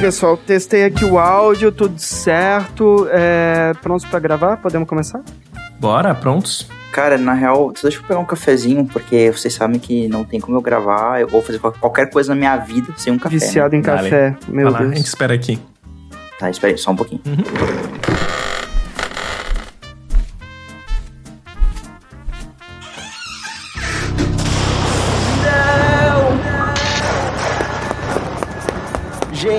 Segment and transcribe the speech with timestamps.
[0.00, 3.08] Pessoal, testei aqui o áudio, tudo certo.
[3.10, 4.56] É, prontos pra gravar?
[4.58, 5.20] Podemos começar?
[5.80, 6.68] Bora, prontos?
[6.92, 10.56] Cara, na real, deixa eu pegar um cafezinho, porque vocês sabem que não tem como
[10.56, 13.34] eu gravar ou fazer qualquer coisa na minha vida sem um café.
[13.34, 13.40] né?
[13.40, 14.02] Viciado em Dale.
[14.04, 14.96] café, meu Vai lá, a Deus.
[14.96, 15.58] gente espera aqui.
[16.38, 17.20] Tá, espera aí, só um pouquinho.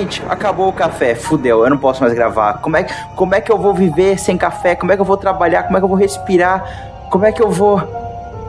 [0.09, 2.53] Gente, acabou o café, fudeu, eu não posso mais gravar.
[2.53, 2.83] Como é,
[3.15, 4.73] como é que eu vou viver sem café?
[4.73, 5.61] Como é que eu vou trabalhar?
[5.61, 6.65] Como é que eu vou respirar?
[7.11, 7.79] Como é que eu vou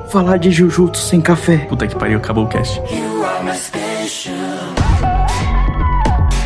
[0.09, 1.59] falar de Jujutsu sem café?
[1.69, 2.81] Puta que pariu, acabou o cast.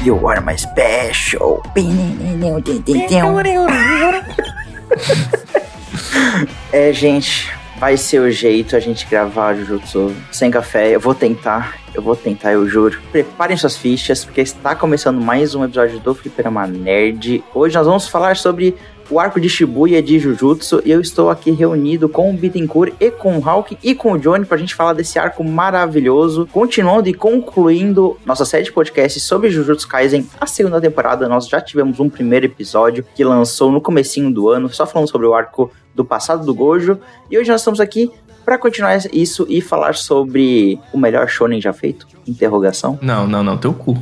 [0.04, 1.62] You are my special.
[6.72, 7.52] É, gente,
[7.84, 10.94] vai ser o jeito a gente gravar Jujutsu sem café.
[10.96, 12.98] Eu vou tentar, eu vou tentar, eu juro.
[13.12, 17.44] Preparem suas fichas, porque está começando mais um episódio do Fliperama Nerd.
[17.52, 18.74] Hoje nós vamos falar sobre
[19.10, 23.10] o arco de Shibuya de Jujutsu e eu estou aqui reunido com o Bittencourt e
[23.10, 27.14] com o Hulk e com o Johnny pra gente falar desse arco maravilhoso, continuando e
[27.14, 31.28] concluindo nossa série de podcasts sobre Jujutsu Kaisen, a segunda temporada.
[31.28, 35.26] Nós já tivemos um primeiro episódio que lançou no comecinho do ano, só falando sobre
[35.26, 36.98] o arco do passado do Gojo,
[37.30, 38.10] e hoje nós estamos aqui
[38.44, 42.06] para continuar isso e falar sobre o melhor shonen já feito?
[42.26, 42.98] Interrogação.
[43.00, 43.96] Não, não, não, teu cu.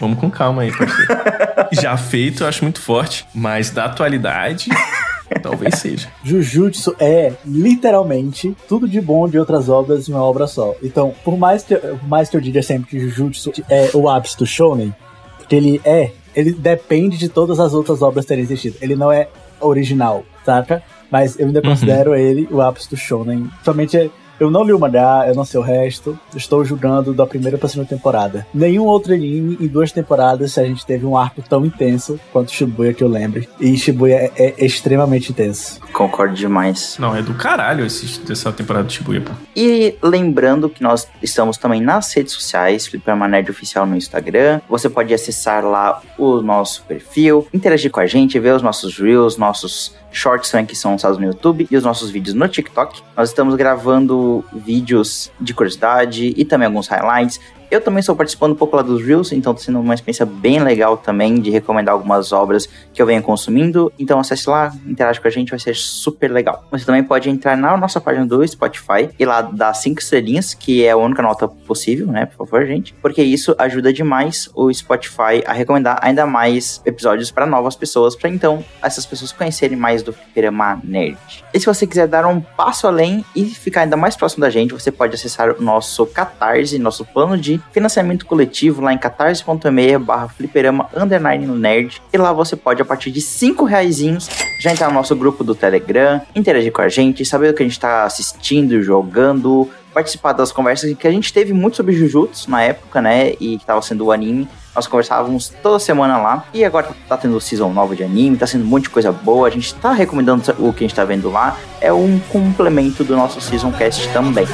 [0.00, 1.14] Vamos com calma aí, parceiro.
[1.72, 4.68] Já feito, eu acho muito forte, mas da atualidade,
[5.42, 6.08] talvez seja.
[6.22, 10.74] Jujutsu é literalmente tudo de bom de outras obras em uma obra só.
[10.82, 14.36] Então, por mais que, por mais que eu diga sempre que Jujutsu é o ápice
[14.38, 14.94] do shonen,
[15.38, 18.76] porque ele é, ele depende de todas as outras obras terem existido.
[18.80, 19.28] Ele não é
[19.60, 20.82] original, saca?
[21.10, 21.70] Mas eu ainda Uhum.
[21.70, 23.48] considero ele o ápice do shonen.
[23.64, 26.18] Somente eu não li o mangá, eu não sei o resto.
[26.34, 28.46] Estou julgando da primeira pra segunda temporada.
[28.52, 32.92] Nenhum outro anime em duas temporadas a gente teve um arco tão intenso quanto Shibuya
[32.92, 33.48] que eu lembre.
[33.60, 35.80] E Shibuya é, é extremamente intenso.
[35.92, 36.96] Concordo demais.
[36.98, 39.32] Não, é do caralho esse, dessa temporada de Shibuya, pô.
[39.54, 44.60] E lembrando que nós estamos também nas redes sociais, Fliperama Nerd Oficial no Instagram.
[44.68, 49.36] Você pode acessar lá o nosso perfil, interagir com a gente, ver os nossos reels,
[49.36, 53.02] nossos shorts também que são lançados no YouTube e os nossos vídeos no TikTok.
[53.16, 57.38] Nós estamos gravando vídeos de curiosidade e também alguns highlights.
[57.70, 60.60] Eu também estou participando um pouco lá dos Reels, então está sendo uma experiência bem
[60.60, 63.92] legal também de recomendar algumas obras que eu venho consumindo.
[63.98, 66.64] Então acesse lá, interage com a gente, vai ser super legal.
[66.70, 70.84] Você também pode entrar na nossa página do Spotify e lá dar cinco estrelinhas, que
[70.84, 72.26] é a única nota possível, né?
[72.26, 72.94] Por favor, gente.
[73.02, 78.30] Porque isso ajuda demais o Spotify a recomendar ainda mais episódios para novas pessoas, para
[78.30, 81.18] então essas pessoas conhecerem mais do Fliperama Nerd.
[81.52, 84.72] E se você quiser dar um passo além e ficar ainda mais próximo da gente,
[84.72, 90.28] você pode acessar o nosso Catarse, nosso plano de financiamento coletivo lá em catarse.me barra
[90.28, 92.02] fliperama underline nerd.
[92.12, 94.28] E lá você pode, a partir de 5 reaisinhos,
[94.60, 97.66] já entrar no nosso grupo do Telegram, interagir com a gente, saber o que a
[97.66, 102.62] gente tá assistindo, jogando, participar das conversas que a gente teve muito sobre Jujutsu na
[102.62, 103.30] época, né?
[103.40, 104.46] E que tava sendo o anime.
[104.74, 106.44] Nós conversávamos toda semana lá.
[106.52, 109.48] E agora tá tendo season nova de anime, tá sendo um monte de coisa boa.
[109.48, 111.56] A gente tá recomendando o que a gente tá vendo lá.
[111.80, 114.46] É um complemento do nosso season cast também.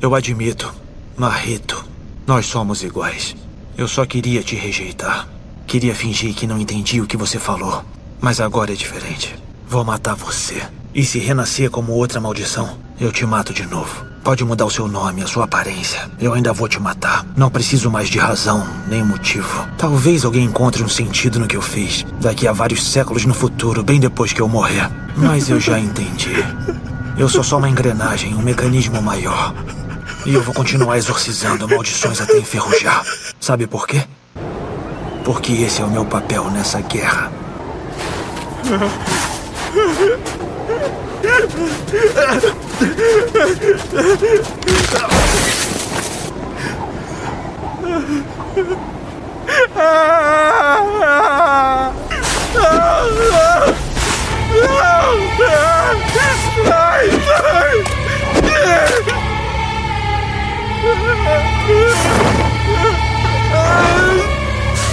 [0.00, 0.70] Eu admito,
[1.16, 1.82] Marrito,
[2.26, 3.34] nós somos iguais.
[3.76, 5.28] Eu só queria te rejeitar.
[5.66, 7.82] Queria fingir que não entendi o que você falou.
[8.20, 9.34] Mas agora é diferente.
[9.66, 10.62] Vou matar você.
[10.94, 14.06] E se renascer como outra maldição, eu te mato de novo.
[14.22, 16.08] Pode mudar o seu nome, a sua aparência.
[16.20, 17.26] Eu ainda vou te matar.
[17.36, 19.66] Não preciso mais de razão, nem motivo.
[19.76, 22.06] Talvez alguém encontre um sentido no que eu fiz.
[22.20, 24.88] Daqui a vários séculos no futuro, bem depois que eu morrer.
[25.16, 26.32] Mas eu já entendi.
[27.18, 29.52] Eu sou só uma engrenagem, um mecanismo maior.
[30.24, 33.04] E eu vou continuar exorcizando maldições até enferrujar.
[33.40, 34.00] Sabe por quê?
[35.24, 37.32] Porque esse é o meu papel nessa guerra.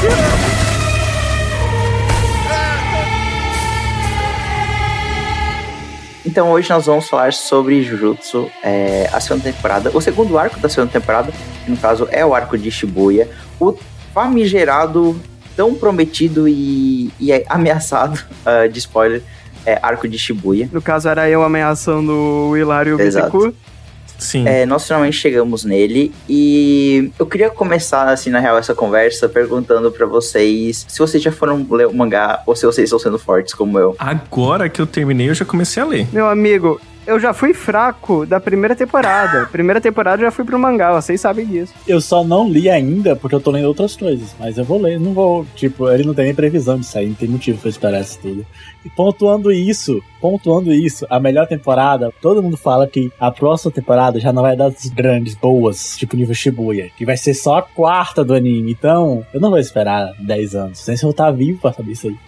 [0.03, 0.50] Yeah!
[6.25, 10.69] Então hoje nós vamos falar sobre Jujutsu, é, a segunda temporada, o segundo arco da
[10.69, 11.31] segunda temporada,
[11.65, 13.27] que no caso é o arco de Shibuya,
[13.59, 13.75] o
[14.13, 15.19] famigerado,
[15.55, 19.23] tão prometido e, e é ameaçado uh, de spoiler
[19.65, 20.69] é Arco de Shibuya.
[20.71, 23.55] No caso, era eu ameaçando o Hilário Exato.
[24.21, 24.47] Sim.
[24.47, 29.91] É, nós finalmente chegamos nele e eu queria começar, assim, na real, essa conversa perguntando
[29.91, 33.55] pra vocês se vocês já foram ler o mangá ou se vocês estão sendo fortes
[33.55, 33.95] como eu.
[33.97, 36.07] Agora que eu terminei, eu já comecei a ler.
[36.13, 39.47] Meu amigo, eu já fui fraco da primeira temporada.
[39.51, 41.73] primeira temporada eu já fui pro mangá, vocês sabem disso.
[41.87, 44.99] Eu só não li ainda porque eu tô lendo outras coisas, mas eu vou ler,
[44.99, 47.71] não vou, tipo, ele não tem nem previsão de sair, não tem motivo pra eu
[47.71, 48.45] esperar isso tudo.
[48.89, 54.33] Pontuando isso, pontuando isso, a melhor temporada, todo mundo fala que a próxima temporada já
[54.33, 58.33] não vai das grandes, boas, tipo nível Shibuya, que vai ser só a quarta do
[58.33, 58.71] anime.
[58.71, 62.07] Então, eu não vou esperar 10 anos, nem se eu estar vivo pra saber isso
[62.07, 62.15] aí.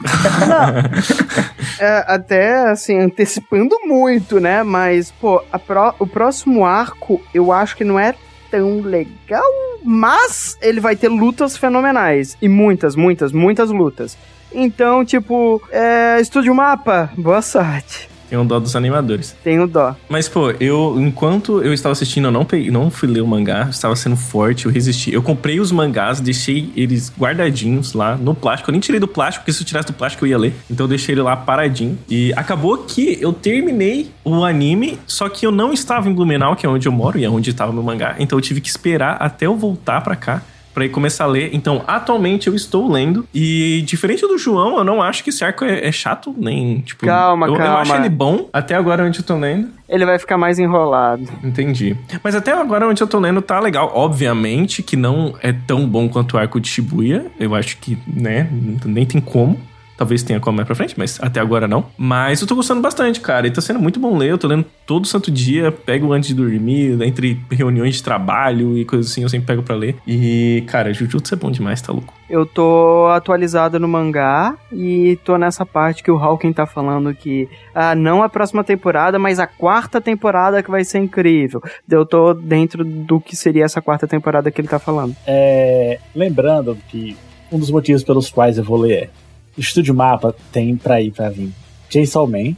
[1.79, 4.61] É, até, assim, antecipando muito, né?
[4.63, 8.13] Mas, pô, a pró- o próximo arco eu acho que não é
[8.51, 9.43] tão legal,
[9.83, 12.37] mas ele vai ter lutas fenomenais.
[12.41, 14.15] E muitas, muitas, muitas lutas.
[14.53, 18.13] Então, tipo, é, Estúdio Mapa, boa sorte.
[18.37, 19.35] Um dó dos animadores.
[19.43, 19.95] Tenho dó.
[20.09, 23.67] Mas, pô, eu, enquanto eu estava assistindo, eu não, peguei, não fui ler o mangá,
[23.69, 25.13] estava sendo forte, eu resisti.
[25.13, 28.69] Eu comprei os mangás, deixei eles guardadinhos lá no plástico.
[28.69, 30.53] Eu nem tirei do plástico, porque se eu tirasse do plástico eu ia ler.
[30.69, 31.97] Então eu deixei ele lá paradinho.
[32.09, 36.65] E acabou que eu terminei o anime, só que eu não estava em Blumenau, que
[36.65, 38.15] é onde eu moro e é onde estava meu mangá.
[38.19, 40.41] Então eu tive que esperar até eu voltar pra cá.
[40.81, 41.49] Ir começar a ler.
[41.53, 43.27] Então, atualmente eu estou lendo.
[43.33, 47.05] E diferente do João, eu não acho que esse arco é, é chato, nem, tipo.
[47.05, 47.79] Calma, eu, Eu calma.
[47.81, 48.47] acho ele bom.
[48.51, 49.69] Até agora onde eu tô lendo.
[49.87, 51.27] Ele vai ficar mais enrolado.
[51.43, 51.95] Entendi.
[52.23, 53.91] Mas até agora onde eu tô lendo tá legal.
[53.93, 57.25] Obviamente que não é tão bom quanto o arco de Shibuya.
[57.39, 58.47] Eu acho que, né,
[58.85, 59.59] nem tem como.
[59.97, 61.85] Talvez tenha como mais pra frente, mas até agora não.
[61.97, 63.47] Mas eu tô gostando bastante, cara.
[63.47, 64.31] E tá sendo muito bom ler.
[64.31, 65.71] Eu tô lendo todo santo dia.
[65.71, 69.75] Pego antes de dormir, entre reuniões de trabalho e coisas assim, eu sempre pego pra
[69.75, 69.95] ler.
[70.07, 72.13] E, cara, Jujutsu é bom demais, tá louco?
[72.29, 77.47] Eu tô atualizado no mangá e tô nessa parte que o Hawking tá falando que
[77.75, 81.61] ah, não a próxima temporada, mas a quarta temporada que vai ser incrível.
[81.87, 85.15] Eu tô dentro do que seria essa quarta temporada que ele tá falando.
[85.27, 87.15] É, lembrando que
[87.51, 89.09] um dos motivos pelos quais eu vou ler é
[89.57, 91.49] Estúdio Mapa tem pra ir pra vir
[91.89, 92.55] Chainsaw Man,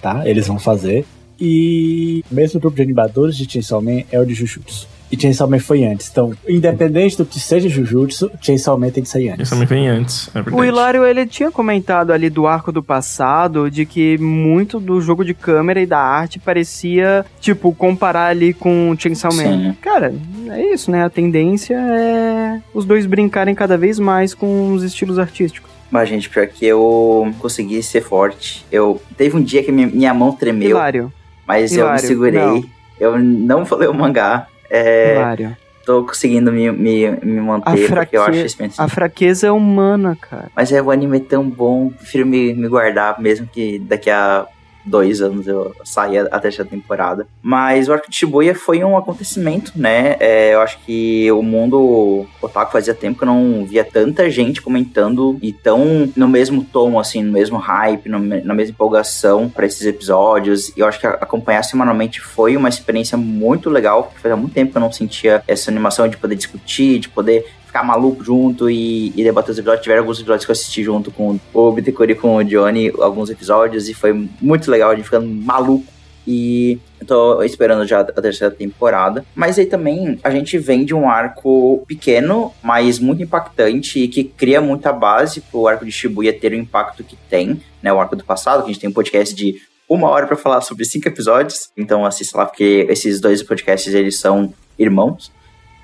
[0.00, 0.28] tá?
[0.28, 1.04] Eles vão fazer.
[1.38, 4.88] E o mesmo grupo de animadores de Chainsaw Man é o de Jujutsu.
[5.10, 6.08] E Chainsaw Man foi antes.
[6.10, 9.42] Então, independente do que seja Jujutsu, Chainsaw Man tem que sair antes.
[9.42, 10.56] Esse também vem antes, é verdade.
[10.56, 15.24] O Hilário, ele tinha comentado ali do arco do passado, de que muito do jogo
[15.24, 19.42] de câmera e da arte parecia, tipo, comparar ali com Chainsaw Man.
[19.44, 19.76] Sim.
[19.80, 20.12] Cara,
[20.48, 21.04] é isso, né?
[21.04, 25.65] A tendência é os dois brincarem cada vez mais com os estilos artísticos.
[25.90, 28.64] Mas, gente, pior que eu consegui ser forte.
[28.70, 31.12] Eu teve um dia que minha, minha mão tremeu, Hilário,
[31.46, 32.40] mas eu me Hilário, segurei.
[32.40, 32.64] não.
[32.98, 34.46] Eu não falei o mangá.
[34.68, 35.56] É, Hilário.
[35.84, 40.50] tô conseguindo me, me, me manter, porque eu acho bem a fraqueza é humana, cara.
[40.56, 44.46] Mas é, o anime é tão bom, prefiro me, me guardar, mesmo que daqui a
[44.86, 47.26] dois anos eu saia a terceira temporada.
[47.42, 50.16] Mas o Arco de Shibuya foi um acontecimento, né?
[50.20, 54.62] É, eu acho que o mundo otaku fazia tempo que eu não via tanta gente
[54.62, 59.66] comentando e tão no mesmo tom, assim, no mesmo hype, no na mesma empolgação para
[59.66, 60.68] esses episódios.
[60.76, 64.72] E eu acho que acompanhar semanalmente foi uma experiência muito legal, porque fazia muito tempo
[64.72, 69.08] que eu não sentia essa animação de poder discutir, de poder ficar maluco junto e,
[69.08, 69.82] e debater os episódios.
[69.82, 73.28] Tiveram alguns episódios que eu assisti junto com o Bittencourt e com o Johnny, alguns
[73.28, 75.84] episódios, e foi muito legal, a gente ficando maluco.
[76.28, 79.24] E tô esperando já a terceira temporada.
[79.32, 84.24] Mas aí também a gente vem de um arco pequeno, mas muito impactante e que
[84.24, 87.92] cria muita base pro arco de Shibuya ter o impacto que tem, né?
[87.92, 90.62] O arco do passado, que a gente tem um podcast de uma hora pra falar
[90.62, 91.70] sobre cinco episódios.
[91.76, 95.30] Então assista lá, porque esses dois podcasts eles são irmãos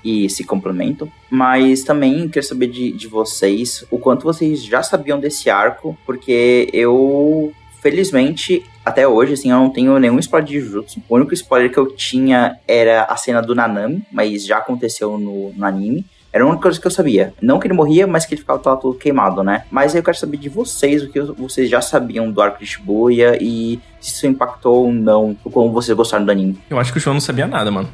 [0.03, 1.09] e se complementam.
[1.29, 6.69] Mas também quero saber de, de vocês o quanto vocês já sabiam desse arco, porque
[6.73, 11.01] eu, felizmente, até hoje, assim, eu não tenho nenhum spoiler de Jujutsu.
[11.07, 15.53] O único spoiler que eu tinha era a cena do Nanami, mas já aconteceu no,
[15.53, 16.05] no anime.
[16.33, 17.31] Era a única coisa que eu sabia.
[17.39, 19.65] Não que ele morria, mas que ele ficava todo, todo queimado, né?
[19.69, 22.65] Mas aí eu quero saber de vocês, o que vocês já sabiam do arco de
[22.65, 26.57] Shibuya e se isso impactou ou não, ou como vocês gostaram do anime.
[26.71, 27.87] Eu acho que o João não sabia nada, mano.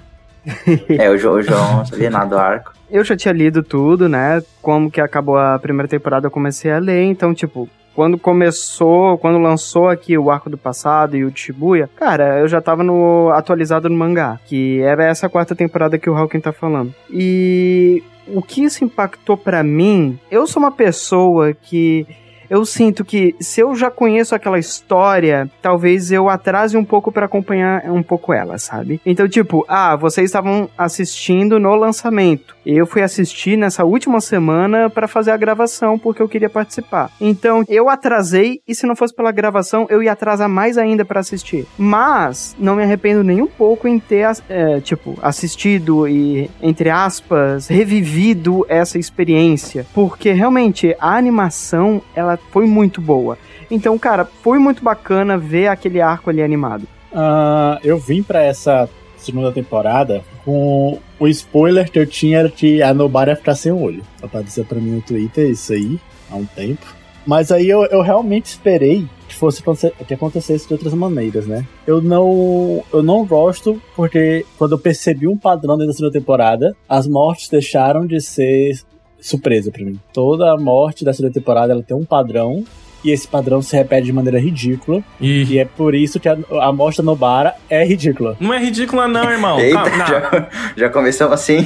[0.97, 2.73] É, o Jo- o João não sabia nada do arco.
[2.89, 4.41] Eu já tinha lido tudo, né?
[4.61, 7.03] Como que acabou a primeira temporada, eu comecei a ler.
[7.03, 12.39] Então, tipo, quando começou, quando lançou aqui o arco do passado e o Shibuya, cara,
[12.39, 16.39] eu já tava no atualizado no mangá, que era essa quarta temporada que o Hawking
[16.39, 16.93] tá falando.
[17.11, 22.07] E o que isso impactou pra mim, eu sou uma pessoa que
[22.49, 27.25] eu sinto que se eu já conheço aquela história, talvez eu atrase um pouco para
[27.25, 28.99] acompanhar um pouco ela, sabe?
[29.05, 32.55] Então, tipo, ah, vocês estavam assistindo no lançamento.
[32.65, 37.11] Eu fui assistir nessa última semana para fazer a gravação porque eu queria participar.
[37.19, 41.19] Então, eu atrasei e se não fosse pela gravação, eu ia atrasar mais ainda para
[41.19, 41.65] assistir.
[41.77, 47.67] Mas não me arrependo nem um pouco em ter, é, tipo, assistido e entre aspas
[47.67, 53.37] revivido essa experiência, porque realmente a animação ela foi muito boa.
[53.69, 56.87] Então, cara, foi muito bacana ver aquele arco ali animado.
[57.11, 62.81] Uh, eu vim para essa segunda temporada com o spoiler que eu tinha era que
[62.81, 64.03] a Nobara ia ficar sem olho.
[64.21, 65.99] Apareceu pra mim no Twitter isso aí
[66.31, 66.99] há um tempo.
[67.25, 69.61] Mas aí eu, eu realmente esperei que fosse
[70.07, 71.65] que acontecesse de outras maneiras, né?
[71.85, 76.75] Eu não eu não gosto porque quando eu percebi um padrão dentro da segunda temporada,
[76.87, 78.79] as mortes deixaram de ser
[79.21, 79.99] surpresa para mim.
[80.13, 82.63] Toda a morte da segunda temporada ela tem um padrão
[83.03, 85.01] e esse padrão se repete de maneira ridícula.
[85.19, 88.35] E, e é por isso que a, a mostra Nobara é ridícula.
[88.39, 89.59] Não é ridícula, não, irmão.
[89.59, 91.65] Eita, ah, Já, já começamos assim.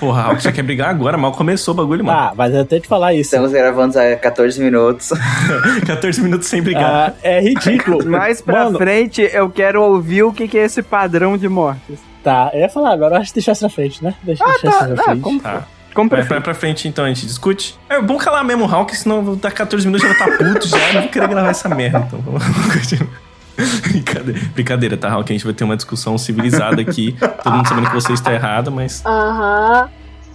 [0.00, 1.18] Porra, você quer brigar agora?
[1.18, 2.18] Mal começou o bagulho, mano.
[2.18, 3.34] Ah, mas eu tenho que falar isso.
[3.34, 5.10] Estamos gravando há 14 minutos.
[5.86, 7.10] 14 minutos sem brigar.
[7.10, 8.04] Ah, é ridículo.
[8.08, 11.98] Mais pra mano, frente, eu quero ouvir o que, que é esse padrão de mortes.
[12.22, 14.14] Tá, eu ia falar agora, acho que deixar isso pra frente, né?
[14.22, 15.20] Deixa, ah, deixar tá, isso pra tá, frente.
[15.20, 15.66] Como Tá.
[15.94, 17.78] Como Vai pra, pra frente então, a gente discute.
[17.88, 20.76] É bom calar mesmo o Hulk, senão daqui 14 minutos já vai estar puto já.
[20.76, 23.10] Eu não vou querer gravar essa merda, então vamos continuar.
[23.88, 25.32] Brincadeira, brincadeira, tá, Hulk?
[25.32, 27.16] A gente vai ter uma discussão civilizada aqui.
[27.42, 29.00] Todo mundo sabendo que você está errado, mas.
[29.06, 29.88] Aham.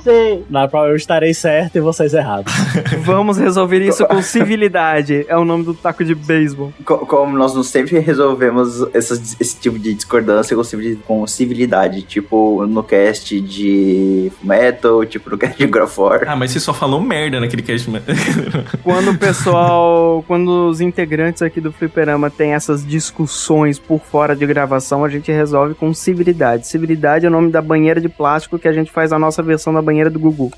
[0.03, 0.43] Sei.
[0.49, 2.53] Na qual eu estarei certo e vocês errados.
[3.03, 5.25] Vamos resolver isso com civilidade.
[5.27, 6.73] É o nome do taco de beisebol.
[6.85, 12.01] Co- Como nós não sempre resolvemos essas- esse tipo de discordância com civili- com civilidade,
[12.03, 16.21] tipo no cast de Metal, tipo no cast de War.
[16.27, 17.89] Ah, mas você só falou merda naquele cast.
[18.83, 24.45] Quando o pessoal, quando os integrantes aqui do Fliperama têm essas discussões por fora de
[24.45, 26.67] gravação, a gente resolve com civilidade.
[26.67, 29.73] Civilidade é o nome da banheira de plástico que a gente faz a nossa versão
[29.73, 30.51] da banheira do Gugu.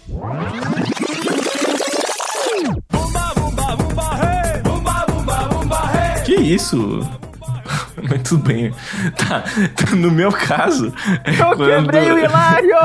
[6.35, 6.99] que isso?
[8.09, 8.73] Mas tudo bem.
[9.17, 9.43] Tá,
[9.75, 10.93] tá, no meu caso.
[11.23, 12.75] É Eu quebrei o Hilário!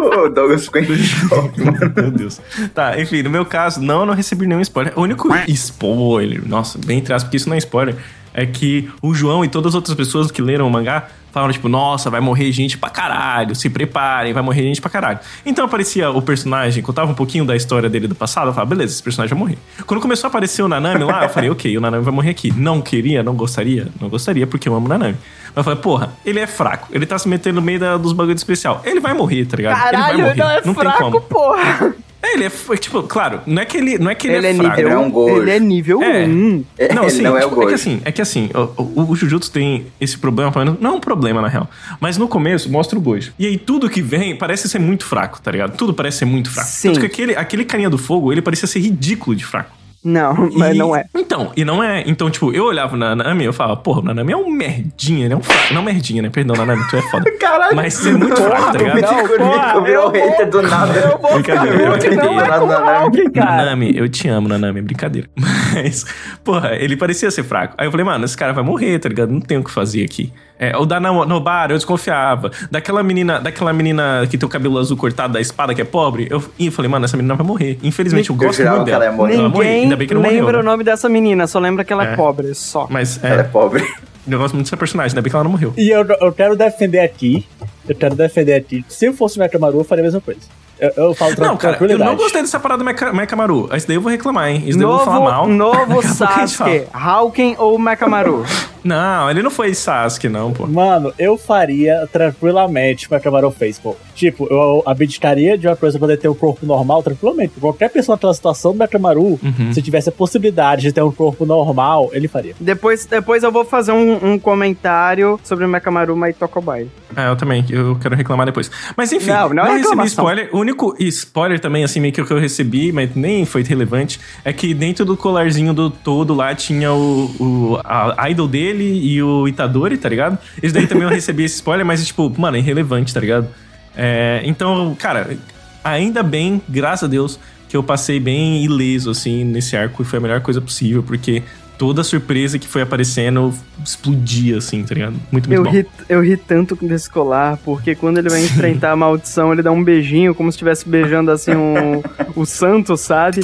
[0.24, 1.92] o Douglas ficou em choque, mano.
[1.94, 2.40] Meu Deus.
[2.74, 4.92] Tá, enfim, no meu caso, não, eu não recebi nenhum spoiler.
[4.96, 7.96] O único spoiler, nossa, bem atrás, porque isso não é spoiler,
[8.36, 11.68] é que o João e todas as outras pessoas que leram o mangá falaram, tipo,
[11.68, 15.18] nossa, vai morrer gente pra caralho, se preparem, vai morrer gente pra caralho.
[15.44, 18.94] Então aparecia o personagem, contava um pouquinho da história dele do passado, eu falava, beleza,
[18.94, 19.58] esse personagem vai morrer.
[19.86, 22.52] Quando começou a aparecer o Nanami lá, eu falei, ok, o Nanami vai morrer aqui.
[22.56, 25.16] Não queria, não gostaria, não gostaria, porque eu amo o Nanami.
[25.48, 28.12] Mas eu falei, porra, ele é fraco, ele tá se metendo no meio da- dos
[28.14, 28.80] bagulhos especial.
[28.84, 29.74] Ele vai morrer, tá ligado?
[29.78, 30.36] Caralho, ele vai morrer.
[30.36, 31.20] não é tem fraco, como.
[31.22, 31.94] porra!
[32.26, 34.46] É, ele é, f- tipo, claro, não é que ele, não é, que ele, Ele
[34.48, 34.76] é fraco.
[34.76, 35.42] nível Ele é um Gojo.
[35.42, 36.24] Ele é nível É.
[36.26, 36.28] 1.
[36.28, 39.10] Não, Ele assim, não é o tipo, é que assim, é que assim, o, o,
[39.10, 41.68] o Jujutsu tem esse problema, pelo menos- não é um problema na real,
[42.00, 43.32] mas no começo mostra o Gojo.
[43.38, 45.76] E aí tudo que vem parece ser muito fraco, tá ligado?
[45.76, 46.68] Tudo parece ser muito fraco.
[46.68, 46.88] Sim.
[46.88, 49.70] Tanto que aquele, aquele carinha do fogo, ele parecia ser ridículo de fraco.
[50.04, 51.04] Não, mas E- não é.
[51.14, 52.04] Então, e não é.
[52.06, 55.24] Então, tipo, eu olhava na Nanami e eu falava, porra, o Nanami é um merdinha,
[55.24, 55.74] ele é um fraco.
[55.74, 56.30] Não merdinha, né?
[56.30, 57.30] Perdão, Nanami, tu é foda.
[57.38, 57.74] Caralho.
[57.76, 59.00] Mas você é muito fraco, tá O ligado?
[59.00, 60.92] Não, porra, virou eu vou- hater do nada.
[60.98, 62.54] Eu vou Brincadeira, não brincadeira.
[62.54, 63.44] é o.
[63.44, 65.28] Nanami, eu te amo, Nanami, é brincadeira.
[65.36, 66.04] Mas,
[66.44, 67.74] porra, ele parecia ser fraco.
[67.78, 69.30] Aí eu falei, mano, esse cara vai morrer, tá ligado?
[69.32, 70.32] Não tem o que fazer aqui.
[70.58, 72.50] É, o da No- Nobara, eu desconfiava.
[72.70, 76.28] Daquela menina, daquela menina que tem o cabelo azul cortado da espada, que é pobre,
[76.30, 77.78] eu, e eu falei, mano, essa menina vai morrer.
[77.82, 79.04] Infelizmente, eu Eu gosto jurava muito dela.
[79.04, 79.34] ela ia morrer.
[79.34, 79.64] Ela morrer.
[79.66, 80.60] Ninguém Ainda bem que não lembra morreu.
[80.60, 80.70] o né?
[80.70, 82.16] nome dessa menina, só lembra que ela é, É.
[82.16, 82.86] pobre, só.
[82.88, 83.86] Mas, Ela é é, pobre.
[84.28, 85.72] Eu gosto muito dessa personagem, ainda bem que ela não morreu.
[85.76, 87.46] E eu, eu quero defender aqui.
[87.88, 88.84] Eu quero defender aqui.
[88.88, 90.40] Se eu fosse o Mekamaru, eu faria a mesma coisa.
[90.78, 92.10] Eu, eu falo tra Não, cara, eu tranquilidade.
[92.10, 93.68] não gostei dessa parada do Mecha- Mekamaru.
[93.72, 94.62] Esse daí eu vou reclamar, hein?
[94.66, 95.48] Esse daí eu vou falar mal.
[95.48, 96.02] Novo, novo.
[96.06, 98.44] Sasuke, Hawken ou Mekamaru?
[98.84, 100.66] Não, ele não foi Sasuke, não, pô.
[100.66, 103.96] Mano, eu faria tranquilamente o Mekamaru fez, pô.
[104.14, 107.54] Tipo, eu abdicaria de uma coisa pra poder ter um corpo normal tranquilamente.
[107.58, 109.72] Qualquer pessoa naquela situação do Mekamaru, Uhum.
[109.72, 112.54] se tivesse a possibilidade de ter um corpo normal, ele faria.
[112.60, 116.88] depois, depois eu vou fazer um, um comentário sobre o Mekamaru Maitokobai.
[117.16, 118.70] É, eu também, eu quero reclamar depois.
[118.96, 120.08] Mas enfim, Não, não é recebi reclamação.
[120.24, 120.48] spoiler.
[120.52, 124.74] O único spoiler também, assim, meio que eu recebi, mas nem foi relevante, é que
[124.74, 129.96] dentro do colarzinho do todo lá tinha o, o a idol dele e o Itadori,
[129.96, 130.38] tá ligado?
[130.62, 133.48] Esse daí também eu recebi esse spoiler, mas, tipo, mano, é irrelevante, tá ligado?
[133.96, 135.36] É, então, cara,
[135.82, 140.18] ainda bem, graças a Deus, que eu passei bem ileso, assim, nesse arco e foi
[140.18, 141.42] a melhor coisa possível, porque
[141.78, 143.52] toda surpresa que foi aparecendo
[143.84, 145.16] explodia, assim, tá ligado?
[145.30, 145.70] Muito, muito Eu bom.
[145.70, 149.70] ri, eu ri tanto desse colar, porque quando ele vai enfrentar a maldição, ele dá
[149.70, 152.02] um beijinho, como se estivesse beijando assim um,
[152.34, 153.40] o santo, sabe?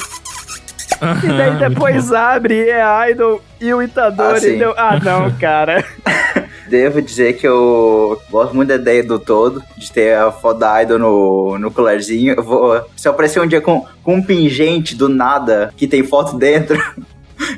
[1.24, 4.54] E daí depois abre e é Idol e o Itadori.
[4.54, 4.74] Ah, deu...
[4.76, 5.84] ah não, cara.
[6.68, 10.82] Devo dizer que eu gosto muito da ideia do todo, de ter a foto da
[10.82, 12.34] Idol no, no colarzinho.
[12.34, 16.04] Eu vou, se eu aparecer um dia com, com um pingente do nada que tem
[16.04, 16.80] foto dentro,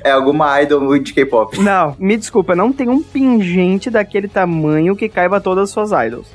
[0.03, 1.61] é alguma Idol de K-pop.
[1.61, 6.29] Não, me desculpa, não tem um pingente daquele tamanho que caiba todas as suas idols.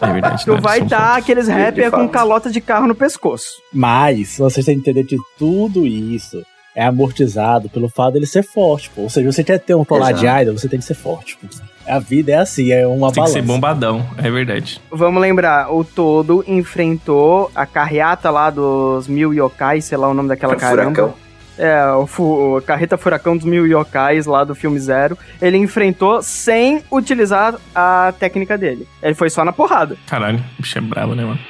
[0.00, 0.44] É verdade.
[0.44, 3.50] Tu não, vai estar aqueles rappers com calota de carro no pescoço.
[3.72, 6.42] Mas vocês têm que entender que tudo isso
[6.74, 9.02] é amortizado pelo fato dele ser forte, pô.
[9.02, 11.46] Ou seja, você quer ter um colar de idol, você tem que ser forte, pô.
[11.86, 13.32] A vida é assim, é uma Tem que balança.
[13.32, 14.80] ser bombadão, é verdade.
[14.90, 20.28] Vamos lembrar, o Todo enfrentou a carreata lá dos mil yokais, sei lá o nome
[20.28, 20.94] daquela caramba.
[20.94, 21.14] Furacão.
[21.58, 25.16] É, o, o Carreta Furacão dos Mil Yokais lá do filme Zero.
[25.40, 28.86] Ele enfrentou sem utilizar a técnica dele.
[29.02, 29.96] Ele foi só na porrada.
[30.06, 31.40] Caralho, bicho é brabo, né, mano?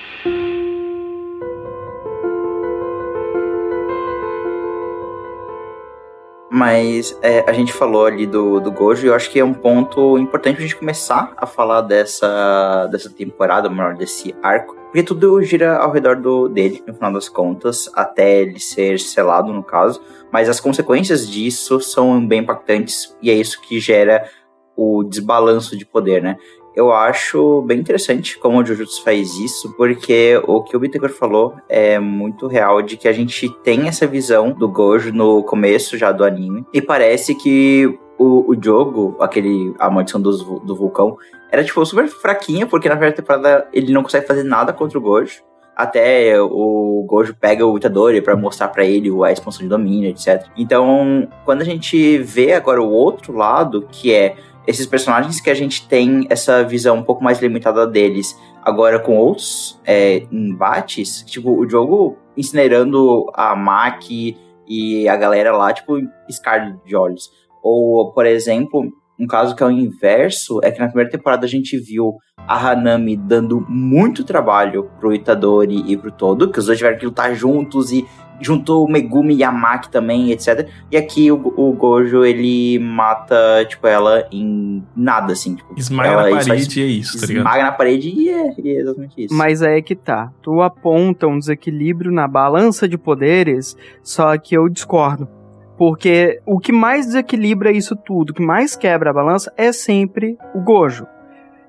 [6.62, 9.52] Mas é, a gente falou ali do, do Gojo e eu acho que é um
[9.52, 14.76] ponto importante pra gente começar a falar dessa, dessa temporada, melhor, desse arco.
[14.84, 19.52] Porque tudo gira ao redor do, dele, no final das contas, até ele ser selado,
[19.52, 20.00] no caso.
[20.30, 24.30] Mas as consequências disso são bem impactantes e é isso que gera
[24.76, 26.36] o desbalanço de poder, né?
[26.74, 31.54] Eu acho bem interessante como o Jujutsu faz isso, porque o que o Bittencourt falou
[31.68, 36.10] é muito real de que a gente tem essa visão do Gojo no começo já
[36.12, 41.16] do anime, e parece que o, o jogo, aquele a maldição do vulcão,
[41.50, 45.02] era tipo super fraquinha, porque na primeira temporada ele não consegue fazer nada contra o
[45.02, 45.42] Gojo.
[45.74, 50.46] Até o Gojo pega o Itadori pra mostrar pra ele a expansão de domínio, etc.
[50.56, 55.54] Então, quando a gente vê agora o outro lado, que é esses personagens que a
[55.54, 61.50] gente tem essa visão um pouco mais limitada deles, agora com outros é, embates, tipo,
[61.50, 67.30] o jogo incinerando a Maki e a galera lá, tipo, piscar de olhos.
[67.62, 71.48] Ou, por exemplo, um caso que é o inverso, é que na primeira temporada a
[71.48, 76.78] gente viu a Hanami dando muito trabalho pro Itadori e pro Todo, que os dois
[76.78, 78.06] tiveram que lutar juntos e
[78.42, 80.68] juntou o Megumi e a Maki também, etc.
[80.90, 85.56] E aqui o, o Gojo, ele mata, tipo, ela em nada, assim.
[85.56, 87.46] Tipo, Esmaga ela na parede e é isso, tá ligado?
[87.46, 89.34] esmaga na parede e é, e é exatamente isso.
[89.34, 90.30] Mas aí é que tá.
[90.42, 95.28] Tu aponta um desequilíbrio na balança de poderes, só que eu discordo.
[95.76, 100.36] Porque o que mais desequilibra isso tudo, o que mais quebra a balança é sempre
[100.54, 101.06] o Gojo.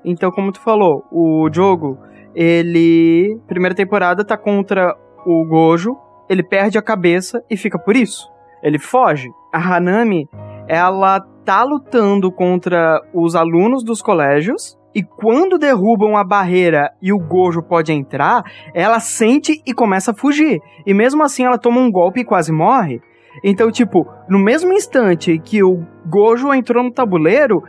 [0.06, 1.98] Então, como tu falou, o jogo,
[2.36, 3.40] ele.
[3.48, 5.98] Primeira temporada tá contra o Gojo,
[6.30, 8.30] ele perde a cabeça e fica por isso.
[8.62, 9.30] Ele foge.
[9.54, 10.28] A Hanami,
[10.68, 14.78] ela tá lutando contra os alunos dos colégios.
[14.96, 18.44] E quando derrubam a barreira e o Gojo pode entrar,
[18.76, 20.62] ela sente e começa a fugir.
[20.86, 23.02] E mesmo assim ela toma um golpe e quase morre.
[23.44, 27.64] Então, tipo, no mesmo instante que o Gojo entrou no tabuleiro,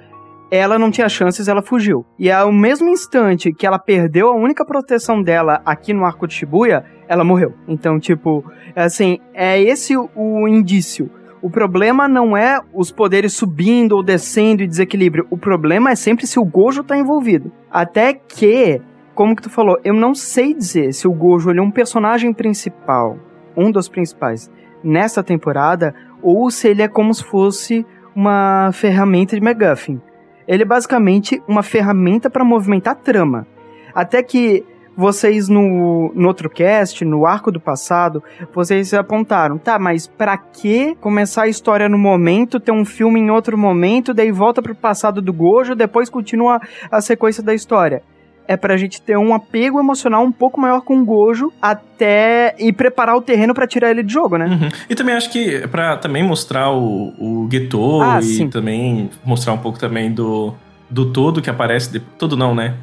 [0.50, 2.04] ela não tinha chances, ela fugiu.
[2.18, 6.34] E ao mesmo instante que ela perdeu a única proteção dela aqui no arco de
[6.34, 7.54] Shibuya, ela morreu.
[7.68, 11.10] Então, tipo, é assim, é esse o, indício.
[11.42, 15.26] O problema não é os poderes subindo ou descendo e desequilíbrio.
[15.30, 17.52] O problema é sempre se o Gojo tá envolvido.
[17.70, 18.80] Até que,
[19.14, 22.32] como que tu falou, eu não sei dizer se o Gojo ele é um personagem
[22.32, 23.18] principal,
[23.56, 24.50] um dos principais,
[24.82, 27.84] nessa temporada, ou se ele é como se fosse
[28.16, 30.00] uma ferramenta de MacGuffin.
[30.46, 33.46] Ele é basicamente uma ferramenta para movimentar a trama.
[33.94, 34.64] Até que
[34.96, 38.22] vocês no, no outro cast, no arco do passado,
[38.54, 43.30] vocês apontaram, tá, mas pra que começar a história no momento, ter um filme em
[43.30, 48.02] outro momento, daí volta pro passado do Gojo, depois continua a sequência da história?
[48.46, 52.74] É pra gente ter um apego emocional um pouco maior com o Gojo até e
[52.74, 54.46] preparar o terreno pra tirar ele de jogo, né?
[54.46, 54.68] Uhum.
[54.88, 58.50] E também acho que pra também mostrar o, o Geto Ah, e sim.
[58.50, 60.52] também mostrar um pouco também do,
[60.90, 61.90] do todo que aparece.
[61.90, 62.74] De, todo não, né?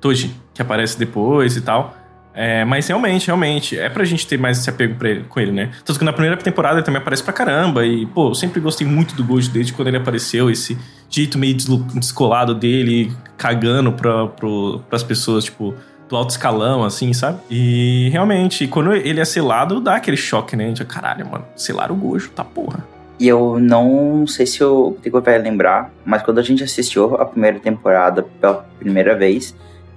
[0.00, 1.94] Toji, que aparece depois e tal.
[2.32, 5.70] É, mas realmente, realmente, é pra gente ter mais esse apego ele- com ele, né?
[5.84, 7.84] Tanto que na primeira temporada ele também aparece pra caramba.
[7.84, 11.54] E, pô, eu sempre gostei muito do Gojo desde quando ele apareceu, esse jeito meio
[11.54, 15.74] descolado dele, cagando pra, pro, pras pessoas, tipo,
[16.08, 17.40] do alto escalão, assim, sabe?
[17.50, 20.70] E realmente, quando ele é selado, dá aquele choque, né?
[20.70, 22.84] De, caralho, mano, selar o Gojo, tá porra.
[23.18, 27.24] E eu não sei se o Tico vai lembrar, mas quando a gente assistiu a
[27.26, 29.54] primeira temporada pela primeira vez,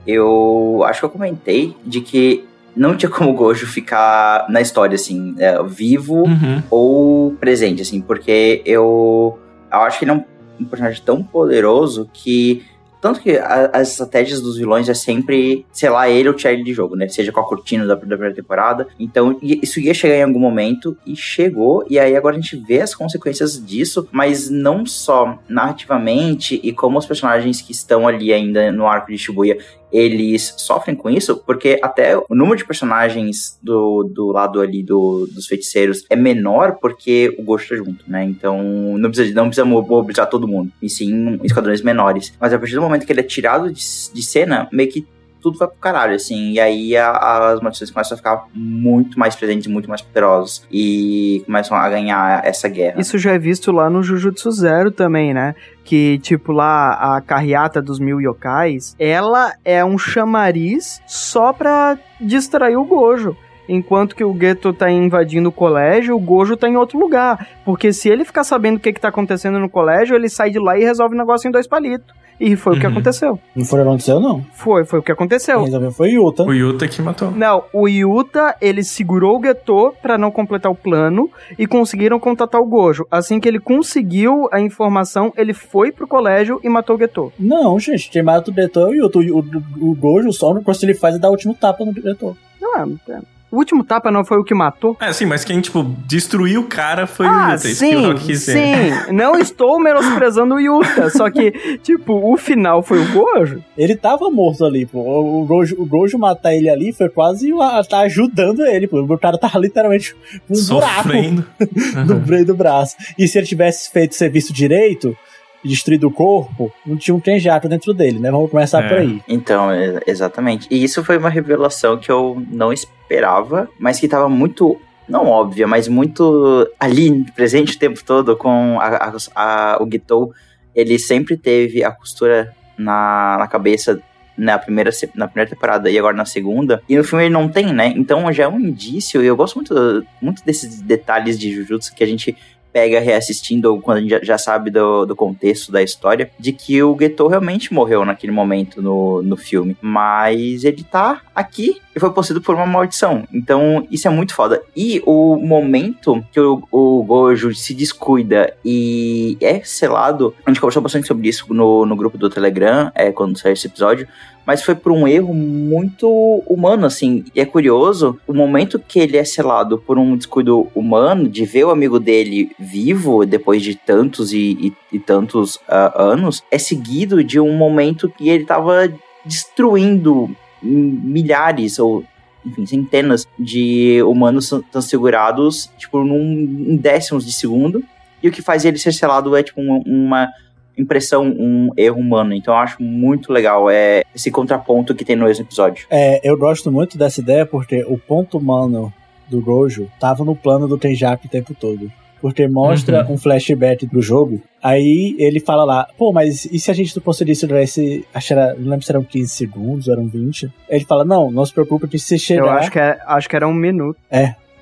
[0.07, 4.95] eu acho que eu comentei de que não tinha como o Gojo ficar na história,
[4.95, 6.63] assim, é, vivo Uhum.
[6.71, 9.37] ou presente, assim, porque eu,
[9.71, 10.23] eu acho que ele é um,
[10.59, 12.63] um personagem tão poderoso que
[13.03, 16.71] Tanto que a- as estratégias dos vilões é sempre, sei lá, ele ou Charlie de
[16.73, 17.05] jogo, né?
[17.09, 18.87] Seja com a cortina da, da primeira temporada.
[18.97, 21.85] Então, isso ia chegar em algum momento e chegou.
[21.89, 26.97] E aí agora a gente vê as consequências disso, mas não só narrativamente e como
[26.97, 29.57] os personagens que estão ali ainda no arco de Shibuya
[29.93, 35.27] eles sofrem com isso, porque até o número de personagens do, do lado ali do,
[35.27, 38.23] dos feiticeiros é menor porque o Ghost tá junto, né?
[38.23, 38.57] Então
[38.97, 42.33] não precisa, não precisa mobilizar todo mundo, e sim esquadrões menores.
[42.39, 43.81] Mas a partir do momento que ele é tirado de,
[44.13, 45.05] de cena, meio que
[45.43, 46.53] tudo vai pro caralho, assim.
[46.53, 50.65] E aí a- as maldições começam a ficar muito mais presentes, muito mais poderosas.
[50.71, 52.99] E começam a ganhar essa guerra.
[52.99, 55.53] Isso já é visto lá no Jujutsu Zero também, né?
[55.83, 62.77] Que, tipo, lá a carreata dos mil yokais, ela é um chamariz só pra distrair
[62.77, 63.35] o Gojo.
[63.67, 67.47] Enquanto que o Geto tá invadindo o colégio, o Gojo tá em outro lugar.
[67.63, 70.59] Porque se ele ficar sabendo o que, que tá acontecendo no colégio, ele sai de
[70.59, 72.13] lá e resolve o negócio em dois palitos.
[72.39, 72.91] E foi o que Uhum.
[72.93, 73.39] aconteceu.
[73.55, 74.45] Não foi o que aconteceu, não.
[74.53, 75.55] Foi, foi o que aconteceu.
[75.57, 76.43] Quem resolveu foi Yuta.
[76.43, 77.31] O Yuta que matou.
[77.31, 82.59] Não, o Yuta, ele segurou o Geto pra não completar o plano e conseguiram contatar
[82.61, 83.05] o Gojo.
[83.09, 87.31] Assim que ele conseguiu a informação, ele foi pro colégio e matou o Geto.
[87.39, 89.19] Não, gente, quem mata o diretor é o Yuta.
[89.19, 91.93] O, o, o Gojo, só o que ele faz é dar o último tapa no
[91.93, 92.35] diretor.
[92.59, 93.19] Não, é,
[93.53, 94.97] o último tapa não foi o que matou?
[94.99, 97.67] É, sim, mas quem, tipo, destruiu o cara foi o ah, Yuta.
[97.67, 98.53] Isso que o sim, sim.
[99.13, 101.51] Não estou menosprezando o Yuta, só que,
[101.83, 103.63] tipo, o final foi o Gojo.
[103.77, 104.99] Ele tava morto ali, pô.
[104.99, 109.01] O, o, Gojo, o Gojo matar ele ali foi quase uma- tá ajudando ele, pô.
[109.01, 110.15] O cara tava literalmente
[110.47, 111.45] com um buraco Sofrendo.
[112.07, 112.23] no Uhum.
[112.25, 112.95] meio do braço.
[113.19, 115.15] E se ele tivesse feito serviço direito
[115.63, 118.29] destruído o corpo, não tinha um Kenjaku dentro dele, né?
[118.31, 118.87] Vamos começar É.
[118.89, 119.21] por aí.
[119.27, 120.67] Então, é- exatamente.
[120.69, 124.79] E isso foi uma revelação que eu não esperava, mas que tava muito.
[125.07, 130.31] Não óbvia, mas muito ali, presente o tempo todo com a, a- a- o Guitou.
[130.73, 134.01] Ele sempre teve a costura na, na cabeça
[134.35, 136.81] na primeira, na primeira temporada e agora na segunda.
[136.89, 137.93] E no filme ele não tem, né?
[137.95, 142.03] Então já é um indício, e eu gosto muito, muito desses detalhes de Jujutsu que
[142.03, 142.35] a gente
[142.73, 146.81] pega reassistindo quando a gente já, já sabe do, do contexto da história, de que
[146.81, 149.77] o Geto realmente morreu naquele momento no, no filme.
[149.79, 153.23] Mas ele tá aqui e foi possuído por uma maldição.
[153.31, 154.61] Então, isso é muito foda.
[154.75, 160.81] E o momento que o, o Gojo se descuida e é selado, a gente conversou
[160.81, 164.07] bastante sobre isso no, no grupo do Telegram, é, quando saiu esse episódio,
[164.45, 166.07] mas foi por um erro muito
[166.47, 167.23] humano, assim.
[167.33, 171.63] E é curioso, o momento que ele é selado por um descuido humano, de ver
[171.65, 174.57] o amigo dele vivo depois de tantos e,
[174.91, 178.91] e- e tantos ah, anos, é seguido de um momento que ele tava
[179.25, 180.29] destruindo
[180.61, 182.03] milhares ou
[182.45, 186.21] enfim, centenas de humanos transfigurados, tipo, num,
[186.69, 187.83] em décimos de segundo.
[188.21, 190.29] E o que faz ele ser selado é, tipo, um- uma
[190.77, 192.33] impressão, um erro humano.
[192.33, 195.85] Então eu acho muito legal é, esse contraponto que tem no mesmo episódio.
[195.89, 198.93] É, eu gosto muito dessa ideia porque o ponto humano
[199.29, 201.91] do Gojo tava no plano do Tenjaku o tempo todo.
[202.21, 204.41] Porque mostra um flashback do jogo.
[204.61, 208.05] Aí ele fala lá, pô, mas e se a gente não conseguisse durar esse.
[208.13, 210.49] Acho que era, não lembro se eram 15 segundos, eram 20.
[210.69, 212.43] Ele fala, não, não se preocupe que se chegar.
[212.45, 213.97] Eu acho que, é- acho que era um minuto.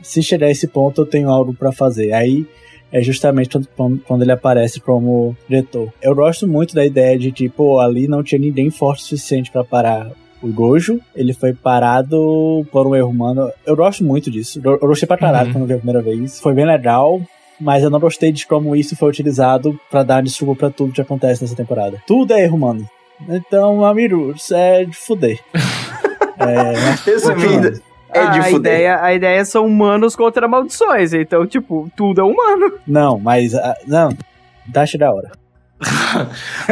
[0.02, 2.14] se chegar a esse ponto, eu tenho algo pra fazer.
[2.14, 2.48] Aí
[2.92, 5.92] é justamente quando- quando, ele aparece como diretor.
[6.02, 9.52] Eu gosto muito da ideia de que, pô, ali não tinha ninguém forte o suficiente
[9.52, 10.12] pra parar
[10.44, 11.00] o Gojo.
[11.16, 13.52] Ele foi parado por um erro humano.
[13.66, 14.60] Eu gosto muito disso.
[14.64, 15.54] Eu, gostei pra caralho Uhum.
[15.54, 16.40] quando vi a primeira vez.
[16.40, 17.22] Foi bem legal.
[17.60, 21.02] Mas eu não gostei de como isso foi utilizado pra dar desculpa pra tudo que
[21.02, 22.02] acontece nessa temporada.
[22.08, 22.90] Tudo é erro humano.
[23.30, 25.40] Então, amigo, isso é de fuder.
[26.40, 27.80] é, Resumindo,
[28.14, 28.56] é de a, fuder.
[28.74, 31.14] ideia, a ideia são humanos contra maldições.
[31.14, 32.74] Então, tipo, tudo é humano.
[32.88, 33.54] Não, mas.
[33.56, 34.10] ah, não.
[34.68, 35.32] Dash da hora.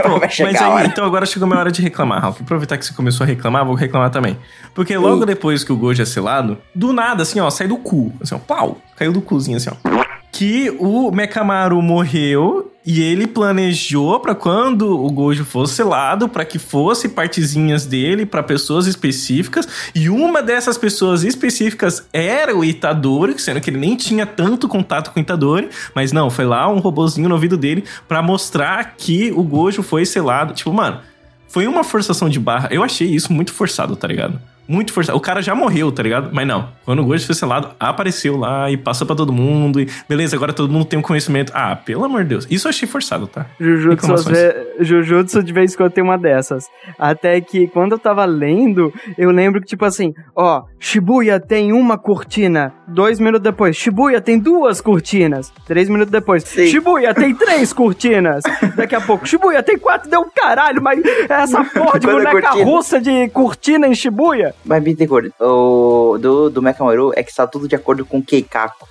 [0.04, 0.88] Pô, Vai chegar mas a aí, hora.
[0.88, 2.42] então agora chegou a minha hora de reclamar, Ralf.
[2.42, 4.38] Aproveitar que você começou a reclamar, vou reclamar também.
[4.76, 8.14] Porque logo depois que o Gojo é selado, do nada, assim, ó, sai do cu.
[8.22, 8.78] Assim, ó, pau.
[8.96, 10.06] Caiu do cuzinho, assim, ó.
[10.32, 16.58] Que o Mekamaru morreu e ele planejou pra quando o Gojo fosse selado, pra que
[16.58, 19.68] fosse partezinhas dele pra pessoas específicas.
[19.94, 25.12] E uma dessas pessoas específicas era o Itadori, sendo que ele nem tinha tanto contato
[25.12, 25.70] com o Itadori.
[25.94, 30.06] Mas não, foi lá um robozinho no ouvido dele pra mostrar que o Gojo foi
[30.06, 30.54] selado.
[30.54, 31.00] Tipo, mano,
[31.48, 32.70] foi uma forçação de barra.
[32.72, 34.40] Eu achei isso muito forçado, tá ligado?
[34.70, 35.18] Muito forçado.
[35.18, 36.30] O cara já morreu, tá ligado?
[36.32, 36.70] Mas não.
[36.86, 39.80] Quando o Gojo foi selado, apareceu lá e passou pra todo mundo.
[39.82, 41.52] E beleza, agora todo mundo tem um conhecimento.
[41.56, 42.48] Ah, pelo amor de Deus.
[42.52, 43.48] Isso eu achei forçado, tá?
[43.60, 46.66] Jujutsu, ve- Jujutsu de vez em quando tem uma dessas.
[47.00, 51.98] Até que quando eu tava lendo, eu lembro que, tipo assim, ó, Shibuya tem uma
[51.98, 52.72] cortina.
[52.88, 55.52] Dois minutos depois, Shibuya tem duas cortinas.
[55.66, 56.68] Três minutos depois, Sim.
[56.68, 58.44] Shibuya tem três cortinas.
[58.76, 60.10] Daqui a pouco, Shibuya tem quatro.
[60.10, 64.54] Deu um caralho, mas essa porra de boneca russa de cortina em Shibuya.
[64.64, 68.88] Mas, Bittencourt, o do, do Mekamaru é que está tudo de acordo com Keikaku.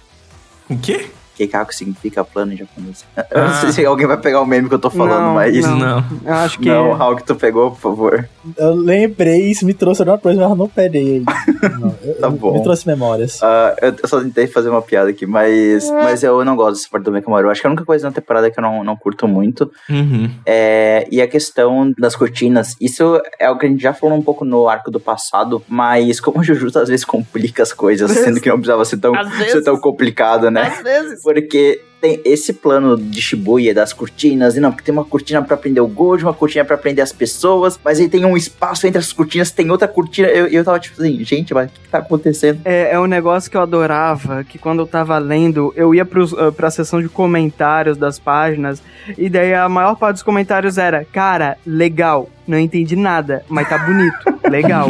[0.68, 1.11] O quê?
[1.38, 3.05] Keikaku significa plano em japonês.
[3.31, 3.55] Eu não Ah.
[3.55, 5.57] sei se alguém vai pegar o meme que eu tô falando, Não, mas...
[5.64, 5.79] não.
[5.79, 6.05] Não.
[6.24, 6.68] Eu acho que.
[6.68, 8.29] Não, Raul, que tu pegou, por favor.
[8.57, 11.22] Eu lembrei, isso me trouxe alguma coisa, mas eu não peguei.
[11.81, 12.55] Não, eu- Tá bom.
[12.55, 13.40] Me trouxe memórias.
[13.42, 16.88] Ah, eu eu só tentei fazer uma piada aqui, mas, mas eu não gosto dessa
[16.90, 17.51] parte do Mekamaru.
[17.51, 19.70] Acho que é a única coisa na temporada que eu não, não curto muito.
[19.88, 20.31] Uhum.
[20.46, 24.22] É, e a questão das cortinas, isso é algo que a gente já falou um
[24.22, 28.40] pouco no arco do passado, mas como o Jujutsu às vezes complica as coisas, sendo
[28.40, 29.12] que não precisava ser tão,
[29.51, 30.62] ser tão complicado, né?
[30.62, 31.22] Às vezes.
[31.35, 35.57] Porque tem esse plano de Shibuya das cortinas, e não, porque tem uma cortina pra
[35.57, 38.99] prender o Gojo, uma cortina pra prender as pessoas, mas aí tem um espaço entre
[38.99, 40.29] as cortinas, tem outra cortina.
[40.29, 42.61] Eu, eu tava tipo assim, gente, mas o que, que tá acontecendo?
[42.64, 46.33] É, é um negócio que eu adorava, que quando eu tava lendo, eu ia pros,
[46.33, 48.83] uh, pra seção de comentários das páginas,
[49.19, 53.77] e daí a maior parte dos comentários era, cara, legal, não entendi nada, mas tá
[53.77, 54.17] bonito,
[54.49, 54.88] legal.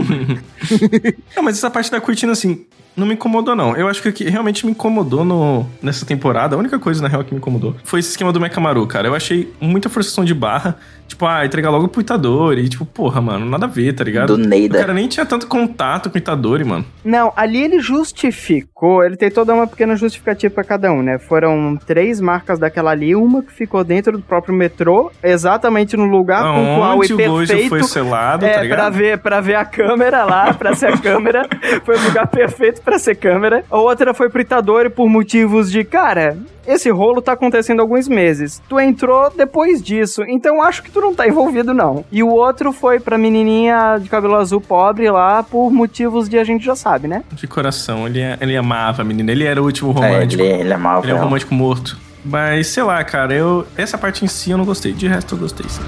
[1.35, 2.67] Não, mas essa parte da cortina, assim,
[2.99, 3.77] não me incomodou, não.
[3.77, 7.09] Eu acho que o que realmente me incomodou no, nessa temporada, a única coisa, na
[7.09, 9.07] real, que me incomodou, foi esse esquema do Mekamaru, cara.
[9.09, 10.77] Eu achei muita forçação de barra.
[11.09, 12.61] Tipo, ah, entregar logo pro Itadori.
[12.63, 14.37] E, tipo, porra, mano, nada a ver, tá ligado?
[14.37, 14.79] Do O Neida.
[14.79, 16.85] cara nem tinha tanto contato com o Itadori, mano.
[17.05, 21.19] Não, ali ele justificou, ele tem toda uma pequena justificativa pra cada um, né?
[21.19, 26.43] Foram três marcas daquela ali, uma que ficou dentro do próprio metrô, exatamente no lugar
[26.43, 27.69] pontual e Onde o Gojo perfeito.
[27.71, 28.93] foi selado, É, tá pra ligado?
[28.95, 31.49] ver, pra ver a câmera lá, pra ser a câmera.
[31.85, 33.65] Foi o lugar perfeito pra ser câmera.
[33.71, 36.37] A outra foi pro Itadori por motivos de, cara,
[36.69, 38.63] esse rolo tá acontecendo há alguns meses.
[38.69, 42.05] Tu entrou depois disso, então acho que tu não tá envolvido, não.
[42.13, 46.45] E o outro foi pra menininha de cabelo azul pobre lá por motivos de a
[46.45, 47.25] gente já sabe, né?
[47.33, 49.33] De coração, ele, ele amava a menina.
[49.33, 50.43] Ele era o último É, romântico.
[50.43, 51.99] ele, ele amava Ele é um romântico morto.
[52.25, 53.65] Mas, sei lá, cara, eu.
[53.77, 54.93] Essa parte em si eu não gostei.
[54.93, 55.83] De resto eu gostei, sim.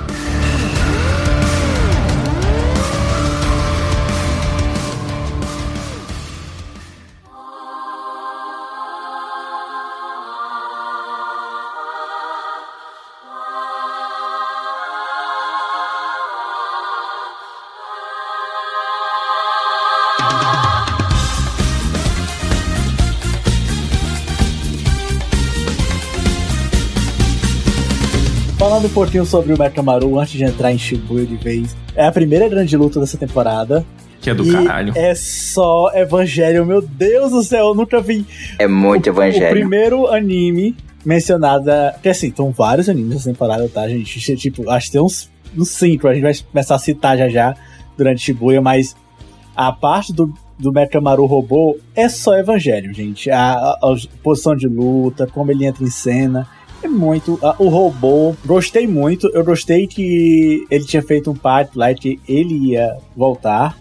[28.80, 31.76] Falando um pouquinho sobre o Mekamaru antes de entrar em Shibuya de vez.
[31.94, 33.84] É a primeira grande luta dessa temporada.
[34.22, 34.94] Que é do e caralho.
[34.96, 36.64] É só Evangelho.
[36.64, 38.24] Meu Deus do céu, eu nunca vi
[38.58, 39.50] É muito o evangelho.
[39.50, 41.64] primeiro anime mencionado.
[42.02, 44.18] Que assim, estão vários animes nessa temporada, tá, gente?
[44.36, 47.54] Tipo, acho que tem uns, uns cinco, a gente vai começar a citar já já
[47.98, 48.96] durante Shibuya, mas
[49.54, 53.30] a parte do, do Mekamaru robô é só Evangelho, gente.
[53.30, 56.48] A, a- a posição de luta, como ele entra em cena.
[56.82, 57.38] É muito.
[57.42, 59.28] a- o robô, gostei muito.
[59.34, 63.76] Eu gostei que ele tinha feito um pacto lá que ele ia voltar,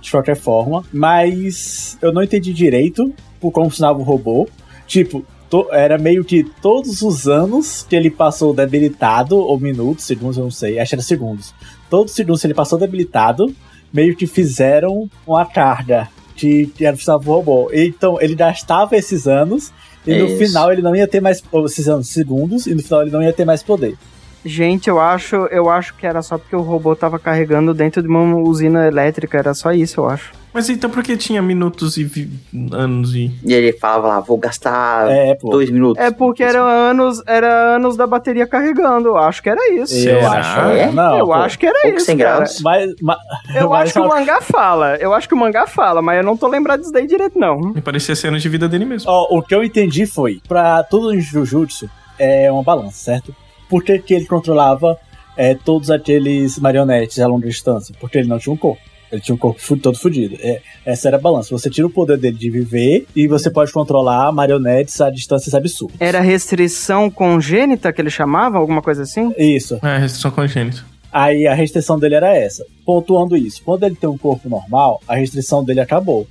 [0.00, 0.84] de qualquer forma.
[0.92, 4.48] Mas eu não entendi direito por como funcionava o robô.
[4.86, 10.36] Tipo, to- era meio que todos os anos que ele passou debilitado, ou minutos, segundos,
[10.36, 11.52] eu não sei, acho que era segundos.
[11.90, 13.52] Todos os segundos que ele passou debilitado,
[13.92, 17.70] meio que fizeram uma carga que, que era do robô.
[17.72, 19.72] Então, ele gastava esses anos,
[20.06, 20.38] e no Isso.
[20.38, 21.42] final ele não ia ter mais.
[21.50, 23.96] ou Esses anos, segundos, e no final ele não ia ter mais poder.
[24.44, 28.08] Gente, eu acho, eu acho que era só porque o robô tava carregando dentro de
[28.08, 30.32] uma usina elétrica, era só isso, eu acho.
[30.54, 32.30] Mas então por que tinha minutos e vi-
[32.72, 33.30] anos e.
[33.44, 36.00] E ele falava lá, vou gastar É, dois minutos.
[36.02, 39.92] É porque era anos, era anos da bateria carregando, eu acho que era isso.
[39.96, 40.30] Eu Será?
[40.38, 40.60] acho.
[40.70, 40.92] É?
[40.92, 41.32] Não, eu pô.
[41.32, 42.36] acho que era isso, sem cara.
[42.36, 42.60] graus.
[42.62, 43.16] Mas, mas,
[43.56, 46.22] Eu mas acho que o mangá fala, eu acho que o mangá fala, mas eu
[46.24, 47.58] não tô lembrado disso daí direito, não.
[47.58, 49.10] Me parecia ser anos de vida dele mesmo.
[49.10, 53.34] Ó, o que eu entendi foi, pra tudo em Jujutsu é uma balança, certo?
[53.68, 54.96] Por que, que ele controlava
[55.36, 57.92] é, todos aqueles marionetes a longa distância?
[57.98, 58.80] Porque ele não tinha um corpo.
[59.14, 60.36] Ele tinha um corpo todo fodido.
[60.40, 61.50] É, essa era a balança.
[61.50, 65.96] Você tira o poder dele de viver e você pode controlar marionetes a distâncias absurdas.
[66.00, 69.32] Era restrição congênita que ele chamava, alguma coisa assim?
[69.38, 69.78] Isso.
[69.82, 70.84] É, restrição congênita.
[71.12, 72.66] Aí a restrição dele era essa.
[72.84, 76.26] Pontuando isso, quando ele tem um corpo normal, a restrição dele acabou.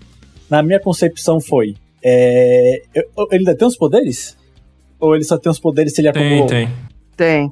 [0.50, 4.36] Na minha concepção foi: é, ele ainda tem os poderes?
[5.00, 6.48] Ou ele só tem os poderes se ele Tem, acumulou?
[6.48, 6.70] tem.
[7.16, 7.52] Tem.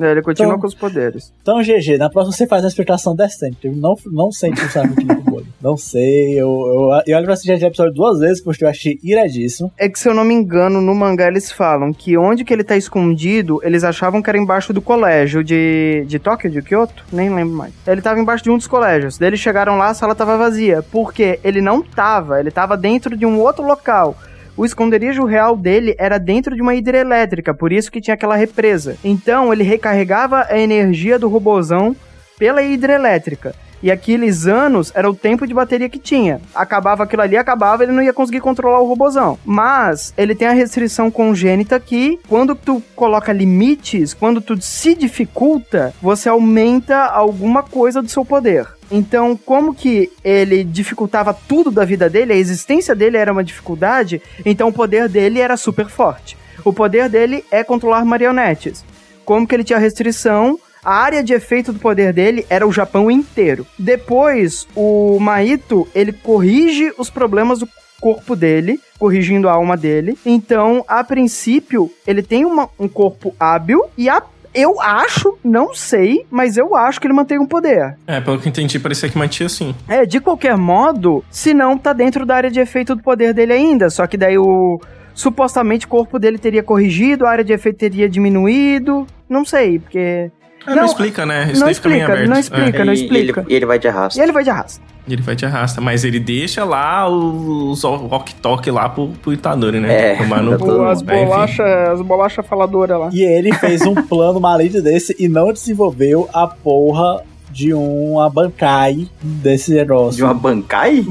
[0.00, 1.32] É, Ele continua Então- com os poderes.
[1.42, 3.58] Então, GG, na próxima você faz uma explicação decente.
[3.66, 5.46] Eu não, não sente o saco aqui no bolho.
[5.60, 8.98] Não sei, eu, eu, eu olho pra assistir esse episódio duas vezes porque eu achei
[9.02, 9.72] iradíssimo.
[9.78, 12.62] É que, se eu não me engano, no mangá eles falam que onde que ele
[12.62, 17.04] tá escondido, eles achavam que era embaixo do colégio de, de Tóquio, de Kyoto?
[17.12, 17.72] Nem lembro mais.
[17.86, 19.18] Ele tava embaixo de um dos colégios.
[19.18, 20.82] Daí eles chegaram lá, a sala tava vazia.
[20.92, 24.16] Porque ele não tava, ele tava dentro de um outro local.
[24.56, 28.96] O esconderijo real dele era dentro de uma hidrelétrica, por isso que tinha aquela represa.
[29.04, 31.94] Então ele recarregava a energia do robozão
[32.38, 33.54] pela hidrelétrica.
[33.82, 36.40] E aqueles anos era o tempo de bateria que tinha.
[36.54, 39.38] Acabava aquilo ali, acabava, ele não ia conseguir controlar o robozão.
[39.44, 45.94] Mas ele tem a restrição congênita que, quando tu coloca limites, quando tu se dificulta,
[46.00, 48.66] você aumenta alguma coisa do seu poder.
[48.90, 54.22] Então, como que ele dificultava tudo da vida dele, a existência dele era uma dificuldade,
[54.44, 56.36] então o poder dele era super forte.
[56.64, 58.84] O poder dele é controlar marionetes.
[59.24, 63.10] Como que ele tinha restrição, a área de efeito do poder dele era o Japão
[63.10, 63.66] inteiro.
[63.76, 67.68] Depois, o Maito, ele corrige os problemas do
[68.00, 70.16] corpo dele, corrigindo a alma dele.
[70.24, 74.20] Então, a princípio, ele tem uma- um corpo hábil e a
[74.56, 77.96] eu acho, não sei, mas eu acho que ele mantém um poder.
[78.06, 79.74] É, pelo que eu entendi, parecia que mantinha assim.
[79.88, 83.52] É, de qualquer modo, se não tá dentro da área de efeito do poder dele
[83.52, 84.80] ainda, só que daí o
[85.14, 90.30] supostamente o corpo dele teria corrigido, a área de efeito teria diminuído, não sei, porque
[90.66, 91.48] Ah, não, explica, né?
[91.52, 92.28] Isso não fica meio explica, aberto.
[92.28, 92.40] não É.
[92.40, 93.40] explica, não E- e explica.
[93.40, 94.18] ele, e ele vai de arrasto.
[94.18, 94.82] E ele vai de arrasta.
[95.08, 99.78] E Ele vai te arrasta, mas ele deixa lá os walk-talk lá pro, pro Itadori,
[99.78, 100.12] né?
[100.12, 100.82] É, Tomar no tá cu.
[100.82, 103.08] As bolachas, as bolachas faladoras lá.
[103.12, 109.08] E ele fez um plano maligno desse e não desenvolveu a porra de uma bancai
[109.22, 110.16] desse negócio.
[110.16, 110.34] De uma?
[110.34, 111.04] Bankai?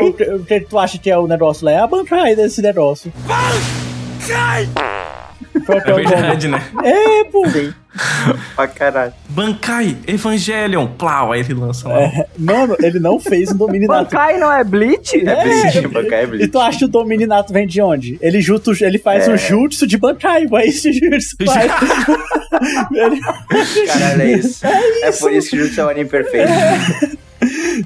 [0.00, 1.72] É, o, que- o que tu acha que é o negócio lá?
[1.72, 3.10] É a bancai desse negócio.
[4.24, 4.32] Que
[5.72, 6.62] É é verdade, né?
[6.84, 7.46] É, pô.
[7.48, 7.72] Sim.
[8.56, 9.12] pra caralho.
[9.28, 12.00] Bancai, Evangelion, plau, aí ele lança lá.
[12.02, 14.04] É, mano, ele não fez um dominato.
[14.10, 15.16] Bankai não é Bleach?
[15.16, 16.48] É, Bleach, Bankai é E Bleach.
[16.48, 18.18] tu acha que o Dominato vem de onde?
[18.20, 19.32] Ele, junta, o- ele faz É.
[19.32, 21.70] um jutsu de Bankai, é isso o jutsu faz.
[23.86, 24.66] Caralho, é isso.
[24.66, 26.50] É, por isso que o Jutsu é um anime perfeito.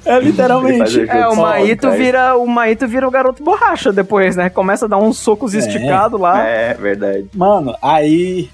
[0.04, 0.98] é literalmente.
[1.00, 1.98] o É, o Maito Bankai.
[1.98, 4.48] vira, o Maito vira o garoto borracha depois, né?
[4.48, 5.58] Começa a dar uns socos É.
[5.58, 6.46] esticados lá.
[6.46, 7.26] É, verdade.
[7.34, 8.48] Mano, aí.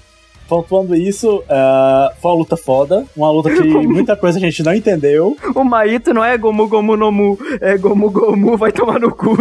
[0.49, 3.05] Pontuando isso, ah, foi uma luta foda.
[3.15, 5.37] Uma luta que muita coisa a gente não entendeu.
[5.53, 9.37] O Maito não é Gomu Gomu no Mu, é Gomu Gomu, vai tomar no cu.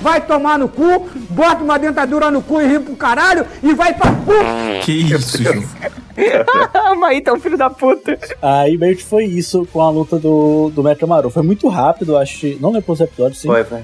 [0.00, 3.92] Vai tomar no cu, bota uma dentadura no cu e ri pro caralho e vai
[3.92, 4.80] pra puta.
[4.82, 5.68] Que isso, Ju?
[6.92, 8.18] o Maito é um filho da puta.
[8.40, 11.28] Aí meio que foi isso com a luta do, do Metamaru.
[11.28, 12.58] Foi muito rápido, acho que.
[12.58, 13.48] Não lembro quantos episódios, sim.
[13.48, 13.80] Foi, foi.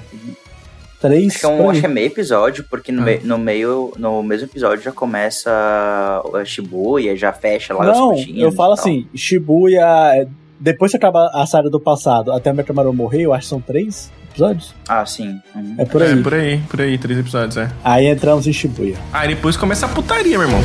[1.01, 1.27] Três.
[1.35, 3.05] Acho que, é um, acho que é meio episódio, porque no, Ah.
[3.05, 5.51] mei- no meio, no mesmo episódio já começa
[6.33, 9.85] a Shibuya, já fecha lá as Não, eu falo e assim, Shibuya.
[10.15, 10.27] é,
[10.59, 13.59] Depois que acaba a saga do passado até o Metamaru morrer, eu acho que são
[13.59, 14.73] três episódios.
[14.87, 15.37] Ah, sim.
[15.53, 15.75] Uhum.
[15.77, 16.11] É por aí.
[16.17, 17.69] É, por aí, por aí, três episódios, é.
[17.83, 18.95] Aí entramos em Shibuya.
[19.11, 20.61] Aí depois começa a putaria, meu irmão.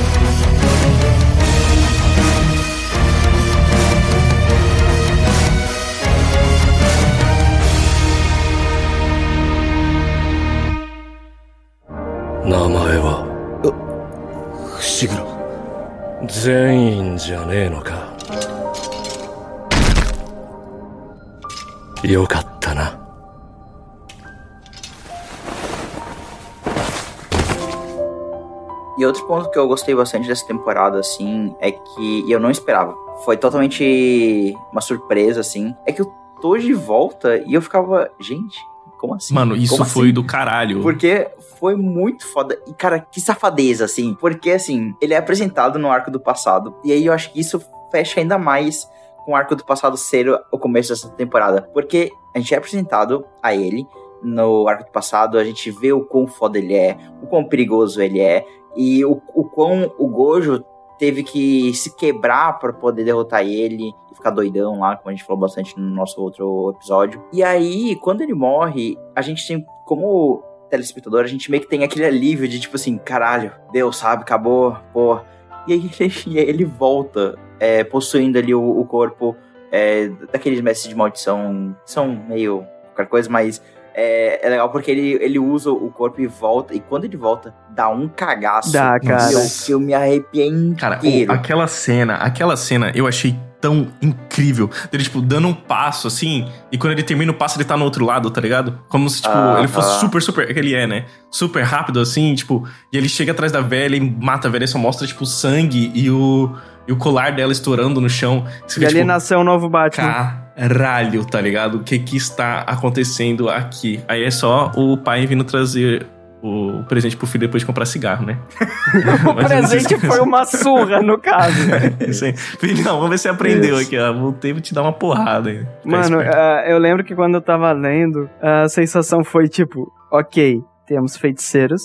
[28.98, 32.94] E outro ponto que eu gostei bastante dessa temporada, assim, é que eu não esperava.
[33.24, 35.74] Foi totalmente uma surpresa, assim.
[35.86, 38.58] É que o Toji volta e eu ficava, gente,
[38.98, 39.32] como assim?
[39.32, 40.12] Mano, isso Como foi assim?
[40.12, 40.82] do caralho.
[40.82, 41.30] Porque
[41.60, 42.58] foi muito foda.
[42.66, 44.14] E, cara, que safadeza, assim.
[44.14, 46.74] Porque, assim, ele é apresentado no arco do passado.
[46.82, 47.60] E aí eu acho que isso
[47.92, 48.88] fecha ainda mais
[49.24, 51.68] com o arco do passado ser o começo dessa temporada.
[51.72, 53.86] Porque a gente é apresentado a ele
[54.22, 58.02] no arco do passado, a gente vê o quão foda ele é, o quão perigoso
[58.02, 58.44] ele é,
[58.76, 60.62] e o, o quão o Gojo
[60.98, 65.24] teve que se quebrar para poder derrotar ele e ficar doidão lá, como a gente
[65.24, 67.24] falou bastante no nosso outro episódio.
[67.32, 71.84] E aí, quando ele morre, a gente tem como telespectador, a gente meio que tem
[71.84, 75.20] aquele alívio de tipo assim, caralho, Deus sabe, acabou, pô.
[75.66, 79.36] E aí ele, e aí ele volta, é, possuindo ali o, o corpo
[79.70, 83.60] é, daqueles mestres de maldição, que são meio qualquer coisa, mas
[83.94, 87.54] é, é legal porque ele, ele usa o corpo e volta, e quando ele volta,
[87.70, 88.72] dá um cagaço.
[88.72, 89.28] Dá, cara.
[89.28, 91.32] Que eu, que eu me arrepiei Cara, o- inteiro.
[91.32, 94.70] aquela cena, aquela cena eu achei tão incrível.
[94.92, 97.84] Ele, tipo, dando um passo, assim, e quando ele termina o passo, ele tá no
[97.84, 98.78] outro lado, tá ligado?
[98.88, 100.00] Como se, tipo, Ah, ele fosse ah.
[100.00, 100.50] super, super...
[100.50, 101.04] É que ele é, né?
[101.30, 102.66] Super rápido, assim, tipo...
[102.92, 105.26] E ele chega atrás da velha e mata a velha, e só mostra, tipo, o
[105.26, 106.54] sangue e o...
[106.88, 108.44] E o colar dela estourando no chão.
[108.66, 110.34] Você E fica, ali tipo, nasceu o novo Batman.
[110.56, 111.76] caralho, tá ligado?
[111.76, 114.00] O que que está acontecendo aqui?
[114.08, 116.06] Aí é só o pai vindo trazer
[116.42, 118.38] o presente pro filho depois de comprar cigarro, né?
[119.28, 121.54] O presente foi uma surra, no caso.
[122.08, 122.34] Isso aí.
[122.36, 124.12] Filhão, vamos ver se você aprendeu aqui, ó.
[124.12, 125.58] Voltei pra te dar uma porrada aí.
[125.58, 130.60] Fica Mano, ah, eu lembro que quando eu tava lendo, a sensação foi tipo, ok,
[130.86, 131.82] temos feiticeiros,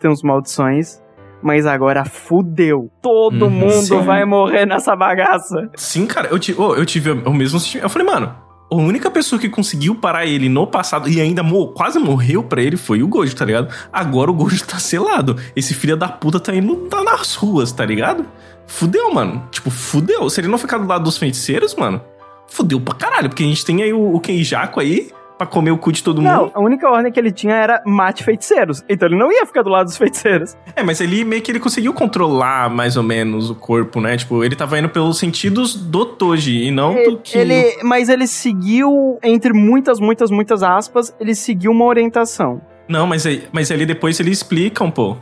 [0.00, 1.00] temos maldições,
[1.42, 2.88] mas agora fudeu.
[3.02, 3.50] Todo Uhum.
[3.50, 4.00] mundo Sim.
[4.02, 5.68] vai morrer nessa bagaça.
[5.74, 7.84] Sim, cara, eu, ti- ô, eu tive o mesmo sentimento.
[7.84, 8.34] Eu falei, mano,
[8.70, 12.60] a única pessoa que conseguiu parar ele no passado e ainda mo- quase morreu pra
[12.60, 13.72] ele foi o Gojo, tá ligado?
[13.92, 15.36] Agora o Gojo tá selado.
[15.54, 18.26] Esse filho da puta tá indo tá nas ruas, tá ligado?
[18.66, 19.46] Fudeu, mano.
[19.52, 20.28] Tipo, fudeu.
[20.28, 22.00] Se ele não ficar do lado dos feiticeiros, mano,
[22.48, 23.28] fudeu pra caralho.
[23.28, 26.22] Porque a gente tem aí o, o Kenjaku aí pra comer o cu de todo
[26.22, 26.52] Não, mundo.
[26.54, 28.82] a única ordem que ele tinha era mate feiticeiros.
[28.88, 30.56] Então ele não ia ficar do lado dos feiticeiros.
[30.74, 34.16] É, mas ele meio que ele conseguiu controlar mais ou menos o corpo, né?
[34.16, 37.36] Tipo, ele tava indo pelos sentidos do Toji e não do que.
[37.36, 42.60] Ele, mas ele seguiu, entre muitas, muitas, muitas aspas, ele seguiu uma orientação.
[42.88, 45.20] Não, mas, mas ali depois ele explica um pouco.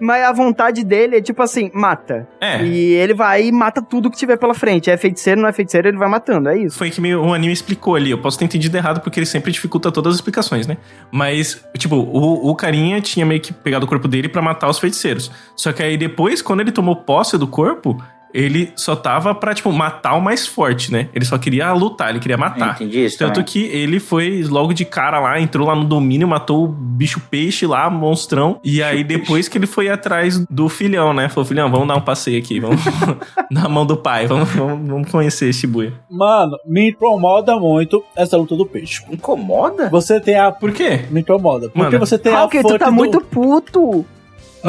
[0.00, 2.26] Mas a vontade dele é tipo assim, mata.
[2.40, 2.62] É.
[2.64, 4.90] E ele vai e mata tudo que tiver pela frente.
[4.90, 6.76] É feiticeiro, não é feiticeiro, ele vai matando, é isso.
[6.78, 8.10] Foi que meio- o anime explicou ali.
[8.10, 10.76] Eu posso ter entendido errado porque ele sempre dificulta todas as explicações, né?
[11.10, 14.78] Mas, tipo, o, o carinha tinha meio que pegado o corpo dele pra matar os
[14.78, 15.30] feiticeiros.
[15.54, 17.96] Só que aí depois, quando ele tomou posse do corpo,
[18.34, 21.08] ele só tava pra, tipo, matar o mais forte, né?
[21.14, 22.74] Ele só queria lutar, ele queria Eu matar.
[22.74, 23.44] entendi isso Tanto também.
[23.46, 27.66] que ele foi logo de cara lá, entrou lá no domínio, matou o bicho peixe
[27.66, 28.60] lá, monstrão.
[28.62, 31.28] E aí depois que ele foi atrás do filhão, né?
[31.28, 32.80] Falou, filhão, vamos dar um passeio aqui, vamos
[33.50, 35.92] na mão do pai, vamos, vamos, vamos conhecer Shibuya.
[36.10, 39.02] Mano, me incomoda muito essa luta do peixe.
[39.10, 39.88] Incomoda?
[39.90, 40.50] Você tem a.
[40.52, 41.04] Por quê?
[41.10, 41.68] Me incomoda.
[41.68, 41.98] Porque Mano.
[41.98, 42.40] você tem a.
[42.40, 44.04] Hulk, tu fonte tá do- muito puto.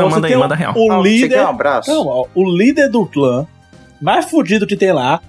[0.01, 0.73] Não, você manda aí, manda real.
[0.75, 1.29] O Ah, Você líder.
[1.29, 1.91] quer um abraço?
[1.91, 3.45] Calma, ó, o líder do clã,
[4.01, 5.21] mais fudido que tem lá,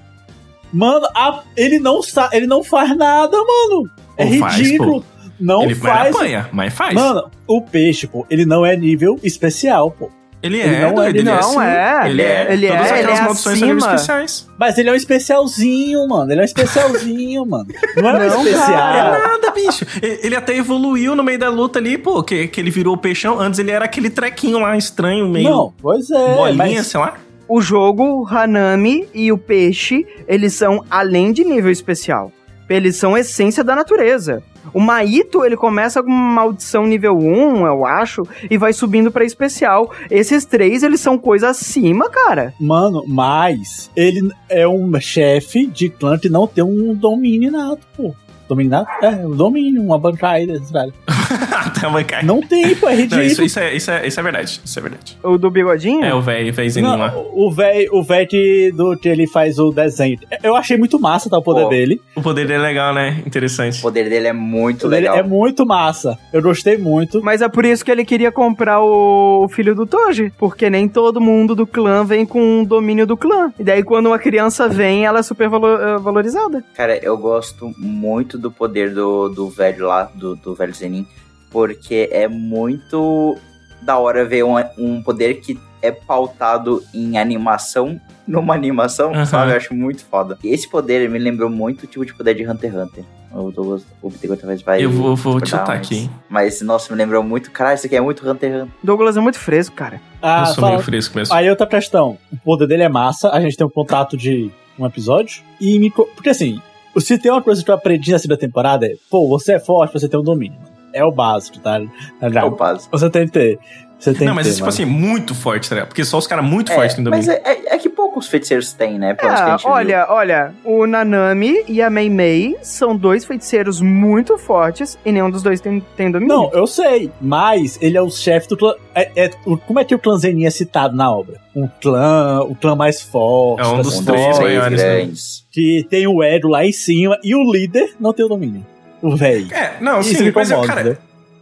[0.72, 3.90] mano, a- ele, não sa ele não faz nada, mano.
[4.16, 5.04] É Ou faz, ridículo.
[5.40, 6.14] não ele faz.
[6.14, 6.94] apanha, mas faz.
[6.94, 10.10] Mano, o peixe, pô, ele não é nível especial, pô.
[10.42, 11.60] Ele ele é, não é- doido, ele ele é, não sim.
[11.60, 12.00] é.
[12.08, 12.52] Ele é.
[12.52, 14.48] Ele Todas é, aquelas ele é maldições são especiais.
[14.58, 16.30] Mas ele é um especialzinho, mano.
[16.32, 17.66] Ele é um especialzinho, mano.
[17.96, 18.66] Não é um Não, especial.
[18.72, 19.18] cara.
[19.28, 19.84] Nada, bicho.
[20.02, 22.98] Ele ele até evoluiu no meio da luta ali, pô, que, que ele virou o
[22.98, 23.40] peixão.
[23.40, 26.34] Antes ele era aquele trequinho lá estranho, meio Não, pois é.
[26.34, 27.14] bolinha, mas- sei lá.
[27.50, 32.30] O jogo, o Hanami e o peixe, eles são além de nível especial.
[32.68, 34.42] Eles são essência da natureza.
[34.72, 39.24] O Maito, ele começa com uma maldição nível 1, eu acho, e vai subindo pra
[39.24, 39.90] especial.
[40.10, 42.52] Esses três, eles são coisa acima, cara.
[42.60, 48.14] Mano, mas ele é um chefe de clã que não tem um domínio nato, pô.
[48.48, 48.90] Domínio nato?
[49.02, 50.92] É, um domínio, uma bancada, velho.
[52.24, 53.22] Não tem, pô, é Não, ridículo.
[53.22, 54.60] isso, isso, é, isso, é, isso é verdade.
[54.64, 55.18] Isso é verdade.
[55.22, 56.04] O do bigodinho?
[56.04, 57.14] É o velho, velhozinho Não, lá.
[57.32, 60.18] o velho o véio que, do, que ele faz o desenho.
[60.42, 61.68] Eu achei muito massa tá, o poder Pô.
[61.68, 62.00] dele.
[62.14, 63.22] O poder dele é legal, né?
[63.26, 63.78] Interessante.
[63.78, 65.16] O poder dele é muito legal.
[65.16, 66.18] é muito massa.
[66.32, 67.22] Eu gostei muito.
[67.22, 70.32] Mas é por isso que ele queria comprar o filho do Toji.
[70.38, 73.52] Porque nem todo mundo do clã vem com o domínio do clã.
[73.58, 76.64] E daí, quando uma criança vem, ela é super valo- eh, valorizada.
[76.74, 81.06] Cara, eu gosto muito do poder do, do velho lá, do, do velho Zenin,
[81.50, 83.36] porque é muito
[83.82, 89.24] da hora ver um, um poder que é pautado em animação numa animação, Aham.
[89.24, 89.52] sabe?
[89.52, 90.36] Eu acho muito foda.
[90.42, 93.04] E esse poder me lembrou muito o tipo de poder de Hunter x Hunter.
[93.32, 94.82] O Douglas, o Bitego talvez vai.
[94.84, 95.96] Eu vou, vou discordar, chutar mas- aqui.
[95.98, 96.10] hein?
[96.28, 97.50] Mas, nossa, me lembrou muito.
[97.50, 98.74] Caralho, isso aqui é muito Hunter x Hunter.
[98.82, 100.00] Douglas é muito fresco, cara.
[100.20, 101.34] Ah, eu sou fala- meio fresco mesmo.
[101.34, 102.18] Aí outra questão.
[102.32, 103.30] O poder dele é massa.
[103.30, 105.42] A gente tem um contato de um episódio.
[105.60, 105.90] E me.
[105.90, 106.60] Porque assim,
[106.98, 109.92] se tem uma coisa que eu aprendi na segunda temporada é, pô, você é forte,
[109.92, 110.58] você tem um domínio.
[110.92, 111.80] É o básico, tá?
[112.20, 112.96] É o básico.
[112.96, 113.58] Você tem que ter.
[113.98, 114.68] Você tem Não, que mas ter, tipo mano.
[114.72, 115.88] assim, muito forte, tá ligado?
[115.88, 117.26] Porque só os caras muito É, fortes têm domínio.
[117.26, 119.12] mas é, é- é que poucos feiticeiros têm, né?
[119.12, 119.72] Pelo menos que a Ah, gente viu.
[119.72, 125.28] olha, olha, o Nanami e a Mei Mei são dois feiticeiros muito fortes e nenhum
[125.28, 126.32] dos dois tem, tem domínio.
[126.32, 128.72] Não, eu sei, mas ele é o chefe do clã.
[128.94, 131.40] É, é- o- como é que o clã Zenin é citado na obra?
[131.56, 133.62] Um clã, o clã mais forte.
[133.64, 135.10] É um da dos três maiores, né?
[135.50, 138.64] Que tem o Edo lá em cima e o líder não tem o domínio.
[139.02, 139.52] O velho.
[139.52, 140.98] É, não, Isso sim, me mas, eu, incomoda, cara, né?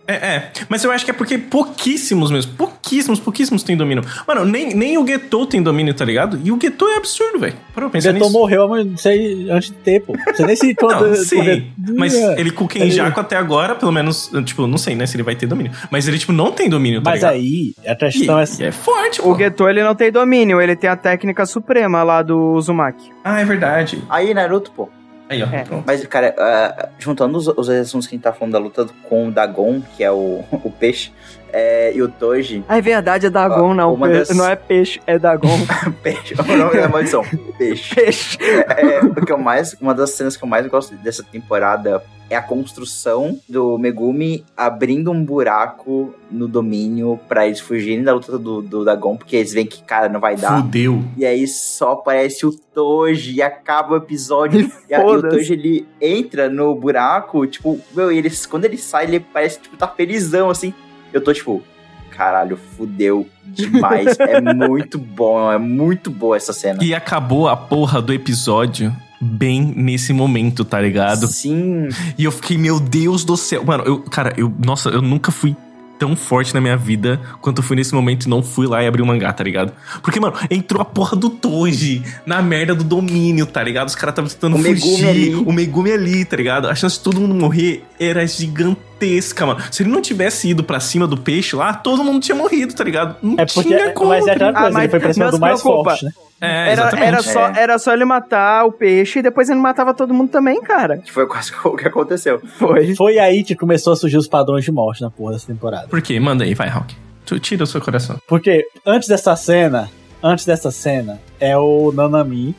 [0.09, 4.05] É, é, mas eu acho que é porque pouquíssimos mesmo, pouquíssimos, pouquíssimos têm domínio.
[4.25, 6.39] Mano, nem, nem o Getou tem domínio, tá ligado?
[6.45, 7.55] E o Getou é absurdo, velho.
[7.75, 8.39] Para O pensar Geton nisso.
[8.39, 10.15] morreu mas não sei, antes de ter, pô.
[10.33, 12.41] Você nem se Não, sim, mas É.
[12.41, 15.35] ele com o Kenjaku até agora, pelo menos, tipo, não sei, né, se ele vai
[15.35, 15.73] ter domínio.
[15.91, 17.35] Mas ele, tipo, não tem domínio, tá Mas ligado?
[17.35, 18.45] aí, a E, questão é.
[18.61, 19.35] e é forte, O pô.
[19.39, 23.11] Geto, ele não tem domínio, ele tem a técnica suprema lá do Uzumaki.
[23.25, 24.01] Ah, é verdade.
[24.09, 24.89] Aí, Naruto, pô.
[25.29, 25.65] Aí, ó, É.
[25.65, 25.85] pronto.
[25.87, 29.29] Mas, cara, ah, juntando os, os assuntos que a gente tá falando da luta com
[29.29, 31.13] o Dagon, que é o, o peixe,
[31.53, 32.65] é, e o Toji.
[32.69, 33.99] Ah, é verdade, é Dagon, Ó, não.
[33.99, 35.49] das- Não é peixe, é Dagon.
[36.03, 37.25] Peixe, o nome da maldição.
[37.59, 37.95] Peixe.
[37.95, 38.39] peixe.
[38.43, 42.35] É, o que eu mais, uma das cenas que eu mais gosto dessa temporada é
[42.37, 48.61] a construção do Megumi abrindo um buraco no domínio pra eles fugirem da luta do,
[48.61, 50.61] do Dagon, porque eles veem que, cara, não vai dar.
[50.61, 51.05] Fudeu.
[51.17, 54.61] E aí só aparece o Toji e acaba o episódio.
[54.89, 55.23] E e, a- e o.
[55.23, 59.77] Toji ele entra no buraco, tipo, meu, e eles, quando ele sai, ele parece tipo,
[59.77, 60.75] tá felizão assim.
[61.13, 61.63] Eu tô tipo,
[62.11, 64.19] caralho, fudeu demais.
[64.21, 66.83] é muito bom, é muito boa essa cena.
[66.83, 71.27] E acabou a porra do episódio bem nesse momento, tá ligado?
[71.29, 71.89] Sim,
[72.19, 73.65] E eu fiquei, meu Deus do céu.
[73.65, 75.57] Mano, eu, cara, eu, nossa, eu nunca fui
[75.99, 78.87] tão forte na minha vida quanto eu fui nesse momento e não fui lá e
[78.87, 79.73] abri o mangá, tá ligado?
[80.03, 83.89] Porque, mano, entrou a porra do Toji na merda do domínio, tá ligado?
[83.89, 85.09] Os caras estavam tentando O Megumi fugir.
[85.09, 85.35] ali.
[85.35, 86.69] O Megumi ali, tá ligado?
[86.69, 89.61] A chance de todo mundo morrer era gigantesca, mano.
[89.71, 92.85] Se ele não tivesse ido pra cima do peixe lá, todo mundo tinha morrido, tá
[92.85, 93.17] ligado?
[93.23, 93.63] Não É porque.
[93.63, 94.11] tinha como.
[94.11, 95.91] mas é aquela tá coisa, Ah, mas ele foi pra cima não do mais preocupa.
[95.91, 96.11] forte, né?
[96.41, 97.53] É, Era, era, só, É.
[97.61, 100.99] era só ele matar o peixe e depois ele matava todo mundo também, cara.
[100.99, 102.41] que foi quase o que aconteceu.
[102.59, 102.95] Foi.
[102.95, 105.89] Foi aí que começou a surgir os padrões de morte na porra dessa temporada.
[105.89, 106.21] Por quê?
[106.21, 106.95] Manda aí, vai, Hawk.
[107.25, 108.19] Tu tira o seu coração.
[108.29, 109.91] Porque antes dessa cena,
[110.23, 112.55] antes dessa cena, é o Nanami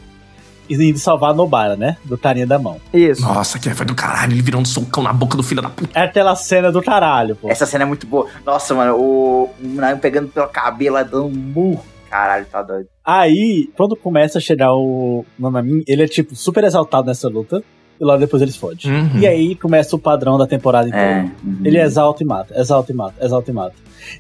[0.69, 1.95] indo salvar a Nobara, né?
[2.03, 2.77] Do carinha da mão.
[2.93, 3.21] Isso.
[3.21, 4.33] Nossa, que foi do caralho.
[4.33, 5.97] Ele virou um socão na boca do filho da puta.
[5.97, 7.49] É aquela cena do caralho, pô.
[7.49, 8.27] Essa cena é muito boa.
[8.45, 11.85] Nossa, mano, o, o Nami pegando pelo cabelo, dando um murro.
[12.09, 12.87] Caralho, tá doido.
[13.03, 17.63] Aí, quando começa a chegar o Nanami, ele é tipo super exaltado nessa luta.
[17.99, 18.91] E logo depois eles fodem.
[18.91, 19.19] Uhum.
[19.19, 21.07] E aí começa o padrão da temporada inteira.
[21.07, 21.21] É.
[21.43, 21.61] uhum.
[21.65, 23.75] Ele exalta e mata, exalta e mata, exalta e mata.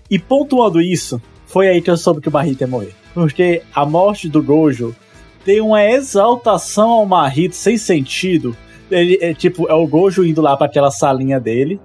[0.09, 2.95] E pontuando isso, foi aí que eu soube que o Mahito ia morrer.
[3.13, 4.95] Porque a morte do Gojo
[5.45, 8.55] tem uma exaltação ao Mahito sem sentido.
[8.89, 11.79] Ele é tipo, é o Gojo indo lá para aquela salinha dele,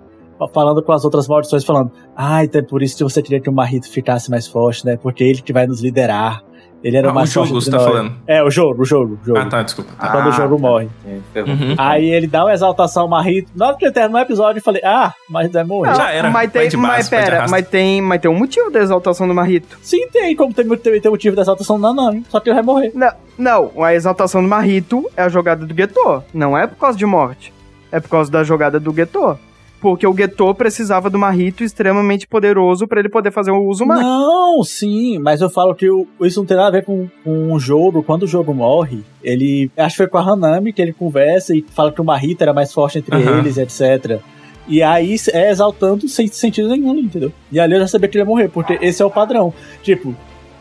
[0.52, 3.48] falando com as outras maldições, falando: Ah, então é por isso que você queria que
[3.50, 4.96] o Mahito ficasse mais forte, né?
[4.96, 6.42] Porque ele que vai nos liderar.
[6.84, 8.12] Ele era Ah, o mais o jogo, forte você tá nós." falando.
[8.26, 9.38] É, o jogo, o jogo, o jogo.
[9.38, 9.92] Ah, tá, desculpa.
[9.96, 10.08] Tá.
[10.08, 10.88] Quando o jogo morre.
[11.06, 11.74] É, Uhum.
[11.78, 13.52] Aí ele dá uma exaltação ao Mahito.
[13.54, 15.94] Na hora que ele termina o episódio, eu falei: Ah, mas vai morrer.
[15.94, 16.28] Já era.
[16.28, 19.78] Mas tem, base, mas pera, mas tem, mas tem um motivo da exaltação do Marrito.
[19.80, 22.64] Sim, tem, como tem, tem, tem motivo da exaltação do Nanami, só que ele vai
[22.64, 22.90] morrer.
[22.96, 26.24] Não, não, a exaltação do Marrito é a jogada do Geto.
[26.34, 27.52] Não é por causa de morte.
[27.92, 29.38] É por causa da jogada do Geto.
[29.82, 34.08] Porque o Geto precisava do Marrito extremamente poderoso pra ele poder fazer o uso mágico.
[34.08, 37.52] Não, sim, mas eu falo que o- isso não tem nada a ver com, com
[37.52, 38.00] o jogo.
[38.02, 39.70] Quando o jogo morre, ele.
[39.76, 42.52] Acho que foi com a Hanami que ele conversa e fala que o Mahito era
[42.54, 43.40] mais forte entre Aham.
[43.40, 44.20] eles, etc.
[44.68, 47.32] E aí é exaltando sem sentido nenhum, entendeu?
[47.50, 49.52] E ali eu já sabia que ele ia morrer, porque esse é o padrão.
[49.82, 50.14] Tipo,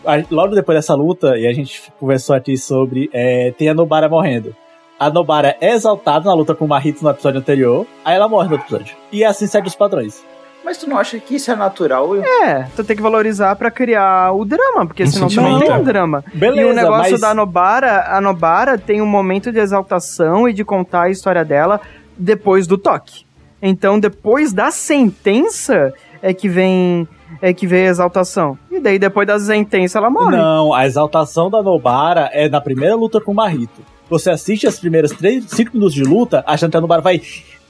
[0.04, 3.08] a- logo depois dessa luta, e a gente conversou aqui sobre.
[3.14, 4.56] é, tem a Nobara morrendo.
[5.02, 8.50] A Nobara é exaltada na luta com o Mahito no episódio anterior, aí ela morre
[8.50, 8.96] no outro episódio.
[9.12, 10.24] E assim segue os padrões.
[10.64, 12.16] Mas tu não acha que isso é natural?
[12.16, 15.60] Eu- É, tu tem que valorizar pra criar o drama, porque Um senão tu não
[15.60, 16.24] tem um drama.
[16.32, 17.20] Beleza, e o negócio mas...
[17.22, 21.82] da Nobara, a Nobara tem um momento de exaltação e de contar a história dela
[22.16, 23.26] depois do toque.
[23.60, 25.92] Então, depois da sentença
[26.22, 27.08] é que vem
[27.42, 28.56] é que vem a exaltação.
[28.70, 30.38] E daí depois da sentença ela morre.
[30.38, 33.82] Não, a exaltação da Nobara é na primeira luta com o Marrito.
[34.12, 37.22] Você assiste as primeiras 3, 5 minutos de luta, achando que a Nobara vai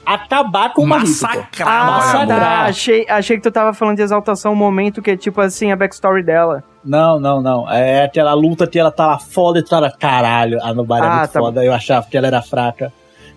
[0.05, 1.19] acabar com o Marrito.
[1.19, 1.27] pô.
[1.27, 2.39] Massacrar, Ah, Massacrar.
[2.39, 2.61] tá.
[2.65, 5.75] Achei, achei que tu tava falando de exaltação, um momento que é tipo assim, a
[5.75, 6.63] backstory dela.
[6.83, 7.69] Não, não, não.
[7.71, 11.05] É aquela luta que ela tá lá foda e tu tá lá, caralho, a Nobara
[11.05, 11.63] é Ah, muito tá foda.
[11.63, 12.91] Eu achava que ela era fraca.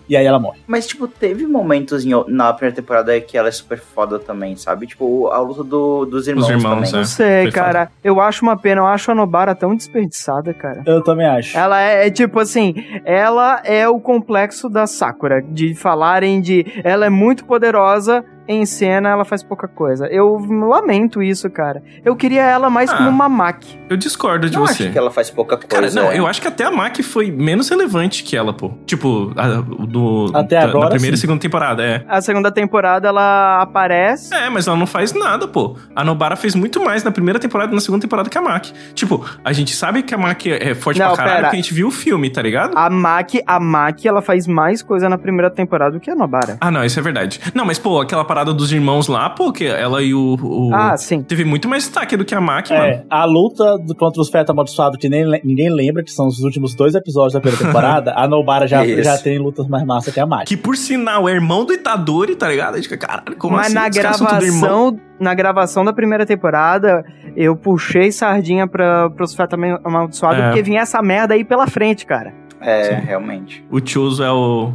[0.07, 0.59] E aí ela morre.
[0.67, 4.85] Mas, tipo, teve momentos em na primeira temporada que ela é super foda também, sabe?
[4.87, 6.89] Tipo, a luta do- dos irmãos, irmãos, também.
[6.89, 6.97] é.
[6.97, 7.89] Não sei, foi cara.
[8.03, 10.83] Eu acho uma pena, eu acho a Nobara tão desperdiçada, cara.
[10.85, 11.57] Eu também acho.
[11.57, 17.05] Ela é, é tipo assim, ela é o complexo da Sakura, de falarem de ela
[17.05, 20.07] é muito poderosa, em cena ela faz pouca coisa.
[20.07, 20.37] Eu
[20.67, 21.81] lamento isso, cara.
[22.03, 22.97] Eu queria ela mais Ah.
[22.97, 23.79] como uma Maki.
[23.89, 24.83] Eu discordo de Não você.
[24.83, 25.67] acho que ela faz pouca coisa.
[25.67, 26.19] Cara, não, é.
[26.19, 28.71] eu acho que até a Maki foi menos relevante que ela, pô.
[28.85, 31.21] Tipo, a, o do, Até da, agora, da primeira e sim.
[31.21, 32.03] segunda temporada, é.
[32.07, 34.33] A segunda temporada ela aparece.
[34.33, 35.75] É, mas ela não faz nada, pô.
[35.95, 38.73] A Nobara fez muito mais na primeira temporada e na segunda temporada que a Maki.
[38.93, 41.43] Tipo, a gente sabe que a Maki é forte Não, pra caralho pera.
[41.47, 42.77] porque a gente viu o filme, tá ligado?
[42.77, 46.57] A Maki, a Maki, ela faz mais coisa na primeira temporada do que a Nobara.
[46.61, 47.39] Ah, não, isso é verdade.
[47.53, 50.35] Não, mas, pô, aquela parada dos irmãos lá, pô, que ela e o.
[50.41, 51.21] o- Ah, sim.
[51.23, 52.85] Teve muito mais destaque do que a Maki, mano.
[52.85, 56.39] É, a luta do- contra os fetos amaldiçoados, que nem, ninguém lembra, que são os
[56.39, 59.03] últimos dois episódios da primeira temporada, a Nobara já, Isso.
[59.03, 60.45] já tem lutas mais massa que a Maki.
[60.47, 62.73] Que por sinal é irmão do Itadori, tá ligado?
[62.73, 63.75] A gente fica, caralho, como Mas assim?
[63.75, 63.93] na irmão?
[63.93, 67.03] gravação, na gravação da primeira temporada,
[67.37, 70.47] eu puxei sardinha pra, pros fetos ama- amaldiçoados, É.
[70.47, 72.33] porque vinha essa merda aí pela frente, cara.
[72.61, 73.63] É, realmente.
[73.71, 74.71] O Choso é o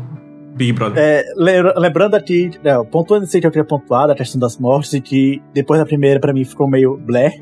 [0.54, 1.02] Big Brother.
[1.02, 4.92] É, lembra- lembrando aqui, não, pontuando isso que eu queria pontuar, da questão das mortes,
[4.94, 7.34] e que depois da primeira, pra mim, ficou meio blé,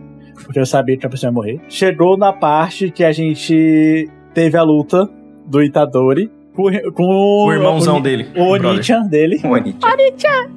[0.44, 1.60] porque eu sabia que a pessoa ia morrer.
[1.68, 5.08] Chegou na parte que a gente teve a luta
[5.46, 7.04] do Itadori com, com
[7.46, 8.28] o irmãozão o, dele.
[8.36, 8.42] O.
[8.52, 9.38] Onichan dele.
[9.38, 9.78] Bonito.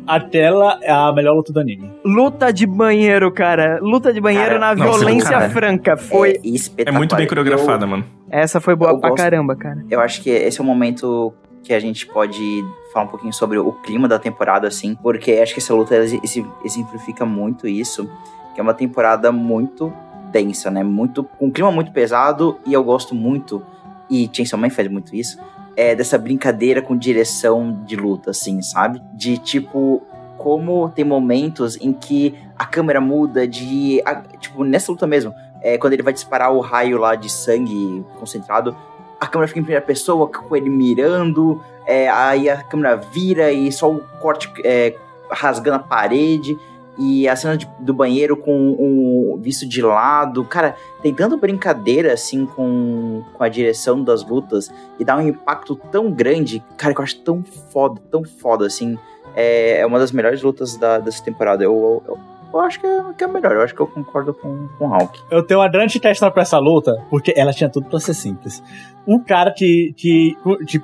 [0.07, 1.91] Aquela é a melhor luta do anime.
[2.03, 3.79] Luta de banheiro, cara.
[3.81, 5.49] Luta de banheiro Cara, na nossa, violência cara.
[5.49, 5.97] franca.
[5.97, 6.39] Foi.
[6.77, 8.03] É É muito bem coreografada, Eu- mano.
[8.29, 9.21] Essa foi boa pra gosto.
[9.21, 9.83] caramba, cara.
[9.89, 11.33] Eu acho que esse é o momento
[11.63, 15.53] que a gente pode falar um pouquinho sobre o clima da temporada, assim, porque acho
[15.53, 18.09] que essa luta ex- ex- exemplifica muito isso,
[18.53, 19.93] que é uma temporada muito
[20.31, 20.83] densa, né?
[20.83, 23.61] Muito, com um clima muito pesado, e eu gosto muito,
[24.09, 25.37] e Chainsaw Man faz muito isso,
[25.75, 29.01] é dessa brincadeira com direção de luta, assim, sabe?
[29.13, 30.01] De tipo,
[30.37, 34.01] como tem momentos em que a câmera muda de.
[34.05, 38.03] a- tipo, nessa luta mesmo, é, quando ele vai disparar o raio lá de sangue
[38.19, 38.75] concentrado,
[39.21, 43.71] a câmera fica em primeira pessoa, com ele mirando, é, aí a câmera vira e
[43.71, 44.95] só o corte é,
[45.29, 46.57] rasgando a parede,
[46.97, 50.43] e a cena de- do banheiro com o visto de lado.
[50.43, 54.69] Cara, tem tanta brincadeira assim com, com a direção das lutas
[54.99, 58.97] e dá um impacto tão grande, cara, que eu acho tão foda, tão foda assim.
[59.35, 61.63] É, é uma das melhores lutas da, dessa temporada.
[61.63, 62.19] Eu, eu, eu
[62.59, 65.19] acho que é, que é melhor, eu acho que eu concordo com, com o Hulk.
[65.31, 68.61] Eu tenho uma grande questão pra essa luta, porque ela tinha tudo pra ser simples.
[69.07, 70.35] Um cara que, que,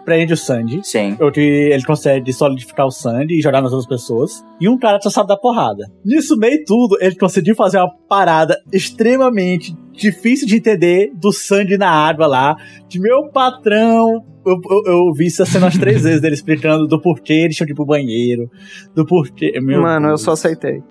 [0.04, 1.18] prende o Sandy, Sim.
[1.20, 4.98] ou que ele consegue solidificar o Sandy e jogar nas outras pessoas, e um cara
[4.98, 5.92] que só sabe dar porrada.
[6.04, 11.90] Nisso meio tudo, ele conseguiu fazer uma parada extremamente difícil de entender do Sandy na
[11.90, 12.56] água lá,
[12.88, 14.24] de meu patrão.
[14.46, 17.66] Eu, eu, eu vi essa cena umas três vezes dele explicando do porquê eles tinham
[17.66, 18.50] que ir pro banheiro,
[18.96, 19.60] do porquê.
[19.60, 20.22] Meu Mano, eu Deus.
[20.22, 20.82] só aceitei.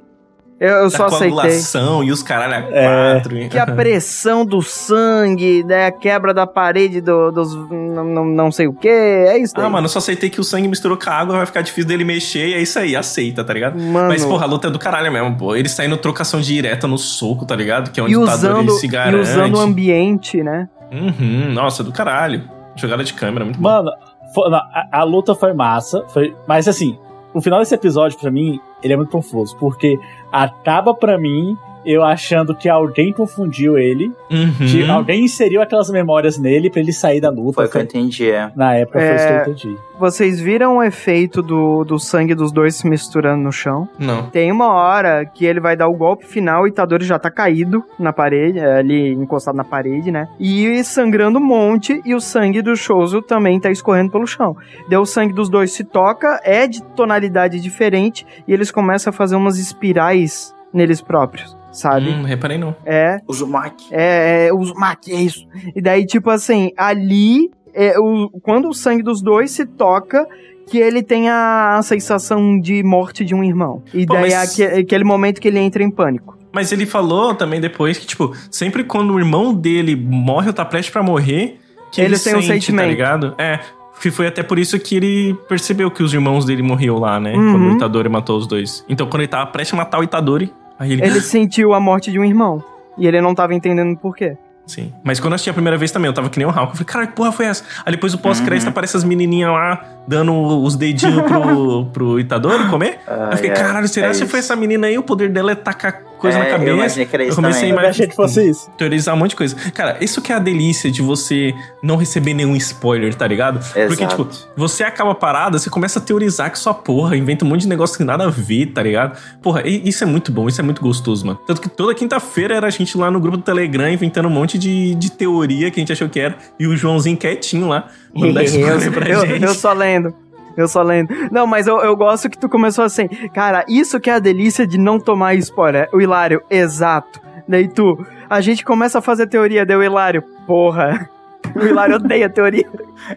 [0.59, 1.31] Eu, eu Da só aceitei.
[1.31, 3.13] coagulação e os caralho a É.
[3.15, 3.49] quatro.
[3.51, 7.55] Que a pressão do sangue, né, a quebra da parede do- dos.
[7.55, 9.65] Não, não, não sei o que, é isso daí.
[9.67, 11.87] Ah, mano, eu só aceitei que o sangue misturou com a água, vai ficar difícil
[11.87, 13.79] dele mexer, e é isso aí, aceita, tá ligado?
[13.79, 15.55] Mano, Mas, porra, a luta é do caralho mesmo, pô.
[15.55, 17.91] Ele saindo trocação direta no soco, tá ligado?
[17.91, 20.69] Que é onde e usando, se e usando o ambiente, né?
[20.91, 22.43] Uhum, nossa, do caralho.
[22.77, 23.69] Jogada de câmera, muito bom.
[23.69, 23.91] Mano,
[24.35, 26.99] fo- não, a, a luta foi massa, foi, mas assim,
[27.35, 29.99] o final desse episódio, pra mim, ele é muito confuso, porque
[30.33, 31.57] acaba pra mim
[31.87, 34.53] eu achando que alguém confundiu ele, Uhum.
[34.70, 37.55] que alguém inseriu aquelas memórias nele pra ele sair da luta.
[37.55, 38.51] Foi o que eu entendi, é.
[38.57, 39.37] Na época foi isso que É.
[39.37, 39.76] eu entendi.
[39.99, 43.89] Vocês viram o efeito do, do sangue dos dois se misturando no chão?
[43.99, 44.28] Não.
[44.28, 47.30] Tem uma hora que ele vai dar o golpe final e o Itadori já tá
[47.30, 50.28] caído na parede, é, ali encostado na parede, né?
[50.39, 54.55] E sangrando um monte, e o sangue do Shoso também tá escorrendo pelo chão.
[54.89, 59.14] Daí o sangue dos dois se toca, é de tonalidade diferente, e eles começam a
[59.14, 62.09] fazer umas espirais neles próprios, sabe?
[62.11, 62.74] Hum, reparei não.
[62.85, 63.85] É, Uzumaki.
[63.93, 65.47] é, é, os Maki, é isso.
[65.74, 70.27] E daí, tipo assim, ali, é, o, quando o sangue dos dois se toca,
[70.68, 73.83] que ele tem a, a sensação de morte de um irmão.
[73.95, 76.37] E Pô, daí é mas- aque- aquele momento que ele entra em pânico.
[76.53, 80.64] Mas ele falou também depois que, tipo, sempre quando o irmão dele morre ou tá
[80.64, 81.61] prestes pra morrer,
[81.93, 82.89] que ele, Eles têm um sente, tá sentimento.
[82.89, 83.35] ligado?
[83.39, 83.61] É.
[84.01, 87.33] Que foi até por isso que ele percebeu que os irmãos dele morriam lá, né?
[87.35, 87.53] Uhum.
[87.53, 88.85] Quando o Itadori matou os dois.
[88.89, 91.03] Então, quando ele tava prestes a matar o Itadori, ele.
[91.05, 92.62] Ele sentiu a morte de um irmão.
[92.99, 94.37] E ele não tava entendendo por quê.
[94.66, 94.93] Sim.
[95.05, 96.70] Mas quando eu assisti a primeira vez também, eu tava que nem o Hulk.
[96.70, 97.62] Eu falei, cara, que porra foi essa?
[97.85, 98.70] Aí depois o pós-crédito Uhum.
[98.70, 102.99] aparece as menininhas lá dando os dedinhos pro, pro Itadori comer.
[103.07, 104.27] Ah, eu fiquei, é, caralho, será é que isso.
[104.27, 104.99] foi essa menina aí?
[104.99, 107.01] O poder dela é tacar coisa É, na eu cabeça.
[107.12, 107.79] era isso comecei também.
[107.79, 108.70] a Eu achei que fosse isso.
[108.77, 109.57] teorizar um monte de coisa.
[109.72, 113.61] Cara, isso que é a delícia de você não receber nenhum spoiler, tá ligado?
[113.87, 114.24] Porque, Exato.
[114.24, 117.62] tipo, você acaba a parada, você começa a teorizar que sua porra, inventa um monte
[117.62, 119.18] de negócio que nada a ver, tá ligado?
[119.43, 121.39] Porra, e- isso é muito bom, isso é muito gostoso, mano.
[121.47, 124.59] Tanto que toda quinta-feira era a gente lá no grupo do Telegram inventando um monte
[124.59, 128.43] de, de teoria que a gente achou que era, e o Joãozinho quietinho lá, mandando
[128.47, 129.43] spoiler pra eu, gente.
[129.45, 130.14] eu só lendo.
[130.57, 131.15] Eu só lendo.
[131.31, 133.09] Não, mas eu, eu gosto que tu começou assim.
[133.35, 135.89] Cara, isso que é a delícia de não tomar spoiler.
[135.93, 137.21] O Hilário, exato.
[137.47, 141.09] Daí tu, a gente começa a fazer teoria, o Hilário, porra.
[141.55, 142.69] O Hilário odeia teoria.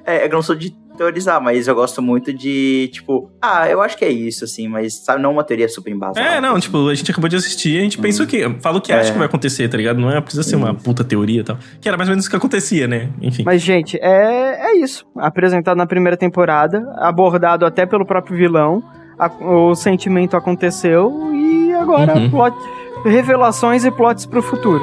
[0.06, 3.98] É, eu não sou de teorizar, mas eu gosto muito de, tipo, ah, eu acho
[3.98, 6.20] que é isso, assim, mas, sabe, não uma teoria super embasada.
[6.20, 8.44] É, não, tipo, a gente acabou de assistir e a gente pensa o quê?
[8.62, 9.12] Fala o que acha É.
[9.14, 10.00] que vai acontecer, tá ligado?
[10.00, 11.58] Não é, precisa ser uma puta teoria e tal.
[11.82, 13.10] Que era mais ou menos isso que acontecia, né?
[13.22, 13.44] Enfim.
[13.46, 15.06] Mas, gente, é, é isso.
[15.18, 18.84] Apresentado na primeira temporada, abordado até pelo próprio vilão.
[19.18, 22.30] a- o sentimento aconteceu e agora Uhum.
[22.30, 22.56] plot-
[23.04, 24.82] revelações e plots pro futuro.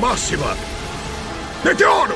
[0.00, 0.56] Máxima.
[1.62, 2.14] Meteoro!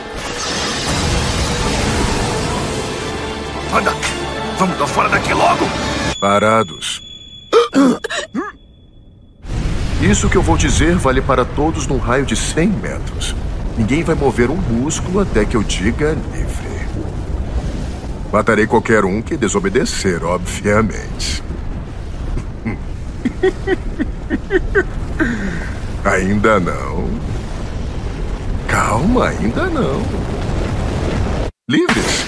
[3.72, 3.92] Anda!
[4.58, 5.66] Vamos dar fora daqui logo!
[6.18, 7.02] Parados.
[10.00, 13.36] Isso que eu vou dizer vale para todos num raio de 100 metros.
[13.76, 16.88] Ninguém vai mover um músculo até que eu diga livre.
[18.32, 21.42] Matarei qualquer um que desobedecer, obviamente.
[26.04, 27.33] ainda não.
[28.74, 30.02] Calma, ainda não.
[31.70, 32.24] Livres?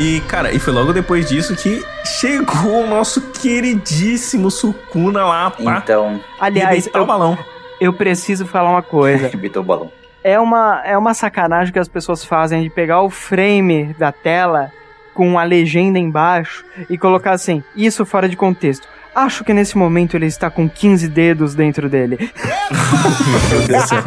[0.00, 5.78] E, cara, e foi logo depois disso que chegou o nosso queridíssimo Sukuna lá pra
[5.78, 7.38] Então, Aliás, eu, balão.
[7.80, 9.26] eu preciso falar uma coisa.
[9.30, 9.92] arrebentou o balão.
[10.26, 14.72] É uma, é uma sacanagem que as pessoas fazem de pegar o frame da tela
[15.14, 18.88] com a legenda embaixo e colocar assim, isso fora de contexto.
[19.14, 22.18] Acho que nesse momento ele está com 15 dedos dentro dele.
[22.18, 24.02] Meu Deus do céu.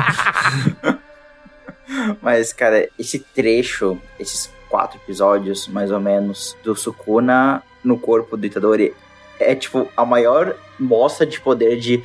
[2.21, 8.45] Mas, cara, esse trecho, esses quatro episódios, mais ou menos, do Sukuna no corpo do
[8.45, 8.93] Itadori
[9.39, 12.03] é, tipo, a maior mostra de poder de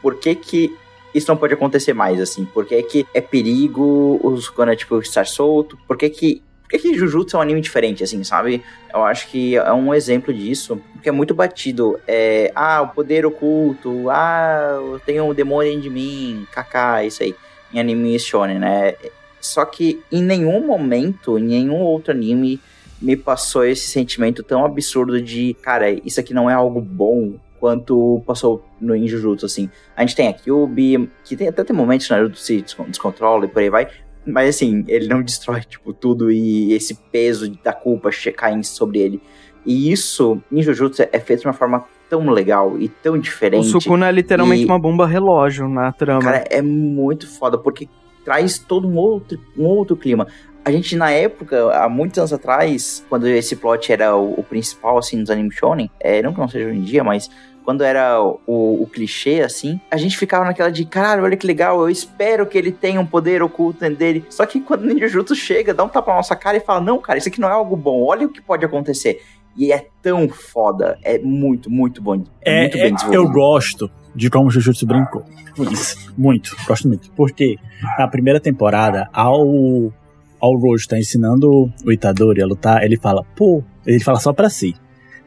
[0.00, 0.76] por que que
[1.14, 2.44] isso não pode acontecer mais, assim.
[2.44, 5.78] Por que que é perigo o Sukuna, tipo, estar solto?
[5.86, 6.42] Por que que...
[6.62, 8.60] Por que, que Jujutsu é um anime diferente, assim, sabe?
[8.92, 11.96] Eu acho que é um exemplo disso, porque é muito batido.
[12.08, 17.22] É, ah, o poder oculto, ah, eu tenho um demônio dentro de mim, kaká, isso
[17.22, 17.36] aí.
[17.72, 18.94] Em anime shonen, né?
[19.40, 22.60] Só que em nenhum momento, em nenhum outro anime,
[23.00, 28.22] me passou esse sentimento tão absurdo de, cara, isso aqui não é algo bom quanto
[28.26, 29.70] passou no em Jujutsu, assim.
[29.96, 33.44] A gente tem a Kyubi, que tem até tem momentos o Naruto se descon- descontrola
[33.44, 33.88] e por aí vai,
[34.26, 39.20] mas assim, ele não destrói, tipo, tudo e esse peso da culpa cai sobre ele.
[39.64, 43.66] E isso, em Jujutsu, é feito de uma forma tão legal e tão O diferente.
[43.68, 46.22] Sukuna é literalmente E- uma bomba relógio na trama.
[46.22, 47.88] Cara, é muito foda, porque
[48.24, 50.26] traz todo um outro, um outro clima.
[50.66, 54.98] A gente, na época, há muitos anos atrás, quando esse plot era o, o principal,
[54.98, 57.30] assim, nos animes shonen, é, não que não seja hoje em dia, mas
[57.64, 61.80] quando era o, o clichê, assim, a gente ficava naquela de, caralho, olha que legal,
[61.82, 64.24] eu espero que ele tenha um poder oculto dentro dele.
[64.28, 66.98] Só que quando o Ninjutsu chega, dá um tapa na nossa cara e fala, não,
[66.98, 69.22] cara, isso aqui não é algo bom, olha o que pode acontecer.
[69.56, 72.24] E é tão foda, é muito, muito bom.
[72.42, 73.32] É, É, muito é, bem eu desenvolvido.
[73.32, 75.24] gosto de como o Jujutsu brincou.
[75.70, 76.12] Isso.
[76.18, 77.08] Muito, gosto muito.
[77.12, 77.56] Porque
[77.96, 79.92] na primeira temporada, ao,
[80.40, 84.50] ao Rojo tá ensinando o Itadori a lutar, ele fala, pô, ele fala só pra
[84.50, 84.74] si.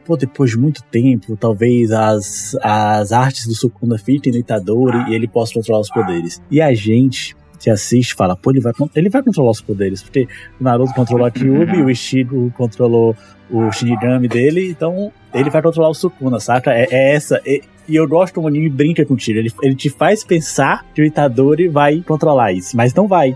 [0.05, 5.13] Pô, depois de muito tempo, talvez as, as artes do Sukuna fiquem no Itadori e
[5.13, 6.41] ele possa controlar os poderes.
[6.49, 10.27] E a gente que assiste fala, pô, ele vai, ele vai controlar os poderes, porque
[10.59, 13.15] o Naruto controlou a Kyuubi, o Ishigo controlou
[13.49, 16.71] o Shinigami dele, então ele vai controlar o Sukuna, saca?
[16.71, 17.41] É, é essa.
[17.45, 19.39] é- e eu gosto como o anime brinca contigo.
[19.39, 23.35] Ele, ele te faz pensar que o Itadori vai controlar isso, mas não vai.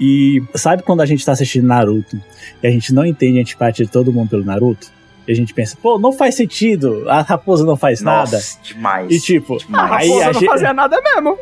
[0.00, 2.20] E sabe quando a gente tá assistindo Naruto
[2.60, 4.90] e a gente não entende a antipatia de todo mundo pelo Naruto?
[5.26, 8.32] E a gente pensa, pô, não faz sentido, a raposa não faz nada.
[8.32, 9.10] Nossa, demais.
[9.10, 9.92] E tipo, A demais.
[9.92, 11.38] aí raposa a não gente- fazia nada mesmo.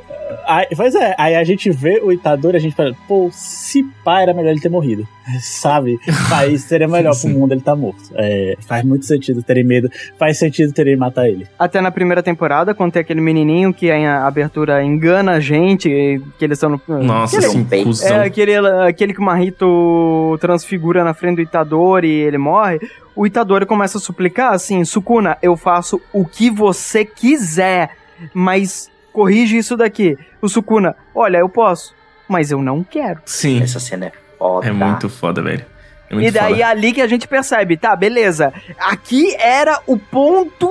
[0.46, 3.82] Aí, pois é, aí a gente vê o Itadori e a gente fala, pô, se
[4.04, 5.06] pá, era melhor ele ter morrido.
[5.42, 5.98] Sabe?
[6.34, 7.32] Aí seria melhor pro Sim.
[7.34, 8.00] mundo ele tá morto.
[8.16, 11.46] É, faz muito sentido terem medo, faz sentido terem matar ele.
[11.58, 15.88] Até na primeira temporada, quando tem aquele menininho que a abertura engana a gente,
[16.38, 17.02] que eles estão no...
[17.02, 18.16] Nossa, Aquele- É, cuzão.
[18.16, 22.80] É aquele, aquele que o Marrito transfigura na frente do Itadori e ele morre.
[23.14, 27.90] O Itadori começa a suplicar assim: Sukuna, eu faço o que você quiser,
[28.34, 30.18] mas corrige isso daqui.
[30.42, 31.94] O Sukuna, olha, eu posso,
[32.28, 33.20] mas eu não quero.
[33.24, 34.66] Sim, Essa cena é foda.
[34.66, 35.64] é muito foda, velho.
[36.10, 36.62] É muito e daí foda.
[36.62, 38.52] é ali que a gente percebe, tá, beleza.
[38.76, 40.68] Aqui era o ponto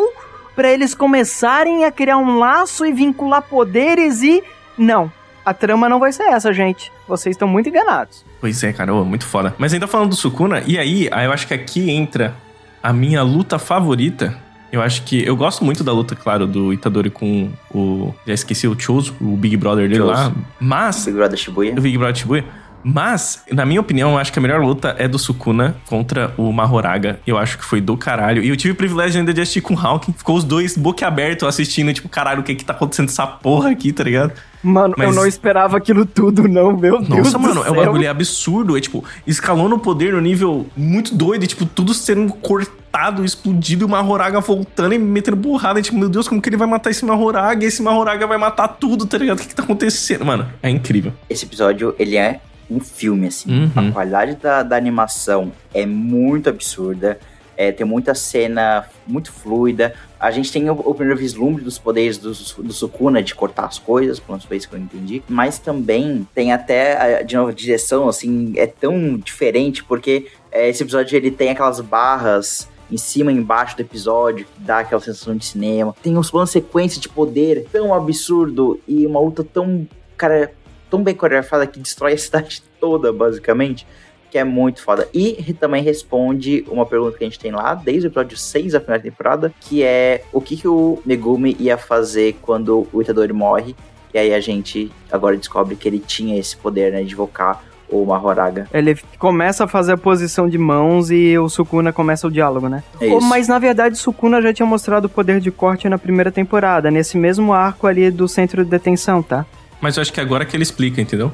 [0.53, 4.43] pra eles começarem a criar um laço e vincular poderes e.
[4.77, 5.09] Não.
[5.45, 6.91] A trama não vai ser essa, gente.
[7.07, 8.25] Vocês estão muito enganados.
[8.41, 9.55] Pois é, cara, ô, muito foda.
[9.57, 12.35] Mas ainda falando do Sukuna, e aí, aí eu acho que aqui entra
[12.82, 14.38] a minha luta favorita.
[14.71, 15.25] Eu acho que.
[15.25, 18.13] Eu gosto muito da luta, claro, do Itadori com o.
[18.25, 20.11] Já esqueci o Choso, o Big Brother dele Chozo.
[20.11, 20.32] lá.
[20.59, 21.05] Mas.
[21.05, 21.73] Big Brother Shibuya.
[21.77, 22.45] O Big Brother Shibuya.
[22.84, 26.51] Mas, na minha opinião, eu acho que a melhor luta é do Sukuna contra o
[26.51, 27.19] Mahoraga.
[27.27, 28.41] Eu acho que foi do caralho.
[28.41, 30.13] E eu tive o privilégio ainda de assistir com o Hawking.
[30.13, 33.71] Ficou os dois boca aberto assistindo, tipo, caralho, o que que tá acontecendo essa porra
[33.71, 34.32] aqui, tá ligado?
[34.62, 37.76] Mano, Mas- eu não esperava aquilo tudo, não, meu Deus Nossa, do mano, é um
[37.76, 38.78] bagulho absurdo.
[38.78, 43.84] É tipo, escalando o poder no nível muito doido, e, tipo, tudo sendo cortado, explodido,
[43.84, 45.80] e o Mahoraga voltando e metendo burrada.
[45.80, 47.64] E, tipo, meu Deus, como que ele vai matar esse Mahoraga?
[47.64, 49.38] E esse Mahoraga vai matar tudo, tá ligado?
[49.38, 50.26] O que que tá acontecendo?
[50.26, 51.14] Mano, é incrível.
[51.30, 53.49] Esse episódio, ele é um filme, assim.
[53.76, 53.89] Uhum.
[53.89, 57.18] A qualidade da, da animação é muito absurda.
[57.60, 59.93] É, tem muita cena muito fluida.
[60.18, 62.32] A gente tem o, o primeiro vislumbre dos poderes do,
[62.64, 65.22] do Sukuna de cortar as coisas, pelo menos foi isso que eu entendi.
[65.28, 70.84] Mas também tem até, de novo, a direção, assim, é tão diferente, porque é, esse
[70.84, 75.36] episódio ele tem aquelas barras em cima e embaixo do episódio, que dá aquela sensação
[75.36, 75.93] de cinema.
[76.01, 79.86] Tem uns planos sequência de poder tão absurdo e uma luta tão,
[80.16, 80.53] cara,
[80.89, 83.86] tão bem coreografada que destrói a cidade toda, basicamente.
[84.30, 85.07] Que é muito foda.
[85.13, 88.80] E também responde uma pergunta que a gente tem lá, desde o episódio 6 da
[88.80, 93.75] primeira temporada, que é o que, que o Megumi ia fazer quando o Itadori morre.
[94.13, 98.05] E aí a gente agora descobre que ele tinha esse poder, né, de invocar o
[98.05, 98.67] Mahoraga.
[98.71, 102.84] Ele começa a fazer a posição de mãos e o Sukuna começa o diálogo, né?
[103.01, 103.21] É isso.
[103.21, 107.17] Mas na verdade, Sukuna já tinha mostrado o poder de corte na primeira temporada, nesse
[107.17, 109.45] mesmo arco ali do centro de detenção, tá?
[109.82, 111.32] Mas eu acho que agora que ele explica, entendeu?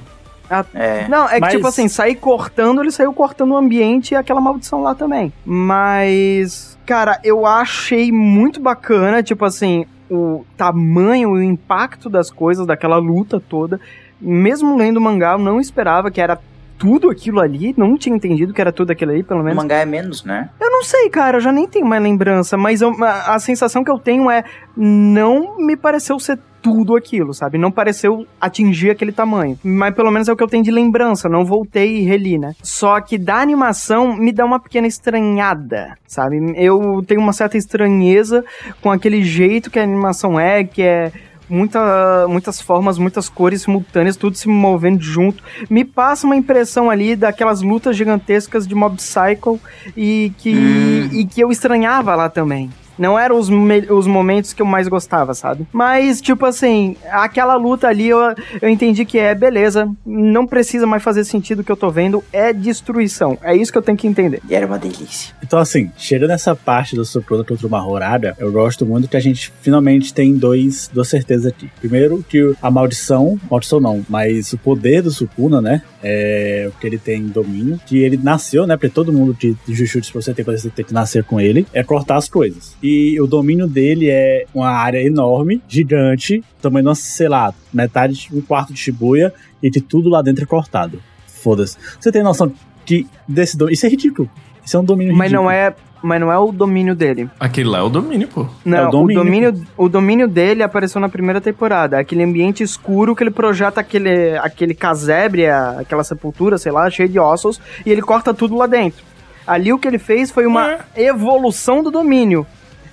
[0.73, 1.07] É.
[1.07, 4.39] Não, é que Mas- tipo assim, sair cortando, ele saiu cortando o ambiente e aquela
[4.41, 5.31] maldição lá também.
[5.45, 12.65] Mas, cara, eu achei muito bacana, tipo assim, o tamanho e o impacto das coisas,
[12.67, 13.79] daquela luta toda.
[14.19, 16.39] Mesmo lendo o mangá, eu não esperava que era
[16.77, 19.57] tudo aquilo ali, não tinha entendido que era tudo aquilo ali, pelo O menos.
[19.61, 20.49] mangá é menos, né?
[20.59, 23.83] Eu não sei, cara, eu já nem tenho mais lembrança, mas eu- a a sensação
[23.83, 24.43] que eu tenho é
[24.75, 27.59] não me pareceu ser tudo aquilo, sabe?
[27.59, 29.57] Não pareceu atingir aquele tamanho.
[29.63, 32.53] Mas pelo menos é o que eu tenho de lembrança, não voltei e reli, né?
[32.63, 36.37] Só que da animação me dá uma pequena estranhada, sabe?
[36.55, 38.43] Eu tenho uma certa estranheza
[38.81, 41.11] com aquele jeito que a animação é, que é
[41.49, 45.43] muita, muitas formas, muitas cores simultâneas, tudo se movendo junto.
[45.69, 49.59] Me passa uma impressão ali daquelas lutas gigantescas de Mob Psycho
[49.95, 52.69] e que, e que eu estranhava lá também.
[52.97, 53.49] Não eram os,
[53.89, 55.67] os momentos que eu mais gostava, sabe?
[55.71, 58.19] Mas, tipo assim, aquela luta ali eu,
[58.61, 62.23] eu entendi que é beleza, não precisa mais fazer sentido o que eu tô vendo,
[62.31, 63.37] é destruição.
[63.43, 64.41] É isso que eu tenho que entender.
[64.49, 65.33] E era uma delícia.
[65.43, 69.19] Então, assim, chegando nessa parte do Sukuna contra o Mahoraga, eu gosto muito que a
[69.19, 71.69] gente finalmente tem dois, duas certezas aqui.
[71.79, 75.81] Primeiro, que a maldição, maldição não, mas o poder do Sukuna, né?
[76.01, 78.77] É o que ele tem domínio, que ele nasceu, né?
[78.77, 81.65] Porque todo mundo de, de Jujutsu, pra você ter você tem que nascer com ele,
[81.73, 82.75] é cortar as coisas.
[82.87, 88.41] E o domínio dele é uma área enorme, gigante, tamanho, nossa, sei lá, metade, um
[88.41, 89.33] quarto de Shibuya,
[89.63, 91.01] e que tudo lá dentro é cortado.
[91.25, 91.77] Foda-se.
[91.99, 92.53] Você tem noção
[92.85, 93.73] que desse domínio.
[93.73, 94.29] Isso é ridículo.
[94.63, 95.45] Isso é um domínio Mas ridículo.
[95.45, 95.73] não é,
[96.03, 97.27] mas não é o domínio dele.
[97.39, 98.45] Aquele lá é o domínio, pô.
[98.63, 99.23] Não, É o o, domínio.
[99.23, 101.97] domínio, o domínio dele apareceu na primeira temporada.
[101.97, 107.17] Aquele ambiente escuro que ele projeta aquele, aquele casebre, aquela sepultura, sei lá, cheio de
[107.17, 109.03] ossos, e ele corta tudo lá dentro.
[109.47, 112.45] Ali o que ele fez foi uma evolução do domínio.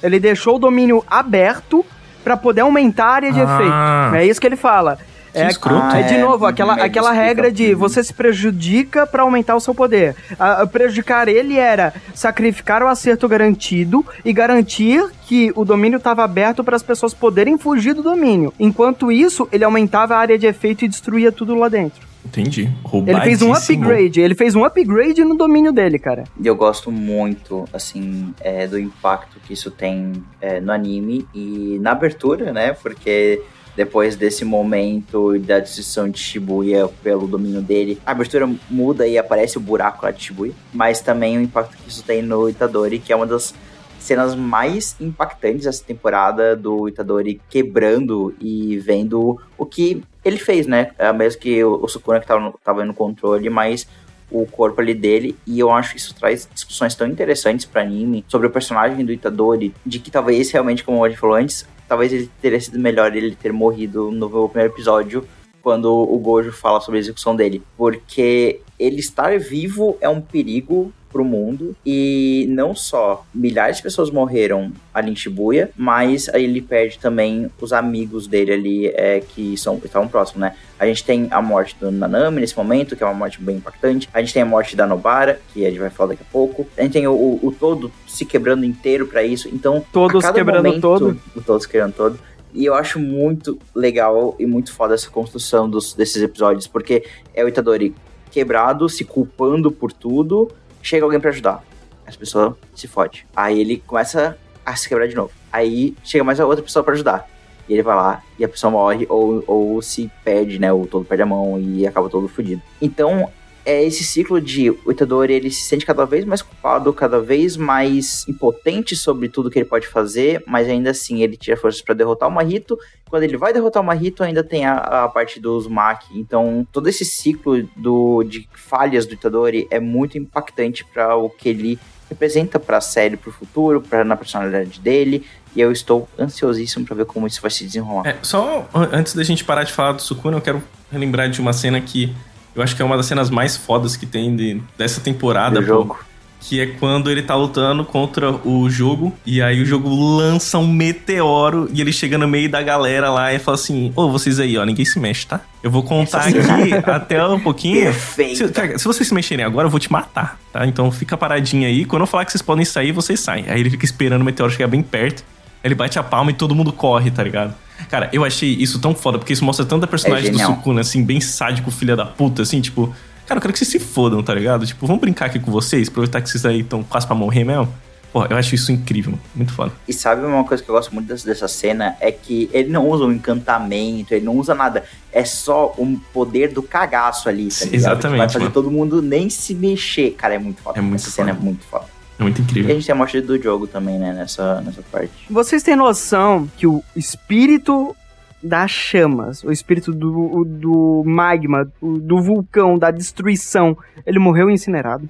[0.03, 1.84] Ele deixou o domínio aberto
[2.24, 3.44] pra poder aumentar a área de Ah.
[3.44, 4.16] efeito.
[4.16, 4.98] É isso que ele fala.
[5.32, 5.96] Que É, escroto.
[5.96, 6.18] é de é.
[6.20, 10.14] novo, aquela, Meio aquela regra de você se prejudica pra aumentar o seu poder.
[10.38, 16.22] A- a prejudicar ele era sacrificar o acerto garantido e garantir que o domínio estava
[16.22, 18.53] aberto para as pessoas poderem fugir do domínio.
[18.61, 22.11] Enquanto isso, ele aumentava a área de efeito e destruía tudo lá dentro.
[22.24, 22.70] Entendi.
[23.06, 26.24] Ele fez um upgrade, ele fez um upgrade no domínio dele, cara.
[26.40, 31.78] E eu gosto muito, assim, é, do impacto que isso tem é, no anime e
[31.80, 32.72] na abertura, né?
[32.74, 33.42] Porque
[33.76, 39.56] depois desse momento da destruição de Shibuya pelo domínio dele, a abertura muda e aparece
[39.56, 40.52] o buraco lá de Shibuya.
[40.72, 43.54] Mas também o impacto que isso tem no Itadori, que é uma das
[44.03, 50.90] cenas mais impactantes dessa temporada do Itadori quebrando e vendo o que ele fez, né?
[50.98, 53.86] É mesmo que o, o Sukuna que tava tava no controle, mas
[54.30, 58.24] o corpo ali dele, e eu acho que isso traz discussões tão interessantes pra anime
[58.26, 62.12] sobre o personagem do Itadori, de que talvez realmente, como a gente falou antes, talvez
[62.12, 65.28] ele teria sido melhor ele ter morrido no primeiro episódio,
[65.62, 70.92] quando o Gojo fala sobre a execução dele, porque ele estar vivo é um perigo
[71.12, 76.62] pro mundo e não só milhares de pessoas morreram ali em Shibuya, mas aí ele
[76.62, 80.54] perde também os amigos dele ali é, que são estavam próximos, né?
[80.78, 84.08] A gente tem a morte do Nanami nesse momento, que é uma morte bem impactante.
[84.12, 86.66] A gente tem a morte da Nobara, que a gente vai falar daqui a pouco.
[86.76, 89.48] A gente tem o, o, o todo se quebrando inteiro pra isso.
[89.52, 91.20] Então, Todos quebrando momento, todo.
[91.36, 92.18] O todos quebrando todo.
[92.52, 97.44] E eu acho muito legal e muito foda essa construção dos, desses episódios, porque é
[97.44, 97.94] o Itadori
[98.32, 100.50] quebrado, se culpando por tudo.
[100.83, 101.64] Chega alguém pra ajudar.
[102.05, 103.26] Essa pessoa se fode.
[103.35, 105.30] Aí ele começa a se quebrar de novo.
[105.53, 107.28] Aí chega mais outra pessoa pra ajudar.
[107.68, 110.72] E ele vai lá e a pessoa morre ou, ou se perde, né?
[110.72, 112.61] Ou todo perde a mão e acaba todo fudido.
[112.80, 113.30] Então,
[113.64, 117.56] é esse ciclo de o Itadori, ele se sente cada vez mais culpado, cada vez
[117.56, 121.94] mais impotente sobre tudo que ele pode fazer, mas ainda assim ele tira forças para
[121.94, 122.78] derrotar o Mahito.
[123.08, 126.18] Quando ele vai derrotar o Mahito, ainda tem a, a parte do Uzumaki.
[126.18, 131.48] Então, todo esse ciclo do, de falhas do Itadori é muito impactante para o que
[131.48, 135.24] ele representa para a série, para o futuro, para na personalidade dele.
[135.54, 138.06] E eu estou ansiosíssimo para ver como isso vai se desenrolar.
[138.08, 141.40] É, só an- antes da gente parar de falar do Sukuna, eu quero relembrar de
[141.40, 142.14] uma cena que
[142.55, 145.66] eu acho que é uma das cenas mais fodas que tem de- dessa temporada, Do
[145.66, 145.98] pô, jogo.
[146.40, 150.66] que é quando ele tá lutando contra o jogo, e aí o jogo lança um
[150.66, 154.59] meteoro, e ele chega no meio da galera lá e fala assim, ô, vocês aí,
[154.59, 155.40] ó, ninguém se mexe, tá?
[155.62, 157.82] Eu vou contar Essa aqui até um pouquinho.
[157.84, 158.36] Perfeito.
[158.38, 160.66] Se, cara, se vocês se mexerem agora, eu vou te matar, tá?
[160.66, 163.44] Então fica paradinho aí, quando eu falar que vocês podem sair, vocês saem.
[163.48, 165.22] Aí ele fica esperando o meteoro chegar bem perto,
[165.62, 167.55] ele bate a palma e todo mundo corre, tá ligado?
[167.93, 170.55] Cara, eu achei isso tão foda, porque isso mostra tanta personagem do genial.
[170.57, 172.86] Sukuna, assim, bem sádico, filha da puta, assim, tipo...
[173.26, 174.64] Cara, eu quero que vocês se fodam, tá ligado?
[174.64, 177.68] Tipo, vamos brincar aqui com vocês, aproveitar que vocês aí estão quase pra morrer mesmo.
[178.11, 179.72] Pô, eu acho isso incrível, muito foda.
[179.86, 181.95] E sabe uma coisa que eu gosto muito dessa, dessa cena?
[182.01, 184.84] É que ele não usa um encantamento, ele não usa nada.
[185.12, 187.74] É só um poder do cagaço ali, tá ligado?
[187.74, 188.55] Exatamente, Que vai fazer mano.
[188.55, 190.12] todo mundo nem se mexer.
[190.12, 190.78] Cara, é muito foda.
[190.78, 191.45] É muito Essa cena é foda.
[191.45, 191.84] muito foda.
[192.22, 192.74] É muito E a incrível.
[192.76, 194.12] gente tem a morte do jogo também, né?
[194.12, 195.12] Nessa, nessa parte.
[195.30, 197.94] Vocês têm noção que o espírito
[198.42, 205.08] das chamas, o espírito do, do magma, o- do vulcão, da destruição, ele morreu incinerado?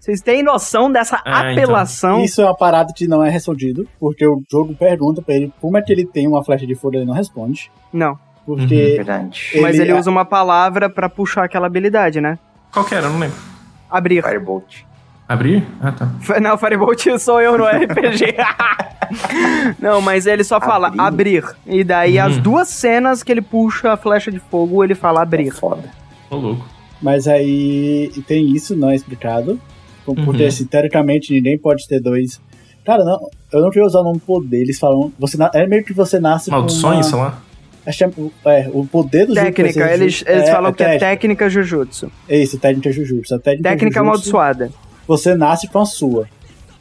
[0.00, 1.62] Vocês têm noção dessa Ah, então.
[1.62, 2.24] apelação?
[2.24, 5.76] Isso é uma parada que não é respondido, porque o jogo pergunta pra ele como
[5.76, 7.70] é que ele tem uma flecha de fogo e ele não responde.
[7.92, 8.18] Não.
[8.44, 9.52] Porque Verdade.
[9.60, 12.36] Mas Ele ele é- usa uma palavra pra puxar aquela habilidade, né?
[12.72, 13.06] Qual que era?
[13.06, 13.36] Eu não lembro.
[13.88, 14.22] Abrir.
[14.24, 14.84] Firebolt.
[15.32, 15.66] Abrir?
[15.80, 16.08] Ah, tá.
[16.40, 18.34] Não, Firebolt sou eu no RPG.
[19.80, 21.38] não, mas ele só fala abrir.
[21.44, 21.56] Abrir.
[21.66, 22.24] E daí Hum.
[22.24, 25.50] as duas cenas que ele puxa a flecha de fogo, ele fala abrir.
[25.50, 25.84] Foda.
[26.30, 26.66] Ô, louco.
[27.00, 29.58] Mas aí tem isso, não é explicado.
[30.04, 30.48] Como- Porque, Uhum.
[30.48, 32.40] assim, teoricamente, ninguém pode ter dois.
[32.84, 33.18] Cara, não,
[33.52, 34.60] eu não queria usar o nome poder.
[34.62, 35.12] Eles falam.
[35.18, 37.38] Você na- é meio que você nasce Maldições, com sei uma, lá.
[38.46, 39.92] é, é, o poder do Técnica, jogo.
[39.94, 42.10] eles, eles falam que é técnica Jujutsu.
[42.28, 43.34] É isso, técnica Jujutsu.
[43.34, 44.70] A técnica, Técnica Jujutsu, amaldiçoada.
[45.06, 46.28] Você nasce com a sua.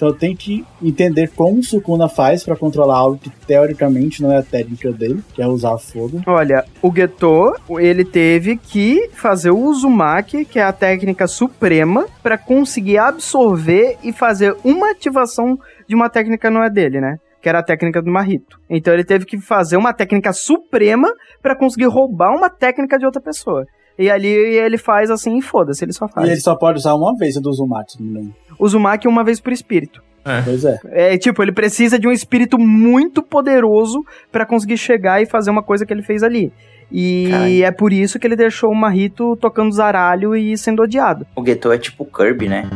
[0.02, 4.40] Então tem que entender como o Sukuna faz pra controlar algo que teoricamente não é
[4.40, 6.24] a técnica dele, que é usar fogo.
[6.26, 12.36] Olha, o Geto, ele teve que fazer o Uzumaki, que é a técnica suprema, pra
[12.36, 15.56] conseguir absorver e fazer uma ativação
[15.88, 17.18] de uma técnica não é dele, né?
[17.40, 18.60] Que era a técnica do Marito.
[18.68, 21.14] Então ele teve que fazer uma técnica suprema
[21.44, 23.68] pra conseguir roubar uma técnica de outra pessoa.
[23.98, 26.28] E ali ele faz assim e foda-se, ele só faz.
[26.28, 28.36] E ele só pode usar uma vez a do Uzumaki, se não me engano.
[28.60, 30.02] Uzumaki uma vez por espírito.
[30.46, 30.80] Pois é.
[30.92, 35.64] É tipo, ele precisa de um espírito muito poderoso pra conseguir chegar e fazer uma
[35.64, 36.52] coisa que ele fez ali.
[36.92, 37.64] E Caralho.
[37.64, 41.26] é por isso que ele deixou o Marrito tocando zaralho e sendo odiado.
[41.36, 42.70] O Geto é tipo Kirby, né?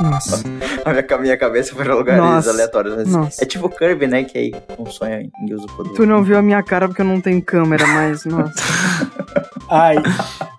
[0.00, 0.44] Nossa.
[0.86, 2.50] A minha, a minha cabeça foi pra lugares Nossa.
[2.50, 2.94] aleatórios.
[2.94, 3.42] Mas Nossa.
[3.42, 4.22] É tipo Kirby, né?
[4.22, 5.94] Que aí um sonho em usa o poder.
[5.94, 8.54] Tu não viu a minha cara porque eu não tenho câmera, mas nossa.
[9.68, 9.96] Ai,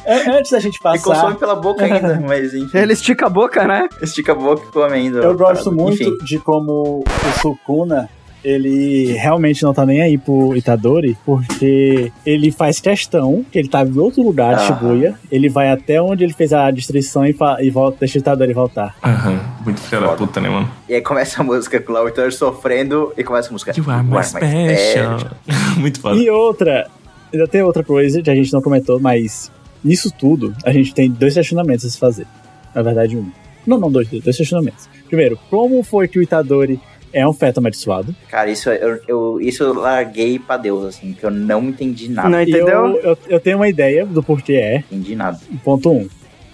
[0.05, 2.78] é- antes da gente E consome passar, pela boca ainda, mas enfim.
[2.78, 3.88] Ele estica a boca, né?
[4.01, 5.20] Estica a boca e come ainda.
[5.20, 5.72] eu gosto Parada.
[5.72, 8.10] muito Enfim, de como o Sukuna,
[8.43, 13.82] ele realmente não tá nem aí pro Itadori, porque ele faz questão que ele tá
[13.84, 14.68] em outro lugar de Aham.
[14.80, 18.53] Shibuya, ele vai até onde ele fez a destruição e, e volta, deixa o Itadori
[18.53, 18.95] voltar.
[19.03, 19.39] Aham.
[19.66, 20.70] Muito filha da puta, né, mano?
[20.88, 23.74] E aí começa a música com o Lauter sofrendo e começa a música.
[23.76, 25.20] You are my special.
[25.78, 26.16] Muito foda.
[26.18, 26.88] E outra,
[27.34, 29.51] ainda tem outra coisa que a gente não comentou, mas
[29.84, 32.28] nisso tudo, a gente tem dois questionamentos a se fazer.
[32.73, 33.30] Na verdade, um.
[33.65, 34.88] Não, não, dois, dois questionamentos.
[35.07, 36.80] Primeiro, como foi que o Itadori
[37.11, 38.15] é um feto amaldiçoado?
[38.30, 42.30] Cara, isso eu, eu- isso eu larguei pra Deus, assim, que eu não entendi nada.
[42.30, 42.67] Não entendeu?
[42.67, 44.78] Eu, eu, eu tenho uma ideia do porquê é.
[44.78, 45.39] entendi nada.
[45.63, 46.07] Ponto um.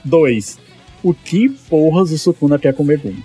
[0.04, 0.58] Dois.
[1.04, 3.24] O que porras o Sukuna quer com o Megumi?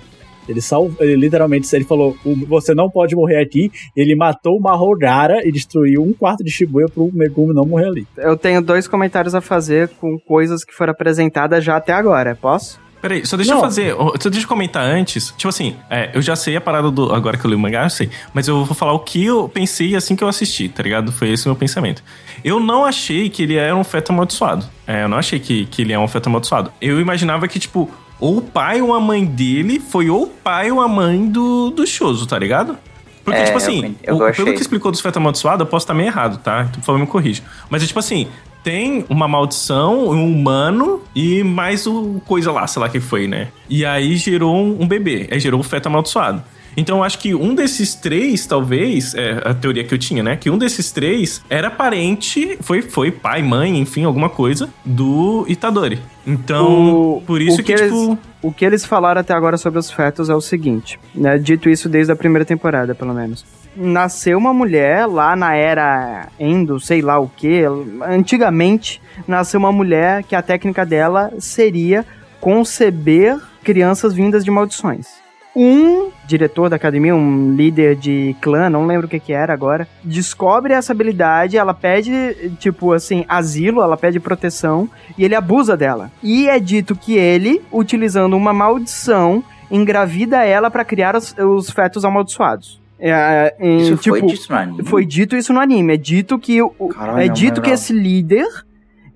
[0.49, 3.71] Ele, sal, ele literalmente ele falou: "O- Você não pode morrer aqui.
[3.95, 8.07] Ele matou o Mahogara e destruiu um quarto de Shibuya pro Megumi não morrer ali.
[8.17, 12.35] Eu tenho dois comentários a fazer com coisas que foram apresentadas já até agora.
[12.35, 12.81] Posso?
[13.01, 13.59] Peraí, só deixa Não.
[13.59, 13.95] eu fazer.
[14.21, 15.33] Só deixa eu comentar antes.
[15.37, 17.13] Tipo assim, é, eu já sei a parada do.
[17.15, 18.11] Agora que eu li o mangá, eu sei.
[18.35, 21.13] Mas eu vou falar o que eu pensei assim que eu assisti, tá ligado?
[21.13, 22.03] Foi esse o meu pensamento.
[22.43, 24.67] Eu não achei que ele era um feto amaldiçoado.
[24.85, 26.73] É, eu não achei que, que ele é um feto amaldiçoado.
[26.81, 27.89] Eu imaginava que, tipo,
[28.21, 31.71] ou o pai ou a mãe dele foi ou o pai ou a mãe do,
[31.71, 32.77] do Shoso, tá ligado?
[33.25, 35.67] Porque, É, tipo eu assim, pen- eu o- pelo que explicou dos fetos amaldiçoados, eu
[35.67, 36.63] posso estar meio errado, tá?
[36.63, 37.43] Então, por favor, me corrija.
[37.69, 38.27] Mas é tipo assim,
[38.65, 43.49] tem uma maldição, um humano e mais o coisa lá, sei lá que foi, né?
[43.69, 46.43] E aí gerou um, um bebê, aí gerou um feto amaldiçoado.
[46.79, 50.37] Então eu acho que um desses três, talvez, é a teoria que eu tinha, né?
[50.37, 55.99] Que um desses três era parente, foi, foi pai, mãe, enfim, alguma coisa, do Itadori.
[56.25, 58.05] Então, O- por isso que, que tipo.
[58.05, 61.37] eles- O que eles falaram até agora sobre os fetos é o seguinte, né?
[61.39, 63.45] Dito isso desde a primeira temporada, pelo menos.
[63.77, 67.63] Nasceu uma mulher lá na era Endo, sei lá o que.
[68.09, 72.05] Antigamente, nasceu uma mulher que a técnica dela seria
[72.41, 75.18] conceber crianças vindas de maldições.
[75.61, 79.89] Um diretor da academia, um líder de clã, não lembro o que que era agora,
[80.05, 86.13] descobre essa habilidade, ela pede, tipo assim, asilo, ela pede proteção, e ele abusa dela.
[86.23, 92.05] E é dito que ele, utilizando uma maldição, engravida ela pra criar os, os fetos
[92.05, 92.81] amaldiçoados.
[93.01, 94.85] É, em, Isso tipo, foi dito no anime?
[94.85, 95.95] foi dito isso no anime.
[95.95, 96.59] É dito que
[96.95, 97.75] Caralho, é dito que lembrava.
[97.75, 98.47] esse líder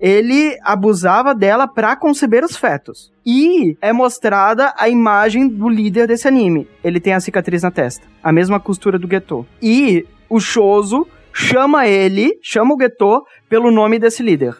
[0.03, 3.09] ele abusava dela pra conceber os fetos.
[3.25, 6.67] E é mostrada a imagem do líder desse anime.
[6.83, 9.47] Ele tem a cicatriz na testa, a mesma costura do Geto.
[9.61, 14.57] E o Shoso chama ele, chama o Geto pelo nome desse líder.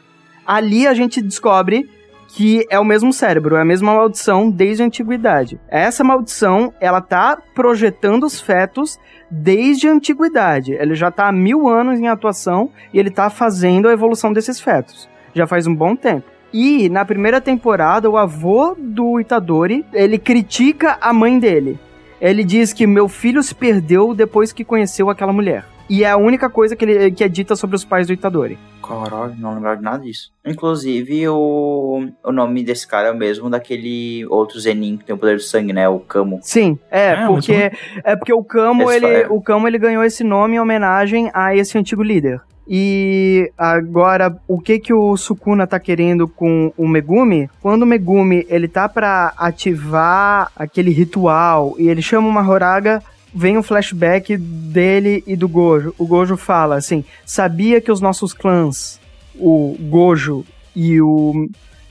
[0.48, 1.90] Ali a gente descobre
[2.30, 5.60] que é o mesmo cérebro, é a mesma maldição desde a antiguidade.
[5.68, 8.98] Essa maldição, ela tá projetando os fetos
[9.30, 10.72] desde a antiguidade.
[10.72, 14.62] Ele já tá há mil anos em atuação e ele tá fazendo a evolução desses
[14.62, 15.12] fetos.
[15.34, 16.26] Já faz um bom tempo.
[16.54, 21.80] E na primeira temporada, o avô do Itadori, ele critica a mãe dele.
[22.22, 25.66] Ele diz que meu filho se perdeu depois que conheceu aquela mulher.
[25.90, 28.58] E é a única coisa que, ele, que é dita sobre os pais do Itadori.
[28.82, 30.32] Caralho, não lembrava de nada disso.
[30.46, 35.18] Inclusive, o, o nome desse cara é o mesmo daquele outro Zenin que tem o
[35.18, 35.88] poder do sangue, né?
[35.90, 36.40] O Kamo.
[36.42, 37.72] Sim, é, É, porque
[38.04, 39.28] é porque o Kamo, Esse ele, é.
[39.30, 42.42] o Kamo ele ganhou esse nome em homenagem a esse antigo líder.
[42.68, 47.50] E agora, o que que o Sukuna tá querendo com o Megumi?
[47.62, 53.04] Quando o Megumi, ele tá pra ativar aquele ritual e ele chama uma Horaga,
[53.36, 55.94] vem um flashback dele e do Gojo.
[55.98, 59.00] O Gojo fala assim: "Sabia que os nossos clãs,
[59.36, 60.46] o Gojo
[60.76, 61.50] e o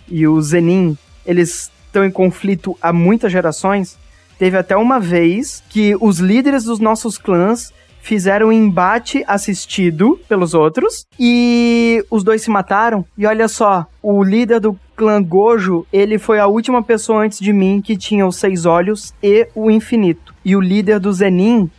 [0.09, 3.99] e o Zenin, eles estão em conflito há muitas gerações?"
[4.39, 7.73] Teve até uma vez que os líderes dos nossos clãs
[8.03, 13.05] fizeram um embate assistido pelos outros e os dois se mataram.
[13.17, 17.53] E olha só, o líder do clã Gojo, ele foi a última pessoa antes de
[17.53, 20.35] mim que tinha os seis olhos e o infinito.
[20.45, 21.71] E o líder do Zenin,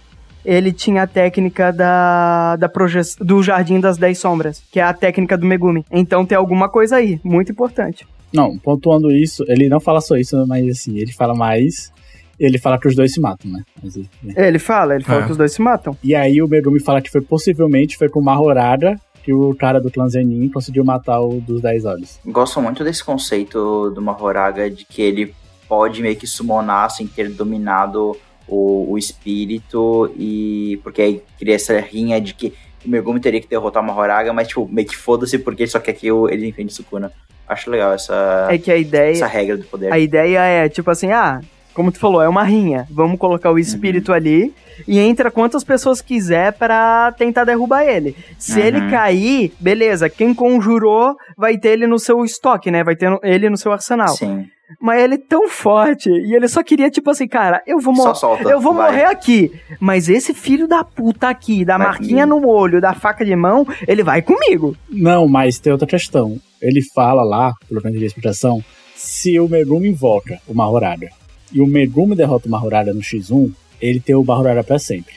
[0.46, 2.72] ele tinha a técnica da, da
[3.20, 5.86] do Jardim das Dez Sombras, que é a técnica do Megumi.
[5.92, 8.08] Então tem alguma coisa aí, muito importante.
[8.34, 11.92] Não, pontuando isso, ele não fala só isso, mas assim, ele fala mais.
[12.40, 13.64] Ele fala que os dois se matam, né?
[13.82, 14.06] Mas, né?
[14.36, 15.26] Ele fala, ele fala É.
[15.26, 15.96] que os dois se matam.
[16.04, 19.80] E aí o Megumi fala que foi possivelmente foi com uma horada que o cara
[19.80, 22.20] do clã Zenin conseguiu matar o dos 10 olhos.
[22.26, 25.34] Gosto muito desse conceito do Mahoraga de que ele
[25.70, 28.18] pode meio que summonar sem ter dominado
[28.48, 32.54] o, o espírito e porque aí cria essa rinha de que
[32.86, 35.80] o Megumi teria que derrotar o Mahoraga, mas tipo, meio que foda-se porque ele só
[35.80, 37.12] quer que o- ele enfrente Sukuna.
[37.48, 39.12] Acho legal essa, É que a ideia.
[39.12, 39.92] essa regra do poder.
[39.92, 41.40] A ideia é, tipo assim, ah,
[41.74, 42.88] como tu falou, é uma rinha.
[42.90, 44.16] Vamos colocar o espírito Uhum.
[44.16, 44.54] ali
[44.88, 48.16] e entra quantas pessoas quiser pra tentar derrubar ele.
[48.38, 48.66] Se Uhum.
[48.66, 52.84] ele cair, beleza, quem conjurou vai ter ele no seu estoque, né?
[52.84, 54.10] Vai ter no- ele no seu arsenal.
[54.16, 54.46] Sim.
[54.82, 58.16] Mas ele é tão forte e ele só queria, tipo assim, cara, eu vou morrer.
[58.16, 58.50] solta.
[58.50, 58.90] Eu vou vai.
[58.92, 62.48] morrer aqui, mas esse filho da puta aqui, da Vai marquinha comigo.
[62.48, 64.76] no olho, da faca de mão, ele vai comigo.
[64.90, 66.40] Não, mas tem outra questão.
[66.60, 68.64] Ele fala lá, pelo menos de explicação,
[68.96, 71.08] se o Megumi invoca o Mahorada
[71.54, 75.14] e o Megumi derrota o Mahorada no X1, ele tem o Mahorada pra sempre.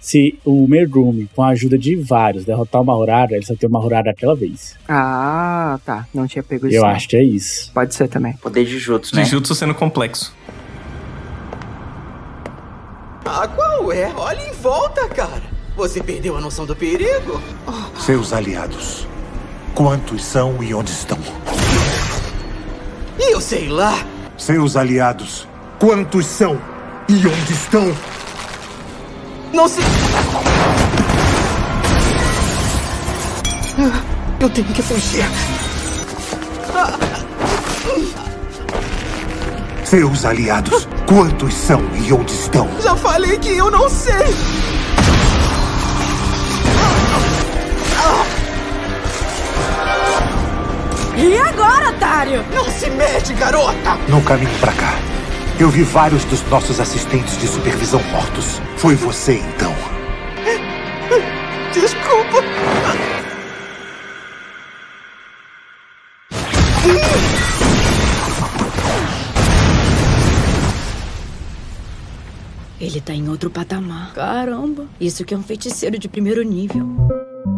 [0.00, 3.72] Se o Megumi, com a ajuda de vários, derrotar o Mahorada, ele só tem o
[3.72, 4.76] Mahorada aquela vez.
[4.88, 6.06] Ah, tá.
[6.14, 6.76] Não tinha pego isso.
[6.76, 6.90] Eu não.
[6.90, 7.72] acho que é isso.
[7.72, 8.34] Pode ser também.
[8.34, 9.24] Poder de Jutsu, né?
[9.24, 10.32] Jujutsu sendo complexo.
[13.24, 14.12] Ah, qual é?
[14.16, 15.42] Olha em volta, cara.
[15.76, 17.40] Você perdeu a noção do perigo?
[17.98, 19.06] Seus aliados.
[19.74, 21.18] Quantos são e onde estão?
[23.18, 24.06] Eu sei lá.
[24.36, 25.47] Seus aliados.
[25.78, 26.58] Quantos são
[27.08, 27.94] e onde estão?
[29.52, 29.80] Não se.
[33.78, 34.00] Ah,
[34.40, 35.24] Eu tenho que fugir.
[39.84, 40.86] Seus aliados.
[41.06, 42.68] Quantos são e onde estão?
[42.82, 44.34] Já falei que eu não sei.
[51.16, 52.44] E agora, otário?
[52.54, 53.96] Não se mete, garota!
[54.08, 54.94] No caminho pra cá,
[55.60, 58.60] eu vi vários dos nossos assistentes de supervisão mortos.
[58.76, 59.74] Foi você, então.
[61.72, 62.38] Desculpa.
[72.80, 74.14] Ele tá em outro patamar.
[74.14, 76.86] Caramba, isso que é um feiticeiro de primeiro nível.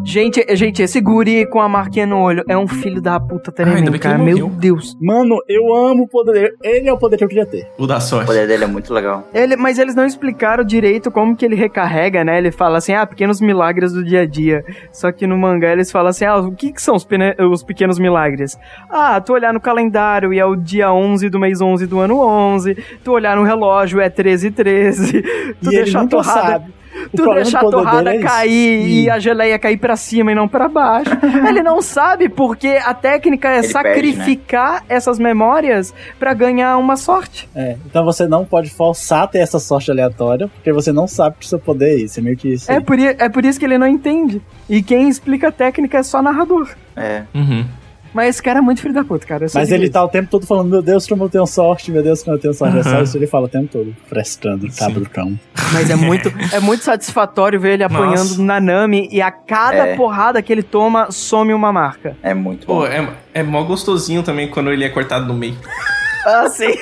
[0.05, 3.91] Gente, gente, esse guri com a marquinha no olho é um filho da puta tremendo,
[3.91, 4.19] ele cara.
[4.19, 4.49] Meu.
[4.49, 4.97] Deus.
[5.01, 6.57] Mano, eu amo o poder dele.
[6.63, 7.69] Ele é o poder que eu queria ter.
[7.79, 8.27] O da O sorte.
[8.27, 9.29] poder dele é muito legal.
[9.33, 12.39] Ele, mas eles não explicaram direito como que ele recarrega, né?
[12.39, 14.65] Ele fala assim, ah, pequenos milagres do dia a dia.
[14.93, 17.07] Só que no mangá eles falam assim, ah, o que, que são os,
[17.51, 18.59] os pequenos milagres?
[18.89, 22.19] Ah, tu olhar no calendário e é o dia 11 do mês 11 do ano
[22.19, 22.77] 11.
[23.05, 25.23] Tu olhar no relógio é 13 13.
[25.23, 26.49] Tu e ele deixar a nunca torrada...
[26.53, 26.80] sabe.
[27.15, 30.69] Tu do a torrada é cair e a geleia cair pra cima e não pra
[30.69, 31.11] baixo.
[31.49, 36.97] Ele não sabe porque a técnica é Ele perde, sacrificar essas memórias pra ganhar uma
[36.97, 37.49] sorte.
[37.55, 41.37] É, então você não pode forçar a ter essa sorte aleatória, porque você não sabe
[41.39, 42.21] que seu poder é isso.
[42.21, 42.71] É meio que isso.
[42.71, 44.41] É por, é por isso que ele não entende.
[44.69, 46.69] E quem explica a técnica é só narrador.
[46.97, 47.23] É.
[47.35, 47.65] Uhum.
[48.13, 49.47] Mas esse cara é muito filho da puta, cara.
[49.55, 49.93] Mas ele isso.
[49.93, 52.41] tá o tempo todo falando, meu Deus, como eu tenho sorte, meu Deus, como eu
[52.41, 52.79] tenho sorte.
[52.79, 53.03] É só Aham.
[53.03, 55.39] isso que ele fala o tempo todo, prestando, cabrão.
[55.73, 58.43] Mas é muito, é muito satisfatório ver ele apanhando Nossa.
[58.43, 59.97] na Nami e a cada É.
[59.97, 62.17] porrada que ele toma, some uma marca.
[62.23, 62.81] É muito bom.
[62.81, 65.57] Pô, é, é mó gostosinho também quando ele é cortado no meio.
[66.23, 66.75] Ah, sim.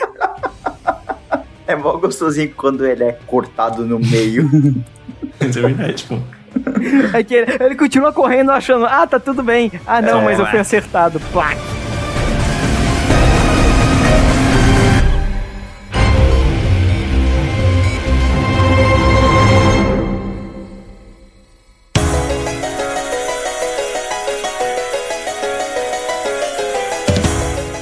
[1.66, 4.48] É mó gostosinho quando ele é cortado no meio.
[5.40, 6.18] Isso é verdade, pô.
[7.12, 9.70] É que ele, ele continua correndo achando, ah, tá tudo bem.
[9.86, 11.20] Ah, não, É, mas eu fui acertado.
[11.32, 11.58] Plac.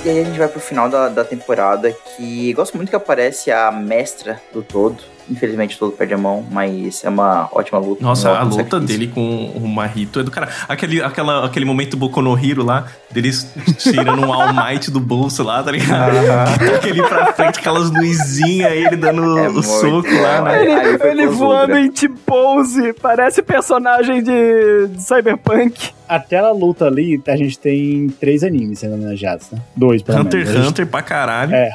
[0.06, 3.50] E aí a gente vai pro final da, da temporada que gosto muito que aparece
[3.50, 5.15] a mestra do todo.
[5.30, 8.02] Infelizmente todo perde a mão, mas é uma ótima luta.
[8.04, 8.86] Nossa, a luta sacrifício.
[8.86, 10.48] dele com o Mahito é do cara.
[10.68, 15.42] Aquele, aquela, aquele momento Boku no Hero lá, deles tirando um All Might do bolso
[15.42, 16.16] lá, tá ligado?
[16.76, 20.62] Aquele pra frente, aquelas luzinhas, ele dando É o soco lá, né?
[20.64, 25.90] Ele, ele os voando em T-pose, parece personagem de, de Cyberpunk.
[26.08, 29.58] Aquela luta ali, a gente tem três animes sendo homenageados, né?
[29.74, 30.48] Dois, pelo Hunter menos.
[30.50, 31.52] x A gente- Hunter pra caralho.
[31.54, 31.70] É,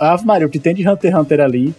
[0.00, 1.74] Ave Maria, o que tem de Hunter x Hunter ali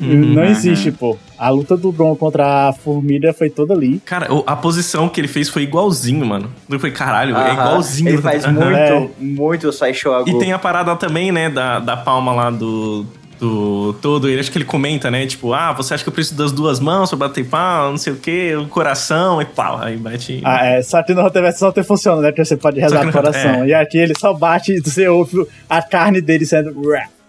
[0.00, 0.34] Uhum.
[0.34, 1.16] não existe, pô.
[1.38, 4.00] A luta do Bron contra a Formiga foi toda ali.
[4.04, 6.50] Cara, a posição que ele fez foi igualzinho, mano.
[6.68, 8.08] Eu falei, caralho, é igualzinho.
[8.08, 9.08] Ele faz muito, É.
[9.20, 13.04] muito Sideshow E tem a parada também, né, da, da palma lá do,
[13.38, 14.28] do todo.
[14.28, 15.26] Ele acho que ele comenta, né?
[15.26, 18.12] Tipo, ah, você acha que eu preciso das duas mãos pra bater palma, não sei
[18.12, 19.78] o quê, o coração e pau.
[19.80, 20.40] Aí bate.
[20.44, 22.28] Ah, é, só que no Hunter vs Hunter funciona, né?
[22.30, 23.64] Porque você pode Só rezar que o no- coração.
[23.64, 23.68] é.
[23.68, 26.72] E aqui ele só bate e você ouve a carne dele sendo.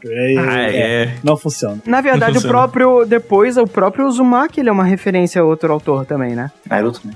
[0.04, 1.14] E- Ah, é.
[1.24, 1.78] Não funciona.
[1.86, 2.54] Na verdade, o funciona.
[2.58, 3.06] próprio.
[3.06, 6.52] Depois, o próprio Uzumaki ele é uma referência a outro autor também, né?
[6.70, 7.14] Naruto, né?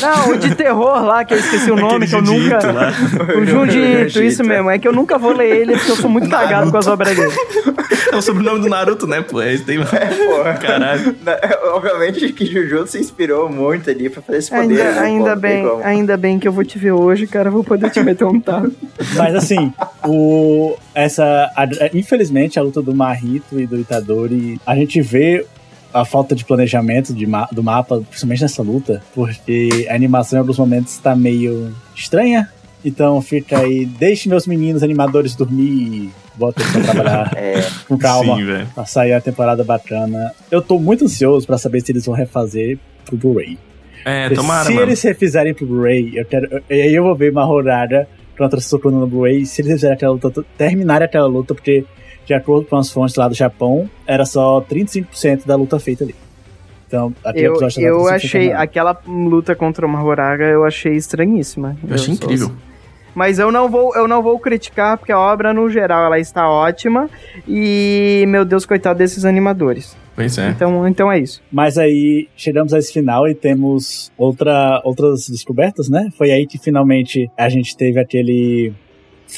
[0.00, 2.72] Não, o de terror lá, que eu esqueci o nome, Aquele que eu nunca.
[2.72, 2.92] lá.
[3.38, 4.70] O Jujutsu, isso mesmo.
[4.70, 7.14] É que eu nunca vou ler ele porque eu sou muito cagado com as obras
[7.16, 7.32] dele.
[8.12, 9.40] É o sobrenome do Naruto, né, pô?
[9.40, 9.78] É, tem...
[9.78, 10.54] porra.
[10.54, 11.14] Caralho.
[11.24, 11.38] Na-
[11.74, 14.62] Obviamente que Jujutsu se inspirou muito ali pra fazer esse poder.
[14.62, 14.92] Ainda, né?
[14.94, 15.84] Pô, ainda bem, como.
[15.84, 17.50] ainda bem que eu vou te ver hoje, cara.
[17.50, 18.72] Vou poder te meter um talo.
[19.16, 19.72] Mas assim,
[20.06, 21.24] o, essa,
[21.56, 25.46] a- infelizmente, a luta do Marrito e do Itadori, a gente vê
[25.92, 30.40] a falta de planejamento de ma- do mapa, principalmente nessa luta, porque a animação em
[30.40, 32.48] alguns momentos está meio estranha.
[32.84, 37.96] Então fica aí, deixe meus meninos animadores dormir e bota eles pra trabalhar É, com
[37.96, 38.36] calma.
[38.36, 38.66] Sim.
[38.74, 40.32] Pra sair a temporada bacana.
[40.50, 43.56] Eu tô muito ansioso pra saber se eles vão refazer pro Blu-ray.
[44.04, 44.86] É, Porque tomara, se mano.
[44.88, 46.48] eles refizerem pro Blu-ray, eu quero.
[46.50, 49.46] eu- Aí eu vou ver uma rodada contra o Sukuna no Blu-ray.
[49.46, 51.84] Se eles fizerem aquela luta, terminarem aquela luta, porque,
[52.26, 56.14] de acordo com as fontes lá do Japão, era só 35% da luta feita ali.
[56.86, 58.30] Então, aquele Eu, episódio eu 35% achei.
[58.40, 58.62] terminado.
[58.62, 61.76] Aquela luta contra o Mahoraga eu achei estranhíssima.
[61.88, 62.52] Eu achei sou- incrível.
[63.14, 66.48] Mas eu não vou, eu não vou criticar, porque a obra, no geral, ela está
[66.48, 67.10] ótima.
[67.46, 69.94] E, meu Deus, coitado desses animadores.
[70.14, 70.48] Pois é.
[70.50, 71.42] Então, então é isso.
[71.52, 76.08] Mas aí chegamos a esse final e temos outra, outras descobertas, né?
[76.16, 78.72] Foi aí que finalmente a gente teve aquele.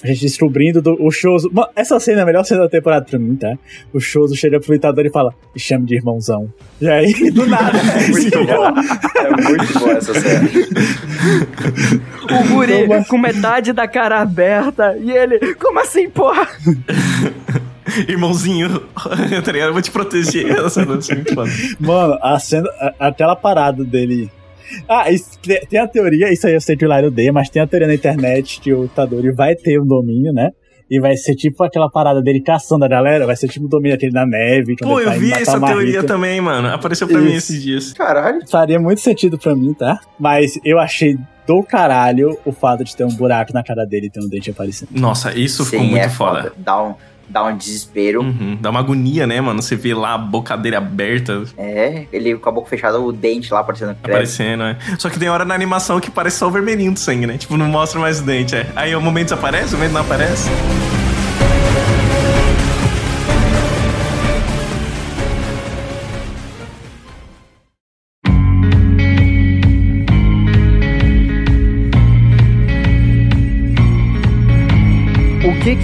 [0.02, 1.50] A gente descobrindo do, o Shoso.
[1.76, 3.56] Essa cena é a melhor cena da temporada pra mim, tá?
[3.92, 6.52] O Shoso chega pro lutador e fala: Me chame de irmãozão.
[6.80, 7.78] E aí, do nada.
[7.78, 8.66] é muito bom.
[9.18, 10.48] É muito bom essa cena.
[12.30, 14.96] O guri com metade da cara aberta.
[15.00, 16.48] E ele, como assim, porra?
[18.08, 18.80] Irmãozinho,
[19.44, 19.68] tá ligado?
[19.68, 20.50] Eu vou te proteger.
[20.50, 21.50] Essa noite é muito foda.
[21.78, 24.30] Mano, a cena, a- aquela parada dele.
[24.88, 25.38] Ah, isso-
[25.68, 27.88] tem, a teoria, isso aí eu sei que o Lairo odeia, mas tem a teoria
[27.88, 30.50] na internet que o Tadori vai ter um domínio, né?
[30.90, 33.96] E vai ser tipo aquela parada dele caçando a galera, vai ser tipo o domínio
[33.96, 34.76] aquele na neve.
[34.76, 36.68] quando Pô, ele eu tá vi essa teoria também, mano.
[36.68, 37.52] Apareceu pra mim Isso.
[37.52, 37.92] esses dias.
[37.94, 38.40] Caralho.
[38.50, 39.98] Faria muito sentido pra mim, tá?
[40.20, 41.16] Mas eu achei
[41.46, 44.50] do caralho o fato de ter um buraco na cara dele e ter um dente
[44.50, 44.90] aparecendo.
[44.92, 46.52] Nossa, isso ficou Sim, muito é foda.
[46.58, 46.94] Dá um,
[47.28, 48.22] dá um desespero.
[48.22, 49.62] Uhum, dá uma agonia, né, mano?
[49.62, 51.42] Você vê lá a boca dele aberta.
[51.56, 53.96] É, ele com a boca fechada, o dente lá aparecendo.
[54.02, 54.78] Aparecendo, é.
[54.98, 57.36] Só que tem hora na animação que parece só o vermelhinho do sangue, né?
[57.38, 58.66] Tipo, não mostra mais o dente, é.
[58.76, 60.48] Aí o momento desaparece, o momento não aparece.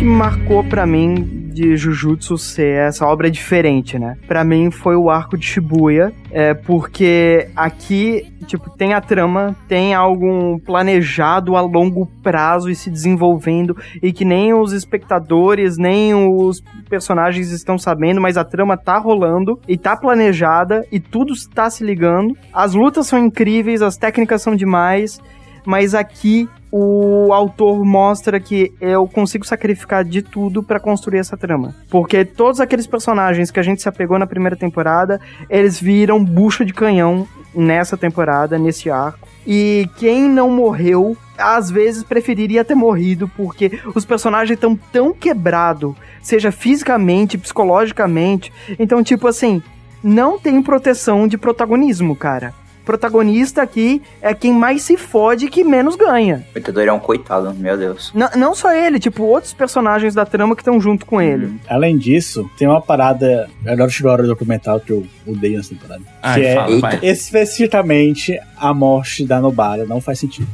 [0.00, 4.16] Que marcou pra mim de Jujutsu ser essa obra diferente, né?
[4.26, 9.92] Pra mim foi o arco de Shibuya, é, porque aqui, tipo, tem a trama, tem
[9.92, 16.62] algo planejado a longo prazo e se desenvolvendo, e que nem os espectadores, nem os
[16.88, 21.84] personagens estão sabendo, mas a trama tá rolando e tá planejada e tudo está se
[21.84, 22.34] ligando.
[22.54, 25.20] As lutas são incríveis, as técnicas são demais,
[25.64, 31.74] mas aqui o autor mostra que eu consigo sacrificar de tudo para construir essa trama.
[31.90, 36.64] Porque todos aqueles personagens que a gente se apegou na primeira temporada, eles viram bucha
[36.64, 39.28] de canhão nessa temporada, nesse arco.
[39.46, 45.94] E quem não morreu, às vezes preferiria ter morrido, porque os personagens estão tão quebrados,
[46.22, 48.52] seja fisicamente, psicologicamente.
[48.78, 49.60] Então, tipo assim,
[50.04, 52.54] não tem proteção de protagonismo, cara
[52.84, 56.44] protagonista aqui é quem mais se fode e que menos ganha.
[56.54, 58.12] O Itadori é um coitado, meu Deus.
[58.14, 61.46] N não só ele, tipo, outros personagens da trama que estão junto com ele.
[61.46, 61.58] Uhum.
[61.68, 63.48] Além disso, tem uma parada.
[63.66, 66.02] Agora chegou a hora documental que eu odeio nessa temporada.
[66.22, 69.84] Ai, que fala, é especificamente a morte da Nobara.
[69.84, 70.48] Não faz sentido.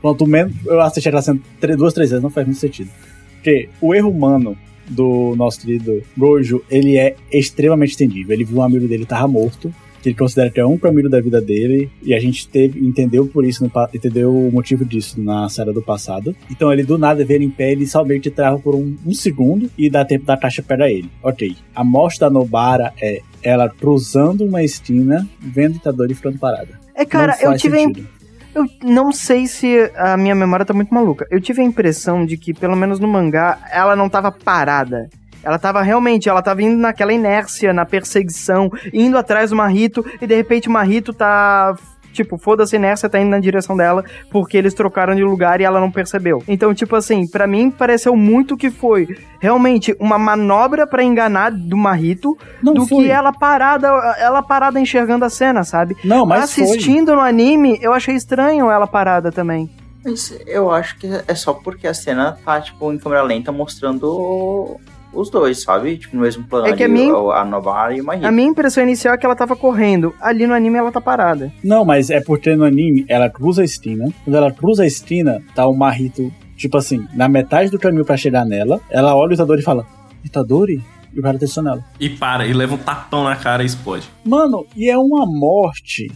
[0.00, 1.42] Pronto, menos eu assisti ela sendo
[1.76, 2.90] duas, três vezes, não faz muito sentido.
[3.34, 4.56] Porque o erro humano
[4.88, 8.34] do nosso querido Gojo, ele é extremamente estendível.
[8.34, 9.72] Ele viu um amigo dele tava morto
[10.02, 13.26] que ele considera que é um caminho da vida dele, e a gente teve, entendeu
[13.26, 16.34] por isso, no, entendeu o motivo disso na série do passado.
[16.50, 19.70] Então ele do nada vê ele em pé, ele somente trava por um, um segundo
[19.78, 21.08] e dá tempo da caixa para ele.
[21.22, 21.56] Ok.
[21.74, 26.80] A morte da Nobara é ela cruzando uma esquina, vendo o Itadori ficando parada.
[26.94, 27.78] É, cara, eu tive.
[27.78, 28.08] Sentido.
[28.54, 31.26] Eu não sei se a minha memória tá muito maluca.
[31.30, 35.08] Eu tive a impressão de que, pelo menos no mangá, ela não tava parada.
[35.42, 40.26] Ela tava realmente, ela tava indo naquela inércia, na perseguição, indo atrás do Marrito, e
[40.26, 41.74] de repente o Marrito tá
[42.12, 45.80] tipo, foda-se inércia, tá indo na direção dela, porque eles trocaram de lugar e ela
[45.80, 46.42] não percebeu.
[46.46, 49.08] Então, tipo assim, para mim pareceu muito que foi
[49.40, 53.04] realmente uma manobra para enganar do Marrito não do foi.
[53.04, 53.88] que ela parada,
[54.18, 55.96] ela parada enxergando a cena, sabe?
[56.04, 57.16] Não, mas assistindo foi.
[57.16, 59.70] no anime, eu achei estranho ela parada também.
[60.04, 64.80] Mas eu acho que é só porque a cena tá, tipo, em câmera lenta mostrando
[65.12, 65.96] os dois, sabe?
[65.96, 66.66] Tipo, no mesmo plano.
[66.66, 68.26] É que ali, a, minha, a Novara e o Mahito.
[68.26, 70.14] A minha impressão inicial é que ela tava correndo.
[70.20, 71.52] Ali no anime ela tá parada.
[71.62, 74.12] Não, mas é porque no anime ela cruza a esquina.
[74.24, 78.16] Quando ela cruza a esquina, tá o Mahito, tipo assim, na metade do caminho para
[78.16, 78.80] chegar nela.
[78.90, 79.86] Ela olha o Itadori e fala:
[80.24, 80.82] Itadori?
[81.14, 81.84] E o cara atenção nela.
[82.00, 84.08] E para, e leva um tapão na cara e explode.
[84.24, 86.10] Mano, e é uma morte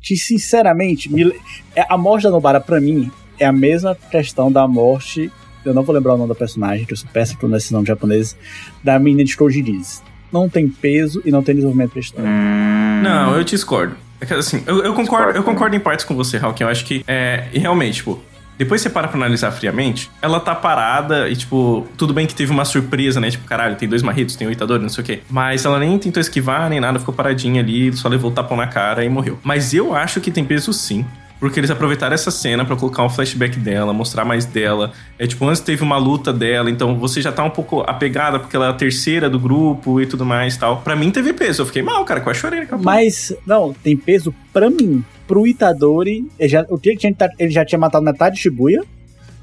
[0.00, 1.32] que, sinceramente, me...
[1.74, 3.10] É, a morte da Nobara, pra mim,
[3.40, 5.32] é a mesma questão da morte
[5.66, 7.88] eu não vou lembrar o nome da personagem, que eu sou péssimo com esses nomes
[7.88, 8.36] japoneses,
[8.82, 10.02] da menina de Kojiriz.
[10.32, 12.28] Não tem peso e não tem desenvolvimento pra história.
[12.28, 13.02] Hum...
[13.02, 13.96] Não, eu discordo.
[14.20, 16.60] É que, assim, eu, eu concordo, eu concordo em partes com você, Hawk.
[16.60, 18.20] Eu acho que, é, realmente, tipo,
[18.58, 22.50] depois você para pra analisar friamente, ela tá parada e, tipo, tudo bem que teve
[22.50, 23.30] uma surpresa, né?
[23.30, 25.20] Tipo, caralho, tem dois marritos, tem um Itadori, não sei o quê.
[25.28, 28.66] Mas ela nem tentou esquivar, nem nada, ficou paradinha ali, só levou o tapão na
[28.66, 29.38] cara e morreu.
[29.42, 31.04] Mas eu acho que tem peso sim.
[31.38, 34.92] Porque eles aproveitaram essa cena para colocar um flashback dela, mostrar mais dela.
[35.18, 38.56] É tipo, antes teve uma luta dela, então você já tá um pouco apegada porque
[38.56, 40.78] ela é a terceira do grupo e tudo mais tal.
[40.78, 42.60] Para mim teve peso, eu fiquei mal, cara, quase chorei.
[42.60, 42.84] Acabou.
[42.84, 45.04] Mas, não, tem peso para mim.
[45.26, 46.96] Pro Itadori, ele já, o que
[47.38, 48.82] ele já tinha matado metade de Shibuya,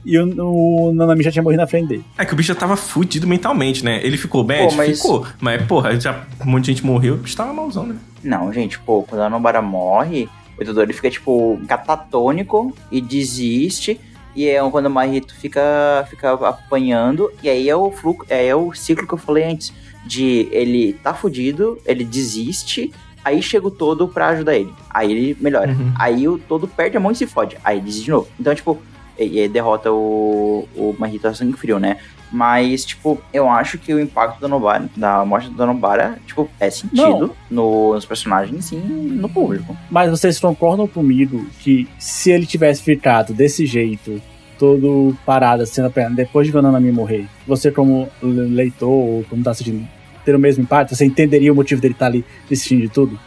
[0.05, 2.05] e o, o Nanami já tinha morrido na frente dele.
[2.17, 4.01] É que o bicho já tava fudido mentalmente, né?
[4.03, 4.69] Ele ficou bad?
[4.69, 4.97] Pô, mas...
[5.01, 5.25] Ficou.
[5.39, 7.95] Mas, porra, já um monte de gente morreu, o bicho tava malzão, né?
[8.23, 13.99] Não, gente, pô, quando a Nobara morre, o Itadori fica, tipo, catatônico e desiste.
[14.35, 17.31] E é quando o Marito fica, fica apanhando.
[17.41, 19.73] E aí é o fluxo, é o ciclo que eu falei antes.
[20.05, 22.91] De ele tá fudido, ele desiste.
[23.23, 24.73] Aí chega o todo pra ajudar ele.
[24.89, 25.71] Aí ele melhora.
[25.71, 25.93] Uhum.
[25.97, 27.57] Aí o todo perde a mão e se fode.
[27.63, 28.27] Aí ele desiste de novo.
[28.37, 28.81] Então, tipo,
[29.17, 31.97] e, e derrota o, o Marito a sangue frio, né?
[32.33, 36.67] Mas, tipo, eu acho que o impacto da Nobara, da morte da Nobara, tipo, é
[36.67, 39.77] sentido no, nos personagens, sim, no público.
[39.87, 44.19] Mas vocês concordam comigo que se ele tivesse ficado desse jeito,
[44.57, 49.87] todo parado, assim, apenas, depois de Gananami morrer, você como leitor, ou como tá assistindo,
[50.25, 50.95] ter o mesmo impacto?
[50.95, 53.19] Você entenderia o motivo dele estar tá ali desistindo de tudo?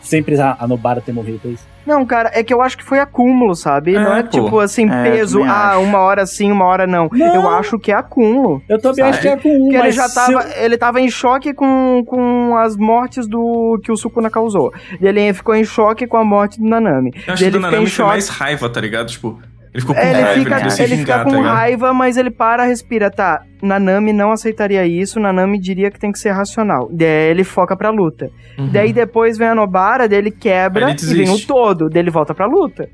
[0.00, 1.71] Sem precisar a Nobara ter morrido, é isso?
[1.86, 3.94] Não, cara, é que eu acho que foi acúmulo, sabe?
[3.94, 4.28] É, não é pô.
[4.28, 5.80] tipo assim, É, peso, ah, acho.
[5.80, 7.08] uma hora sim, uma hora não.
[7.12, 7.34] Não.
[7.34, 8.62] Eu acho que é acúmulo.
[8.68, 11.10] Eu também acho que é com um, Porque ele já tava, eu- ele tava em
[11.10, 14.72] choque com, com as mortes do que o Sukuna causou.
[15.00, 17.10] E ele ficou em choque com a morte do Nanami.
[17.26, 18.08] Eu acho E que ele o fica Nanami em foi choque.
[18.10, 19.08] mais raiva, tá ligado?
[19.08, 19.40] Tipo,
[19.72, 21.54] ele ficou com É, ele raiva, fica, ele ele vingar, fica com tá ligado?
[21.54, 23.10] raiva, mas ele para, respira.
[23.10, 26.88] Tá, Nanami não aceitaria isso, Nanami diria que tem que ser racional.
[26.92, 28.30] Daí ele foca pra luta.
[28.58, 28.68] Uhum.
[28.68, 32.34] Daí depois vem a Nobara, daí ele quebra e vem o todo, daí ele volta
[32.34, 32.88] pra luta.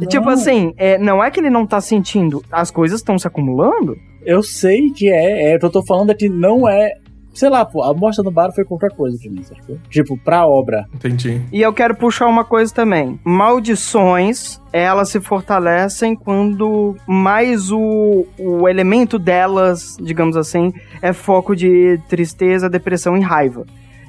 [0.00, 0.32] E, tipo Não.
[0.32, 3.96] assim, é, não é que ele não tá sentindo, as coisas estão se acumulando.
[4.24, 6.90] Eu sei que é, é, o que eu tô falando é que não é.
[7.32, 9.78] Sei lá, pô, a mostra do bar foi qualquer coisa de mim, sacou?
[9.88, 10.86] Tipo, pra obra.
[10.94, 11.40] Entendi.
[11.52, 13.18] E eu quero puxar uma coisa também.
[13.24, 22.00] Maldições, elas se fortalecem quando mais o, o elemento delas, digamos assim, é foco de
[22.08, 23.64] tristeza, depressão e raiva.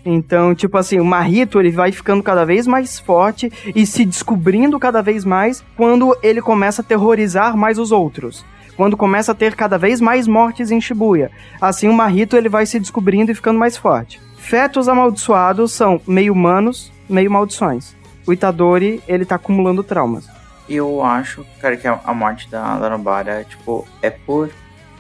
[0.06, 4.80] Então, tipo assim, o Marrito, ele vai ficando cada vez mais forte e se descobrindo
[4.80, 8.44] cada vez mais quando ele começa a terrorizar mais os outros.
[8.76, 11.32] Quando começa a ter cada vez mais mortes em Shibuya.
[11.60, 14.22] Assim, o Marrito, ele vai se descobrindo e ficando mais forte.
[14.38, 17.96] Fetos amaldiçoados são meio humanos, meio maldições.
[18.26, 20.28] O Itadori, ele tá acumulando traumas.
[20.68, 24.50] Eu acho, cara, que a, morte da, Nobara, tipo, é por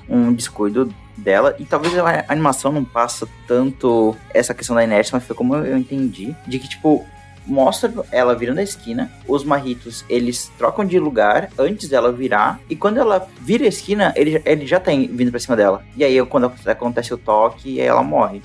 [0.07, 1.55] um descuido dela.
[1.59, 5.77] E talvez a, animação não passa tanto essa questão da inércia, mas foi como eu
[5.77, 6.35] entendi.
[6.45, 7.05] De que, tipo,
[7.45, 9.11] mostra ela virando a esquina.
[9.27, 12.59] Os marritos, eles trocam de lugar antes dela virar.
[12.69, 15.55] E quando ela vira a esquina, ele, já- ele já tá in- vindo pra cima
[15.55, 15.83] dela.
[15.97, 18.41] E aí, quando acontece o toque, ela morre.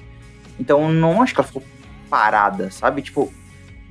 [0.59, 1.63] Então, não acho que ela ficou
[2.09, 3.03] parada, sabe?
[3.03, 3.33] Tipo,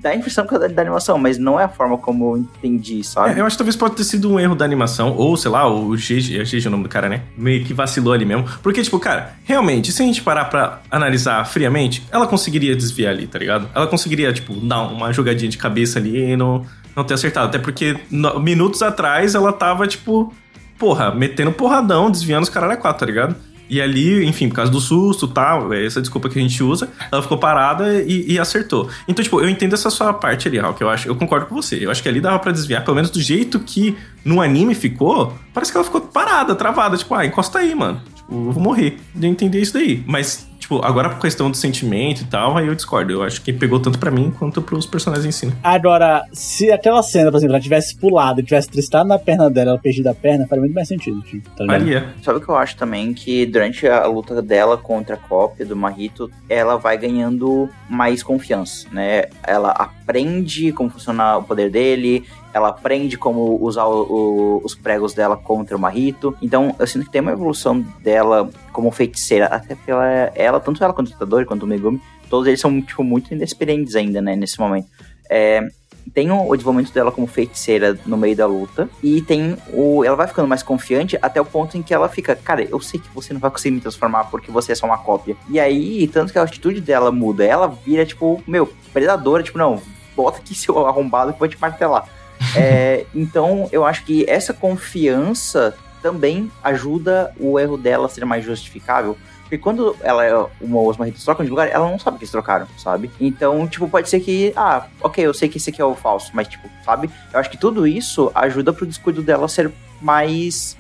[0.06, 3.04] dá a impressão que é da, animação, mas não é a forma como eu entendi,
[3.04, 3.32] sabe?
[3.32, 5.68] É, eu acho que talvez pode ter sido um erro da animação, ou sei lá,
[5.68, 7.22] o GG, é GG o nome do cara, né?
[7.36, 8.46] Meio que vacilou ali mesmo.
[8.62, 13.26] Porque, tipo, cara, realmente, se a gente parar pra analisar friamente, ela conseguiria desviar ali,
[13.26, 13.68] tá ligado?
[13.74, 16.64] Ela conseguiria, tipo, dar uma jogadinha de cabeça ali e não,
[16.96, 17.48] não ter acertado.
[17.48, 20.32] Até porque no- minutos atrás ela tava, tipo,
[20.78, 23.36] porra, metendo porradão, desviando os caralho a quatro, tá ligado?
[23.70, 26.90] E ali, enfim, por causa do susto tal, é essa desculpa que a gente usa,
[27.12, 28.90] ela ficou parada e, e acertou.
[29.08, 31.84] Então, tipo, eu entendo essa sua parte ali, que eu acho, eu concordo com você.
[31.84, 35.34] Eu acho que ali dava pra desviar, pelo menos do jeito que no anime ficou,
[35.54, 38.02] parece que ela ficou parada, travada, tipo, ah, encosta aí, mano.
[38.16, 38.98] Tipo, eu vou morrer.
[39.14, 40.04] De entender isso daí.
[40.06, 43.14] Mas, tipo, agora por questão do sentimento e tal, aí eu discordo.
[43.14, 45.46] Eu acho que pegou tanto pra mim quanto pros personagens em si.
[45.46, 45.54] né?
[45.64, 49.72] Agora, se aquela cena, por exemplo, ela tivesse pulado e tivesse tristado na perna dela,
[49.72, 51.66] ela perdido a perna, faria muito mais sentido, tipo, tá?
[51.66, 52.10] Maria.
[52.24, 53.14] Sabe o que eu acho também?
[53.14, 58.88] Que durante a luta dela contra a cópia do Marrito, ela vai ganhando mais confiança,
[58.92, 59.26] né?
[59.46, 62.24] Ela aprende como funciona o poder dele,
[62.54, 66.36] ela aprende como usar o- o- os pregos dela contra o Marrito.
[66.42, 70.92] Então, eu sinto que tem uma evolução dela como feiticeira, até pela ela, tanto ela
[70.92, 74.60] quanto o Itadori, quanto o Megumi, todos eles são, tipo, muito inexperientes ainda, né, nesse
[74.60, 74.88] momento.
[75.30, 75.66] É,
[76.14, 78.90] tem o, o desenvolvimento dela como feiticeira no meio da luta.
[79.02, 80.04] E tem o.
[80.04, 83.00] Ela vai ficando mais confiante até o ponto em que ela fica, cara, eu sei
[83.00, 85.38] que você não vai conseguir me transformar porque você é só uma cópia.
[85.50, 89.82] E aí, tanto que a atitude dela muda, ela vira, tipo, meu, predadora, tipo, não,
[90.16, 92.08] bota aqui seu arrombado que eu vou te martelar.
[92.56, 95.74] É, então, eu acho que essa confiança
[96.06, 99.18] também ajuda o erro dela a ser mais justificável.
[99.42, 102.68] Porque quando ela, uma, os maridos trocam de lugar, ela não sabe que eles trocaram,
[102.78, 103.10] sabe?
[103.20, 106.30] Então, tipo, pode ser que, ah, ok, eu sei que esse aqui é o falso,
[106.32, 107.10] mas, tipo, sabe?
[107.34, 110.78] Eu acho que tudo isso ajuda pro descuido dela ser mais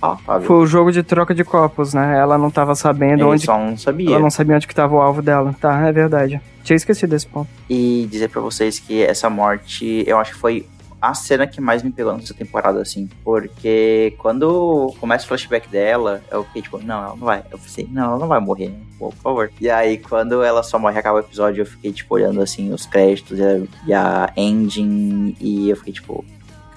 [0.00, 0.46] palatável.
[0.46, 2.16] Foi o jogo de troca de copos, né?
[2.16, 3.44] Ela não tava sabendo Ele onde.
[3.44, 4.10] só não sabia.
[4.10, 5.56] Ela não sabia onde que tava o alvo dela.
[5.60, 6.40] Tá, é verdade.
[6.62, 7.48] Tinha esquecido desse ponto.
[7.68, 10.66] E dizer pra vocês que essa morte, eu acho que foi
[11.00, 13.08] a cena que mais me pegou nessa temporada, assim.
[13.24, 17.44] Porque quando começa o flashback dela, eu fiquei tipo, não, ela não vai.
[17.50, 18.80] Eu pensei, não, ela não vai morrer, né?
[18.98, 19.52] Pô, por favor.
[19.60, 22.86] E aí, quando ela só morre acaba o episódio, eu fiquei, tipo, olhando, assim, os
[22.86, 25.36] créditos e a, e a ending.
[25.40, 26.24] E eu fiquei, tipo,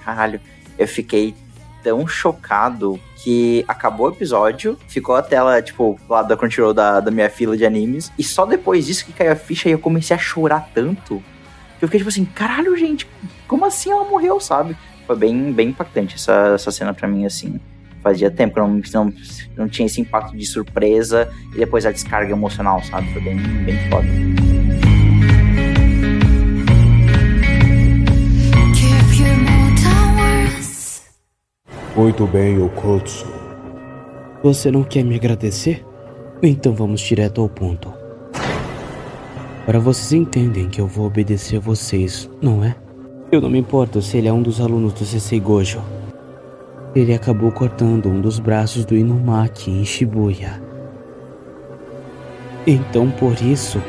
[0.04, 0.40] caralho.
[0.78, 1.34] Eu fiquei
[1.82, 7.10] tão chocado que acabou o episódio, ficou a tela, tipo, lá da Crunchyroll da, da
[7.10, 10.14] minha fila de animes, e só depois disso que caiu a ficha e eu comecei
[10.14, 11.22] a chorar tanto,
[11.82, 13.08] eu fiquei tipo assim, caralho, gente,
[13.48, 14.76] como assim ela morreu, sabe?
[15.04, 17.60] Foi bem, bem impactante essa, essa cena pra mim, assim.
[18.00, 19.14] Fazia tempo que eu não, não,
[19.56, 23.12] não tinha esse impacto de surpresa e depois a descarga emocional, sabe?
[23.12, 24.06] Foi bem, bem foda.
[31.96, 33.26] Muito bem, Okotsu.
[34.44, 35.84] Você não quer me agradecer?
[36.40, 38.01] Então vamos direto ao ponto.
[39.64, 42.74] Para vocês entendem que eu vou obedecer a vocês, não é?
[43.30, 45.80] Eu não me importo se ele é um dos alunos do Sensei Gojo.
[46.96, 50.60] Ele acabou cortando um dos braços do Inumaki em Shibuya.
[52.66, 53.80] Então por isso,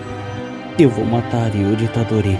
[0.77, 2.37] eu vou matar Yuri Tadori.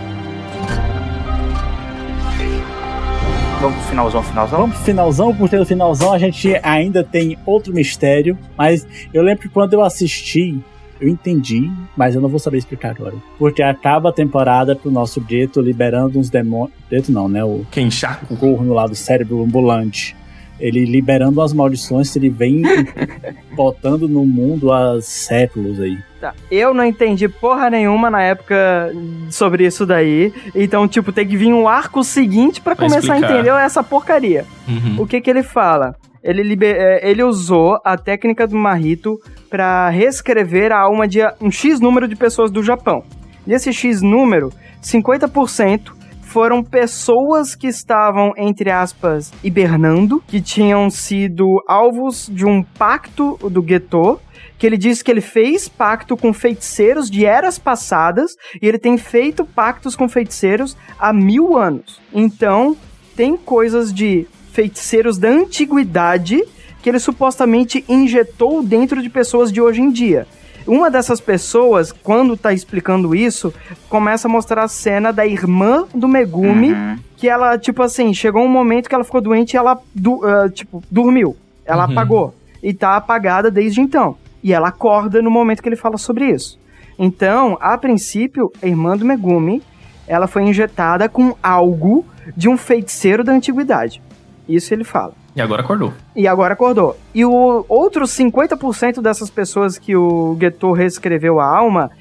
[3.59, 4.59] Vamos pro finalzão, finalzão?
[4.59, 9.41] Vamos pro finalzão, porque no finalzão a gente ainda tem outro mistério, mas eu lembro
[9.41, 10.61] que quando eu assisti,
[11.01, 13.15] eu entendi, mas eu não vou saber explicar agora.
[13.37, 16.71] Porque acaba a temporada pro nosso Dieto liberando uns demônios.
[16.89, 17.43] Dieto não, né?
[17.43, 18.33] O Kenchaku.
[18.33, 20.15] o corno lá do cérebro ambulante.
[20.59, 22.61] Ele liberando as maldições que ele vem
[23.55, 25.97] botando no mundo há séculos aí.
[26.21, 26.33] Tá.
[26.49, 28.93] Eu não entendi porra nenhuma na época
[29.29, 30.31] sobre isso daí.
[30.55, 33.39] Então, tipo, tem que vir um arco seguinte pra Pra começar a explicar.
[33.39, 34.45] entender essa porcaria.
[34.67, 35.01] Uhum.
[35.01, 35.95] O que que ele fala?
[36.23, 39.17] Ele, liber- é, ele usou a técnica do Marrito
[39.49, 43.03] pra reescrever a alma de um X número de pessoas do Japão.
[43.45, 44.49] Desse X número,
[44.81, 45.91] 50%
[46.21, 53.63] foram pessoas que estavam, entre aspas, hibernando, que tinham sido alvos de um pacto do
[53.67, 54.19] Geto,
[54.57, 58.31] que ele disse que ele fez pacto com feiticeiros de eras passadas,
[58.61, 61.99] e ele tem feito pactos com feiticeiros há mil anos.
[62.13, 62.75] Então,
[63.15, 66.41] tem coisas de feiticeiros da antiguidade
[66.81, 70.27] que ele supostamente injetou dentro de pessoas de hoje em dia.
[70.67, 73.53] Uma dessas pessoas, quando tá explicando isso,
[73.89, 76.97] começa a mostrar a cena da irmã do Megumi, Uhum.
[77.17, 80.49] que ela, tipo assim, chegou um momento que ela ficou doente e ela, du- ah,
[80.49, 81.35] tipo, dormiu.
[81.65, 81.91] Ela Uhum.
[81.91, 82.35] apagou.
[82.61, 84.15] E tá apagada desde então.
[84.41, 86.57] E ela acorda no momento que ele fala sobre isso.
[86.97, 89.61] Então, a princípio, a irmã do Megumi,
[90.07, 92.05] ela foi injetada com algo
[92.37, 94.01] de um feiticeiro da antiguidade.
[94.47, 95.13] Isso ele fala.
[95.35, 95.93] E agora acordou.
[96.15, 96.97] E agora acordou.
[97.13, 101.91] E o outros 50% dessas pessoas que o Geto reescreveu a alma,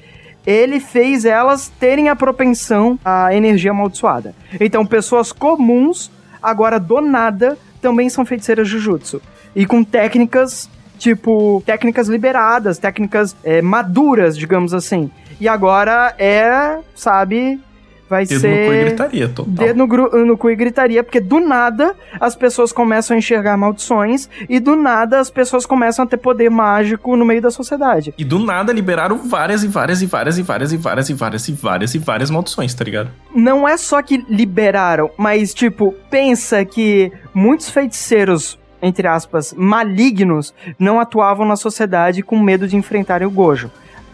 [0.45, 4.35] ele fez elas terem a propensão à energia amaldiçoada.
[4.59, 6.11] Então, pessoas comuns,
[6.41, 9.21] agora do nada, também são feiticeiras Jujutsu.
[9.55, 15.09] E com técnicas, tipo, técnicas liberadas, técnicas é, maduras, digamos assim.
[15.39, 17.59] E agora é, sabe,
[18.13, 18.47] vai Dedo ser...
[18.49, 19.65] no cu e gritaria, total.
[19.65, 23.57] Dedo no, gru- no cu e gritaria, porque do nada as pessoas começam a enxergar
[23.57, 28.13] maldições e do nada as pessoas começam a ter poder mágico no meio da sociedade.
[28.17, 31.47] E do nada liberaram várias e várias e várias e várias e várias e várias
[31.47, 33.09] e várias e várias maldições, tá ligado?
[33.35, 40.99] Não é só que liberaram, mas tipo, pensa que muitos feiticeiros, entre aspas, malignos, não
[40.99, 43.71] atuavam na sociedade com medo de enfrentarem o Gojo.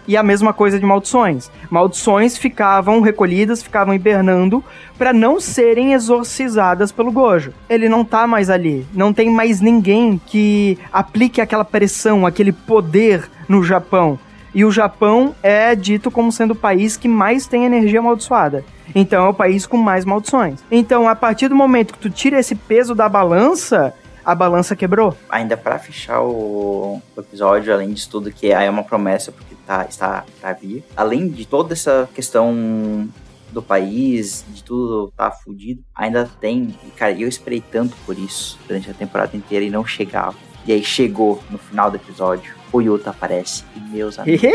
[0.10, 1.52] E a mesma coisa de maldições.
[1.70, 4.64] Maldições ficavam recolhidas, ficavam hibernando
[4.98, 7.54] para não serem exorcizadas pelo Gojo.
[7.70, 8.88] Ele não tá mais ali.
[8.92, 14.18] Não tem mais ninguém que aplique aquela pressão, aquele poder no Japão.
[14.52, 18.66] E o Japão é dito como sendo o país que mais tem energia amaldiçoada.
[18.96, 20.60] Então é o país com mais maldições.
[20.72, 23.94] Então, a partir do momento que tu tira esse peso da balança,
[24.32, 25.18] a balança quebrou.
[25.28, 30.24] Ainda pra fechar o episódio, além disso tudo, que é uma promessa, porque tá, está
[30.40, 30.84] pra vir.
[30.96, 33.10] Além de toda essa questão
[33.52, 36.76] do país, de tudo tá fudido, ainda tem.
[36.96, 40.38] Cara, eu esperei tanto por isso durante a temporada inteira e não chegava.
[40.66, 42.59] E aí chegou no final do episódio.
[42.72, 43.64] O Yuta aparece.
[43.76, 44.50] E meus amigos.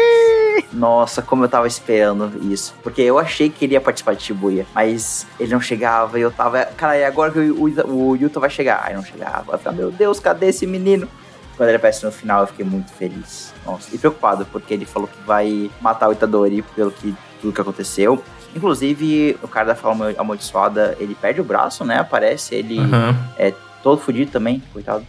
[0.72, 2.74] Nossa, como eu tava esperando isso.
[2.82, 6.30] Porque eu achei que ele ia participar de Shibuya, mas ele não chegava e eu
[6.30, 6.64] tava.
[6.64, 8.82] Cara, e agora que o, o, o Yuta vai chegar?
[8.84, 9.52] Aí não chegava.
[9.52, 11.08] Eu falei, meu Deus, cadê esse menino?
[11.56, 13.52] Quando ele aparece no final, eu fiquei muito feliz.
[13.64, 17.60] Nossa, e preocupado, porque ele falou que vai matar o Itadori pelo que tudo que
[17.60, 18.22] aconteceu.
[18.56, 21.98] Inclusive, o cara da forma amaldiçoada, ele perde o braço, né?
[21.98, 23.16] Aparece, ele Aham.
[23.36, 25.04] é todo fudido também, coitado.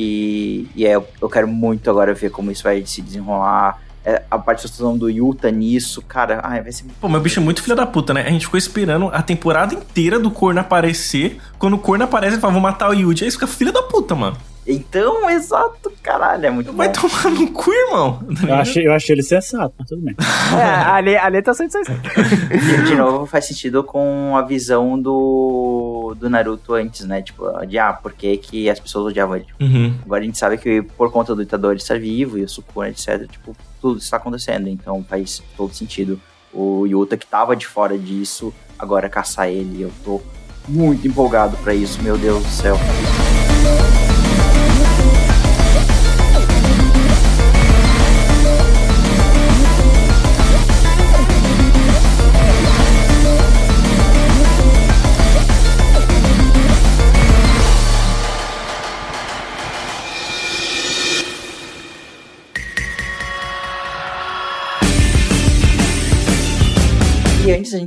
[0.00, 3.82] E, e é, eu quero muito agora ver como isso vai se desenrolar.
[4.04, 7.60] É, a participação do Yuta nisso, cara, ai, vai ser Pô, meu bicho é muito
[7.60, 8.22] filho da puta, né?
[8.22, 11.38] A gente ficou esperando a temporada inteira do corno aparecer.
[11.58, 13.24] Quando o corno aparece, ele fala, vou matar o Yuji.
[13.24, 14.36] Aí fica filho da puta, mano.
[14.70, 17.08] Então, exato, caralho, é muito Vai bom.
[17.08, 18.22] tomar no cu, irmão.
[18.46, 20.14] Eu achei, eu achei ele sensato, mas tudo bem.
[20.52, 21.98] É, ali, ali tá sendo sensato.
[22.52, 27.22] E, de novo, faz sentido com a visão do, do Naruto antes, né?
[27.22, 29.46] Tipo, de ah, por que, que as pessoas odiavam ele?
[29.58, 29.94] Uhum.
[30.04, 33.26] Agora a gente sabe que por conta do Itadori estar vivo e o Sukuna, etc.,
[33.30, 34.68] tipo, tudo está acontecendo.
[34.68, 36.20] Então faz todo sentido.
[36.52, 39.82] O Yuta que tava de fora disso, agora caçar ele.
[39.82, 40.20] Eu tô
[40.66, 42.76] muito empolgado pra isso, meu Deus do céu.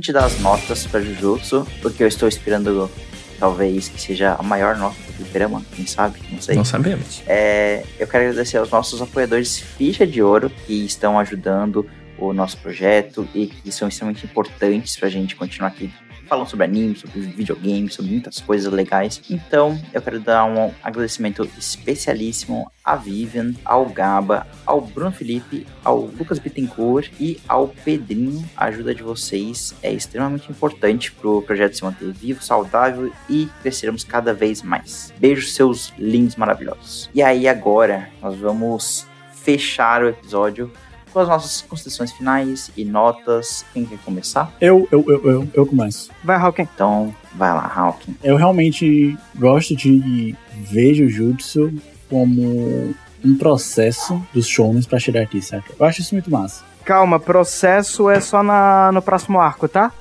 [0.02, 2.90] Gente dar as notas pra Jujutsu, porque eu estou esperando
[3.38, 6.56] talvez que seja a maior nota do Fliperama, quem sabe, não sei.
[6.56, 7.22] Não sabemos.
[7.24, 11.88] É, eu quero agradecer aos nossos apoiadores Ficha de Ouro, que estão ajudando
[12.18, 15.92] o nosso projeto e que são extremamente importantes pra gente continuar aqui
[16.26, 19.22] falam sobre anime, sobre videogames, sobre muitas coisas legais.
[19.28, 26.00] Então, eu quero dar um agradecimento especialíssimo à Vivian, ao Gaba, ao Bruno Felipe, ao
[26.00, 28.44] Lucas Bittencourt e ao Pedrinho.
[28.56, 33.48] A ajuda de vocês é extremamente importante para o projeto se manter vivo, saudável e
[33.60, 35.12] crescermos cada vez mais.
[35.18, 37.08] Beijos, seus lindos maravilhosos.
[37.14, 40.70] E aí, agora, nós vamos fechar o episódio
[41.12, 43.64] com as nossas considerações finais e notas.
[43.72, 44.52] Quem quer começar?
[44.60, 46.10] Eu, eu, eu, eu, eu começo.
[46.24, 46.68] Vai, Hawking.
[46.74, 48.16] Então, vai lá, Hawking.
[48.22, 51.72] Eu realmente gosto de ver Jujutsu
[52.08, 52.94] como
[53.24, 55.74] um processo dos shonens pra chegar aqui, certo?
[55.78, 56.64] Eu acho isso muito massa.
[56.84, 59.92] Calma, processo é só na, no próximo arco, tá?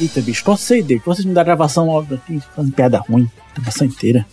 [0.00, 1.02] Eita, bicho, sei dele?
[1.04, 4.26] Vocês me dão gravação óbvio aqui, fazendo piada ruim, gravação inteira.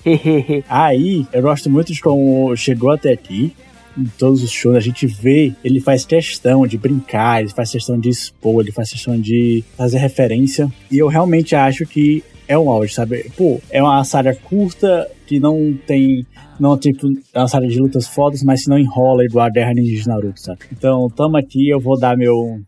[0.70, 3.56] Aí, eu gosto muito de como chegou até aqui.
[3.98, 8.00] Em todos os shows, a gente vê, ele faz questão de brincar, ele faz questão
[8.00, 10.72] de expor, ele faz questão de fazer referência.
[10.92, 13.30] E eu realmente acho que é um auge, sabe?
[13.38, 16.26] Pô, é uma saga curta que não tem.
[16.60, 19.74] Não, tipo, é uma saga de lutas fodas, mas que não enrola igual a Guerra
[19.74, 20.62] Ninja de Naruto, sabe?
[20.72, 22.60] Então, tamo aqui, eu vou dar meu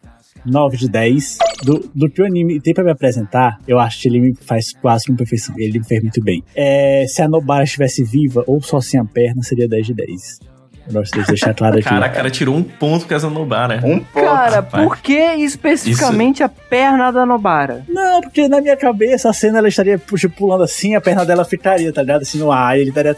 [0.46, 1.38] 9 de 10.
[1.64, 4.74] Do, do que o anime tem pra me apresentar, eu acho que ele me faz
[4.74, 5.56] quase com perfeição.
[5.58, 6.44] Ele me fez muito bem.
[6.56, 10.40] É, se a Nobara estivesse viva ou só sem a perna, seria 10 de 10.
[10.90, 11.84] Gosto de deixar claro aqui.
[11.88, 13.82] Cara, cara tirou um ponto causa da Nobara.
[13.84, 14.26] Um ponto.
[14.26, 14.84] Cara, rapaz.
[14.84, 15.14] por que
[15.72, 17.84] especificamente a perna da Nobara?
[17.88, 21.46] Não, porque na minha cabeça a cena ela estaria puxa, pulando assim, a perna dela
[21.46, 22.22] ficaria, tá ligado?
[22.24, 23.16] Assim no ar, ele estaria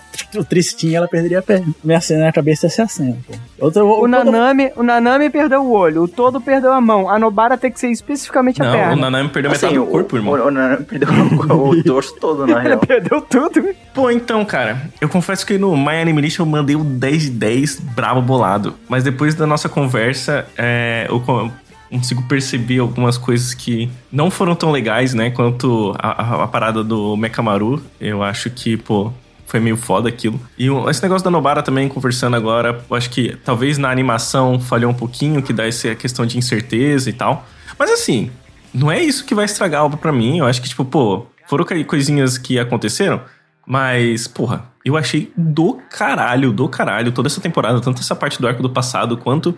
[0.48, 1.68] tristinho, ela perderia a perna.
[1.84, 3.34] Minha cena na cabeça é essa cena, pô.
[3.60, 7.10] Outra, O Nanami, o Nanami perdeu o olho, o Todo perdeu a mão.
[7.10, 8.94] A Nobara tem que ser especificamente a Não, perna.
[8.94, 10.34] o Nanami perdeu metade do corpo, irmão.
[10.34, 12.80] O, o Nanami perdeu o, o torso todo, na Ele real.
[12.80, 13.70] perdeu tudo.
[13.94, 17.30] Pô, então, cara, eu confesso que no My Anime List eu mandei o 10 de
[17.30, 17.53] 10
[17.96, 18.76] brabo bolado.
[18.90, 21.52] Mas depois da nossa conversa, é, eu co-
[21.90, 25.30] consigo perceber algumas coisas que não foram tão legais, né?
[25.30, 27.82] Quanto a, a- a parada do Mekamaru.
[28.02, 29.12] Eu acho que, pô,
[29.46, 30.40] foi meio foda aquilo.
[30.58, 34.90] E esse negócio da Nobara também, conversando agora, eu acho que talvez na animação falhou
[34.90, 37.46] um pouquinho, que dá essa questão de incerteza e tal.
[37.78, 38.32] Mas assim,
[38.74, 40.40] não é isso que vai estragar a obra pra mim.
[40.40, 43.22] Eu acho que, tipo, pô, foram coi- coisinhas que aconteceram,
[43.66, 48.48] mas, porra, eu achei do caralho, do caralho, toda essa temporada, tanto essa parte do
[48.48, 49.58] arco do passado quanto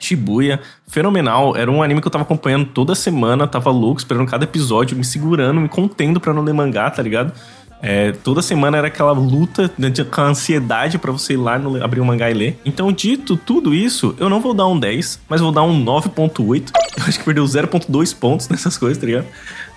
[0.00, 1.56] Shibuya, fenomenal.
[1.56, 5.04] Era um anime que eu tava acompanhando toda semana, tava louco, esperando cada episódio, me
[5.04, 7.32] segurando, me contendo pra não ler mangá, tá ligado?
[7.80, 11.82] É, toda semana era aquela luta né, com a ansiedade pra você ir lá no-
[11.82, 12.60] abrir o mangá e ler.
[12.64, 16.70] Então, dito tudo isso, eu não vou dar um 10, mas vou dar um 9.8.
[16.96, 19.26] Eu acho que perdeu 0.2 pontos nessas coisas, tá ligado?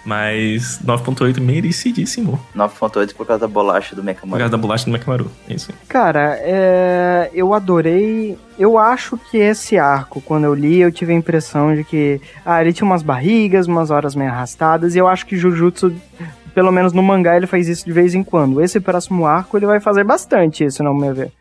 [0.05, 2.39] Mas 9.8 merecidíssimo.
[2.55, 4.39] 9.8 por causa da bolacha do Por Mekamaru.
[4.39, 5.29] causa da bolacha do Mekamaru.
[5.47, 5.77] É isso aí.
[5.87, 8.37] Cara, é, eu adorei.
[8.57, 12.61] Eu acho que esse arco, quando eu li, eu tive a impressão de que ah,
[12.61, 15.93] ele tinha umas barrigas, umas horas meio arrastadas, e eu acho que Jujutsu,
[16.53, 18.61] pelo menos no mangá, ele faz isso de vez em quando.
[18.61, 21.31] Esse próximo arco, ele vai fazer bastante isso, não me ver.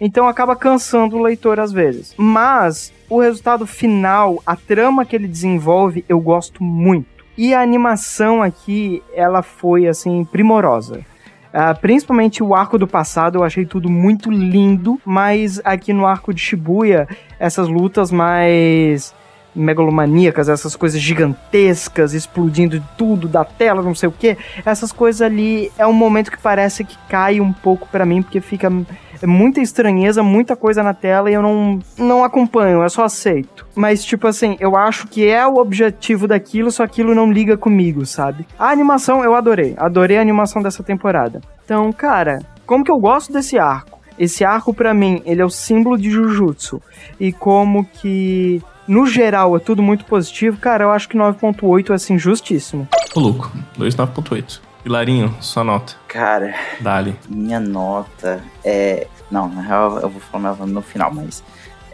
[0.00, 2.14] Então acaba cansando o leitor às vezes.
[2.16, 7.19] Mas o resultado final, a trama que ele desenvolve, eu gosto muito.
[7.42, 11.00] E a animação aqui, ela foi assim primorosa.
[11.50, 16.34] Ah, principalmente o arco do passado, eu achei tudo muito lindo, mas aqui no arco
[16.34, 17.08] de Shibuya,
[17.38, 19.14] essas lutas mais
[19.56, 25.72] megalomaníacas, essas coisas gigantescas, explodindo tudo da tela, não sei o que, essas coisas ali
[25.78, 28.70] é um momento que parece que cai um pouco pra mim, porque fica
[29.26, 33.66] muita estranheza, muita coisa na tela e eu não, não acompanho, eu só aceito.
[33.74, 38.04] Mas, tipo assim, eu acho que é o objetivo daquilo, só aquilo não liga comigo,
[38.06, 38.46] sabe?
[38.58, 41.40] A animação eu adorei, adorei a animação dessa temporada.
[41.64, 44.00] Então, cara, como que eu gosto desse arco?
[44.18, 46.82] Esse arco, pra mim, ele é o símbolo de Jujutsu.
[47.18, 51.94] E como que, no geral, é tudo muito positivo, cara, eu acho que 9.8 é,
[51.94, 52.86] assim, justíssimo.
[53.14, 53.50] Ô, louco.
[53.78, 54.60] 2,9.8.
[54.82, 55.94] Pilarinho, sua nota.
[56.08, 57.18] Cara, Dali.
[57.28, 59.06] minha nota é.
[59.30, 61.42] Não, na real eu vou falar no final, mas.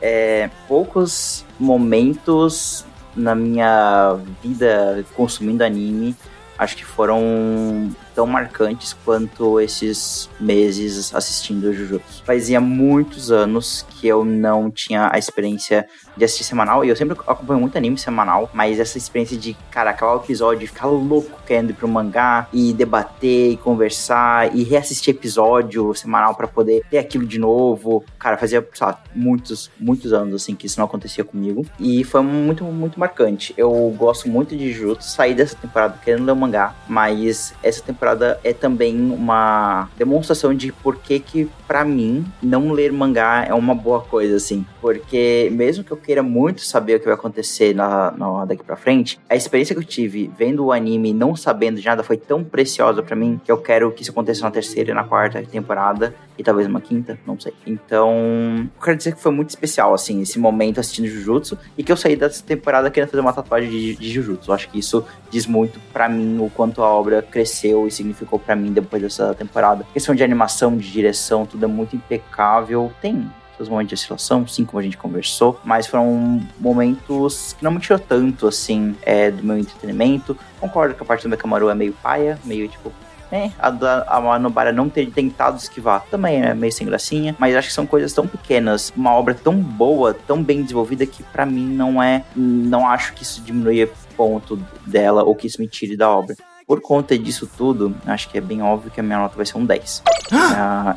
[0.00, 2.84] É, poucos momentos
[3.16, 6.14] na minha vida consumindo anime
[6.58, 12.22] acho que foram tão marcantes quanto esses meses assistindo Jujutsu.
[12.24, 15.86] Fazia muitos anos que eu não tinha a experiência
[16.16, 19.90] de assistir semanal, e eu sempre acompanho muito anime semanal, mas essa experiência de, cara,
[19.90, 24.62] acabar o episódio e ficar louco querendo ir pro mangá e debater e conversar e
[24.62, 28.04] reassistir episódio semanal pra poder ter aquilo de novo.
[28.18, 31.64] Cara, fazia, sei lá, muitos, muitos anos assim que isso não acontecia comigo.
[31.78, 33.54] E foi muito, muito marcante.
[33.56, 38.40] Eu gosto muito de Jujutsu, saí dessa temporada querendo ler o mangá, mas essa temporada
[38.42, 43.74] é também uma demonstração de por que que, pra mim, não ler mangá é uma
[43.74, 44.66] boa coisa, assim.
[44.80, 48.76] Porque mesmo que eu queira muito saber o que vai acontecer na, na daqui pra
[48.76, 52.16] frente, a experiência que eu tive vendo o anime e não sabendo de nada foi
[52.16, 55.42] tão preciosa pra mim que eu quero que isso aconteça na terceira e na quarta
[55.42, 57.52] temporada e talvez uma quinta, não sei.
[57.66, 61.90] Então, eu quero dizer que foi muito especial, assim, esse momento assistindo Jujutsu e que
[61.90, 64.50] eu saí dessa temporada querendo fazer uma tatuagem de, de Jujutsu.
[64.50, 68.38] Eu acho que isso diz muito pra mim o quanto a obra cresceu e significou
[68.38, 69.84] pra mim depois dessa temporada.
[69.90, 72.92] A questão de animação, de direção, tudo é muito impecável.
[73.00, 77.70] Tem seus momentos de oscilação, sim, como a gente conversou, mas foram momentos que não
[77.70, 80.36] me tirou tanto, assim, é, do meu entretenimento.
[80.60, 82.92] Concordo que a parte do Mekamaru é meio paia, meio tipo,
[83.30, 87.56] é, a da a Manobara não ter tentado esquivar também é meio sem gracinha, mas
[87.56, 91.44] acho que são coisas tão pequenas, uma obra tão boa, tão bem desenvolvida que pra
[91.44, 94.56] mim não é, não acho que isso diminui ponto
[94.86, 96.34] dela ou que isso me tire da obra.
[96.66, 99.56] Por conta disso tudo, acho que é bem óbvio que a minha nota vai ser
[99.56, 100.02] um 10.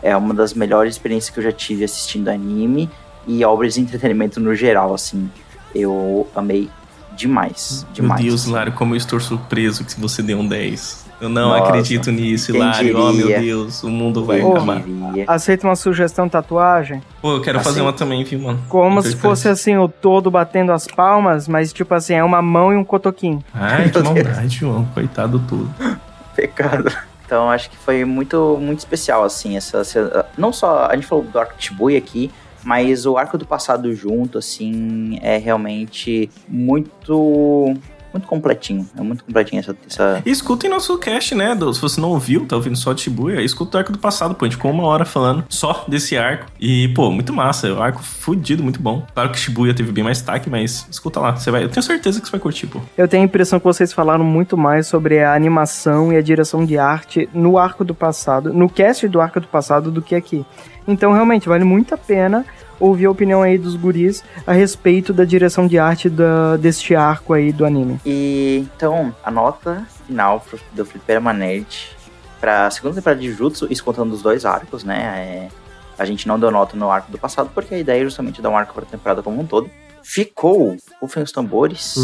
[0.01, 2.89] é, é uma das melhores experiências que eu já tive assistindo anime
[3.27, 5.29] e obras de entretenimento no geral, assim.
[5.75, 6.71] Eu amei
[7.15, 8.21] demais, demais.
[8.21, 11.05] Meu Deus, Lário, como eu estou surpreso que você deu um 10.
[11.21, 12.97] Eu não Nossa, acredito nisso, Hilário.
[12.97, 14.81] Oh, meu Deus, o mundo vai Pô, acabar.
[15.27, 17.01] Aceita uma sugestão de tatuagem?
[17.21, 17.63] Pô, eu quero Aceita.
[17.63, 18.63] fazer uma também, viu, mano?
[18.69, 22.71] Como se fosse assim, o todo batendo as palmas, mas tipo assim, é uma mão
[22.71, 23.43] e um cotoquinho.
[23.53, 24.85] Ai, que maldade, João.
[24.93, 25.69] Coitado tudo.
[26.35, 26.89] Pecado.
[27.25, 30.25] Então, acho que foi muito, muito especial, assim, essa, essa...
[30.37, 30.87] Não só...
[30.89, 32.31] A gente falou do Arco Shibuya aqui,
[32.63, 37.75] mas o arco do passado junto, assim, é realmente muito
[38.13, 38.87] muito completinho.
[38.97, 39.75] É muito completinho essa.
[39.87, 40.21] essa...
[40.25, 41.55] E escutem nosso cast, né?
[41.55, 44.35] Do, se você não ouviu, tá ouvindo só de Shibuya, escuta o arco do passado,
[44.35, 44.45] pô.
[44.45, 46.47] A gente ficou uma hora falando só desse arco.
[46.59, 47.67] E, pô, muito massa.
[47.67, 49.05] É um arco fudido, muito bom.
[49.13, 51.35] Claro que Shibuya teve bem mais destaque, mas escuta lá.
[51.35, 52.79] Você vai, eu tenho certeza que você vai curtir, pô.
[52.97, 56.65] Eu tenho a impressão que vocês falaram muito mais sobre a animação e a direção
[56.65, 60.45] de arte no arco do passado, no cast do arco do passado, do que aqui.
[60.87, 62.45] Então, realmente, vale muito a pena
[62.79, 67.33] ouvir a opinião aí dos guris a respeito da direção de arte da, deste arco
[67.33, 67.99] aí do anime.
[68.05, 70.43] E então, a nota final
[70.73, 71.97] do Fliperama Nerd
[72.39, 75.49] pra segunda temporada de Jutsu, isso contando os dois arcos, né?
[75.49, 75.49] É,
[75.97, 78.49] a gente não deu nota no arco do passado, porque a ideia é justamente dar
[78.49, 79.69] um arco pra temporada como um todo.
[80.01, 81.95] Ficou, rufem os tambores.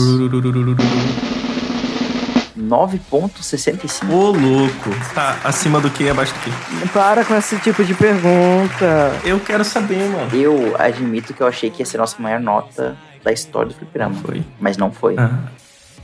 [2.57, 4.09] 9.65.
[4.09, 4.89] Ô, louco.
[5.13, 6.89] Tá acima do que e abaixo do que?
[6.89, 9.19] Para com esse tipo de pergunta.
[9.23, 10.35] Eu quero saber, mano.
[10.35, 13.75] Eu admito que eu achei que ia ser a nossa maior nota da história do
[13.75, 14.15] fliperama.
[14.15, 14.43] Foi.
[14.59, 15.15] Mas não foi.
[15.17, 15.39] Ah.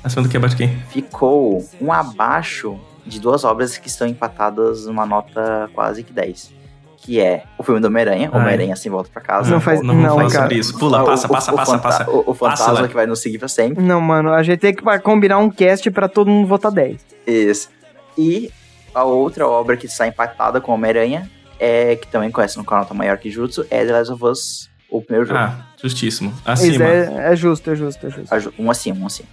[0.03, 0.67] Acima do que abaixo do que?
[0.89, 6.60] Ficou um abaixo de duas obras que estão empatadas numa nota quase que 10
[7.01, 9.49] que é o filme do Homem-Aranha, Homem-Aranha Sem Volta Pra Casa.
[9.49, 10.77] Não faz, não, não, não sobre isso.
[10.77, 12.09] Pula, passa, passa, passa, o passa.
[12.09, 13.83] O, o fantasma passa, que vai nos seguir pra sempre.
[13.83, 17.03] Não, mano, a gente tem que combinar um cast pra todo mundo votar 10.
[17.25, 17.69] Isso.
[18.17, 18.51] E
[18.93, 21.29] a outra obra que está empatada com Homem-Aranha,
[21.59, 25.01] é, que também conhece no canal maior que Jutsu, é The Last of Us, o
[25.01, 25.39] primeiro jogo.
[25.39, 26.33] Ah, justíssimo.
[26.45, 26.85] Acima.
[26.85, 28.53] É, é justo, é justo, é justo.
[28.59, 29.23] Um assim, um assim.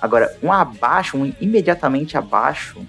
[0.00, 2.80] Agora, um abaixo, um imediatamente abaixo,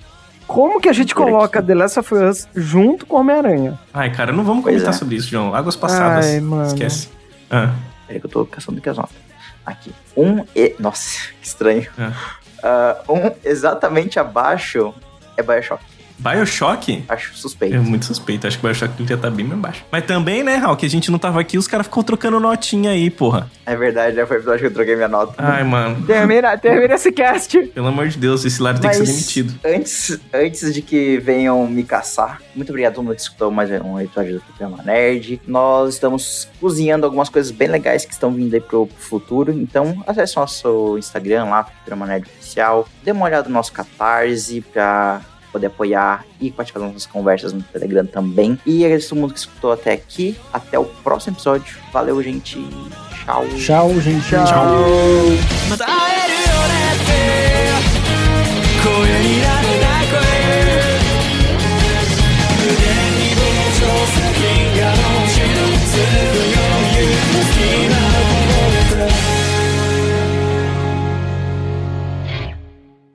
[0.54, 3.80] como que a gente coloca The Last of Us junto com Homem-Aranha?
[3.92, 4.94] Ai, cara, não vamos comentar é.
[4.94, 5.56] sobre isso, João.
[5.56, 6.28] Águas passadas.
[6.28, 6.68] Ai, mano.
[6.68, 7.10] Esquece.
[7.50, 7.74] Ah.
[8.06, 9.16] Peraí que eu tô caçando aqui as notas.
[9.66, 9.92] Aqui.
[10.16, 10.76] Um e...
[10.78, 11.88] Nossa, que estranho.
[11.98, 13.02] Ah.
[13.08, 14.94] Uh, um exatamente abaixo
[15.36, 15.84] é Bioshock.
[16.18, 17.04] Bioshock?
[17.08, 17.76] Acho suspeito.
[17.76, 18.48] É muito suspeito.
[18.48, 19.86] Acho que Bioshock devia estar bem mais baixo.
[19.92, 22.92] Mas também, né, Raul, que a gente não tava aqui, os caras ficam trocando notinha
[22.92, 23.50] aí, porra.
[23.66, 25.36] É verdade, já foi o episódio que eu troquei minha nota.
[25.38, 26.06] Ai, mano.
[26.06, 27.58] Termina, termina esse cast.
[27.68, 29.54] Pelo amor de Deus, esse lado tem que ser demitido.
[29.66, 33.70] Antes, antes de que venham me caçar, muito obrigado a todo mundo que escutou mais
[33.72, 35.42] um episódio do Programa Nerd.
[35.48, 39.52] Nós estamos cozinhando algumas coisas bem legais que estão vindo aí pro futuro.
[39.52, 42.88] Então, acesse nosso Instagram lá, Programa Nerd Oficial.
[43.04, 45.22] Dê uma olhada no nosso Catarse pra
[45.54, 48.60] poder apoiar e participar das nossas conversas no Telegram também.
[48.66, 50.36] E agradeço a todo mundo que escutou até aqui.
[50.52, 51.78] Até o próximo episódio.
[51.94, 52.58] Valeu, gente.
[53.24, 53.46] Tchau.
[53.58, 54.28] Tchau, gente.
[54.28, 54.44] Tchau.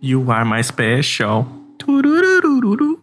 [0.01, 1.68] You are my special.
[1.89, 3.01] Tururururu.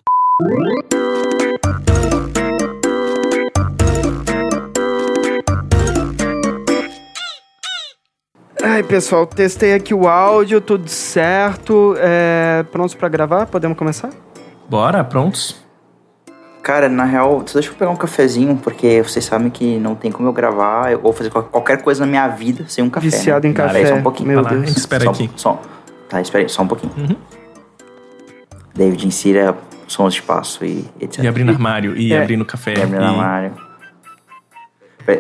[8.64, 11.96] Ai, pessoal, testei aqui o áudio, tudo certo.
[12.00, 13.46] É, prontos pra gravar?
[13.48, 14.10] Podemos começar?
[14.70, 15.56] Bora, prontos?
[16.64, 20.12] Cara, na real, só deixa eu pegar um cafezinho, porque vocês sabem que não tem
[20.12, 23.06] como eu gravar eu- ou fazer qual- qualquer coisa na minha vida sem um café.
[23.08, 23.52] Viciado né?
[23.52, 24.30] em café, aí, só um pouquinho.
[24.30, 24.76] meu Deus.
[24.76, 25.30] espera Só- aqui.
[25.36, 25.62] Só,
[26.10, 26.92] tá, espera aí, só um pouquinho.
[26.98, 27.16] Uhum.
[28.76, 29.56] David Insira
[29.88, 31.24] sons de passo e etc.
[31.24, 32.22] E abrindo armário, e É.
[32.22, 32.74] abrindo café.
[32.78, 33.54] E abrindo e- armário.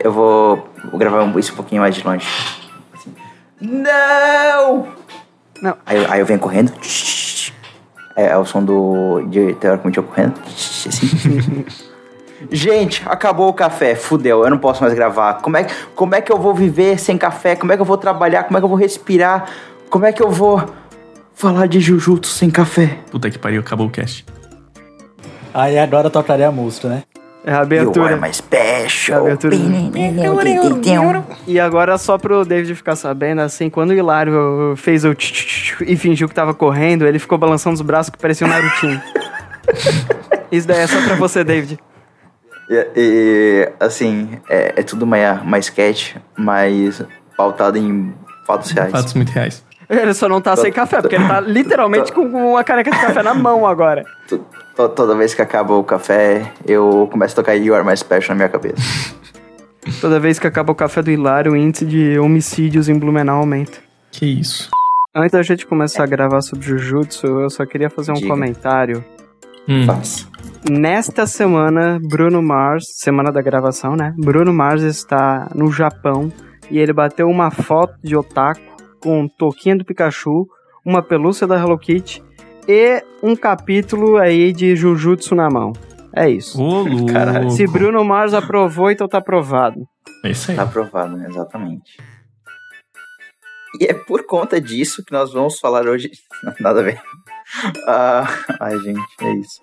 [0.03, 2.27] Eu vou, vou gravar um- isso um pouquinho mais de longe.
[2.94, 3.14] Assim.
[3.61, 4.88] Não!
[5.61, 5.77] Não.
[5.86, 6.73] Aí, eu- aí eu venho correndo.
[8.18, 9.22] É, é o som do.
[9.27, 10.34] de teoricamente eu correndo.
[10.48, 11.65] Assim.
[12.52, 15.36] Gente, acabou o café, fudeu, eu não posso mais gravar.
[15.36, 17.56] Como é, que- como é que eu vou viver sem café?
[17.56, 18.44] Como é que eu vou trabalhar?
[18.44, 19.45] Como é que eu vou respirar?
[19.90, 20.64] Como é que eu vou
[21.36, 22.99] falar de Jujutsu sem café?
[23.12, 24.26] Puta que pariu, acabou o cast.
[25.53, 27.03] Aí agora tocaria a música, né?
[27.45, 28.14] É a You abertura.
[28.14, 29.18] are my special.
[29.18, 29.56] É a abertura.
[31.45, 35.45] E agora, só pro David ficar sabendo, assim, quando o Hilário fez o tch, tch,
[35.45, 38.99] tch, e fingiu que tava correndo, ele ficou balançando os braços que parecia um Narutinho.
[40.52, 41.78] Isso daí é só pra você, David.
[42.68, 47.03] E, e, assim, é, é tudo uma, uma sketch, mas
[47.38, 48.12] pautado em
[48.48, 48.91] fatos reais.
[48.91, 49.64] Fatos muito reais.
[49.90, 53.22] Ele só não tá sem café, porque ele tá literalmente com uma caneca de café
[53.24, 54.03] na mão agora.
[54.28, 58.30] To- Toda vez que acaba o café, eu começo a tocar You Are My Special
[58.30, 58.76] na minha cabeça.
[60.02, 63.78] Toda vez que acaba o café do Hilário, o índice de homicídios em Blumenau aumenta.
[64.12, 64.70] Que isso.
[65.16, 68.28] Antes da gente começar a gravar sobre Jujutsu, eu só queria fazer um Diga.
[68.28, 69.06] comentário.
[69.68, 69.86] Hum.
[69.86, 70.26] Faça.
[70.70, 74.14] Nesta semana, Bruno Mars, semana da gravação, né?
[74.18, 76.32] Bruno Mars está no Japão
[76.70, 78.60] e ele bateu uma foto de otaku
[79.06, 80.48] com um toquinho do Pikachu,
[80.84, 82.23] uma pelúcia da Hello Kitty
[82.68, 85.73] e um capítulo aí de Jujutsu na mão.
[86.11, 86.60] É isso.
[86.60, 86.84] Ô.
[87.06, 87.52] Caralho.
[87.52, 89.88] Se Bruno Mars aprovou, então tá aprovado.
[90.23, 90.57] É isso aí.
[90.57, 91.27] Tá aprovado, né?
[91.30, 92.02] Exatamente.
[93.80, 96.10] E é por conta disso que nós vamos falar hoje.
[96.60, 96.99] Nada a ver.
[97.88, 98.27] Ah,
[98.60, 99.61] ai, gente, é isso.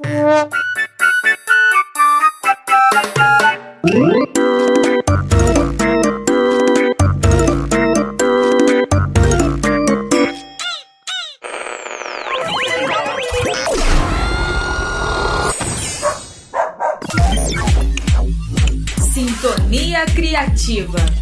[19.73, 21.22] Sintonia Criativa.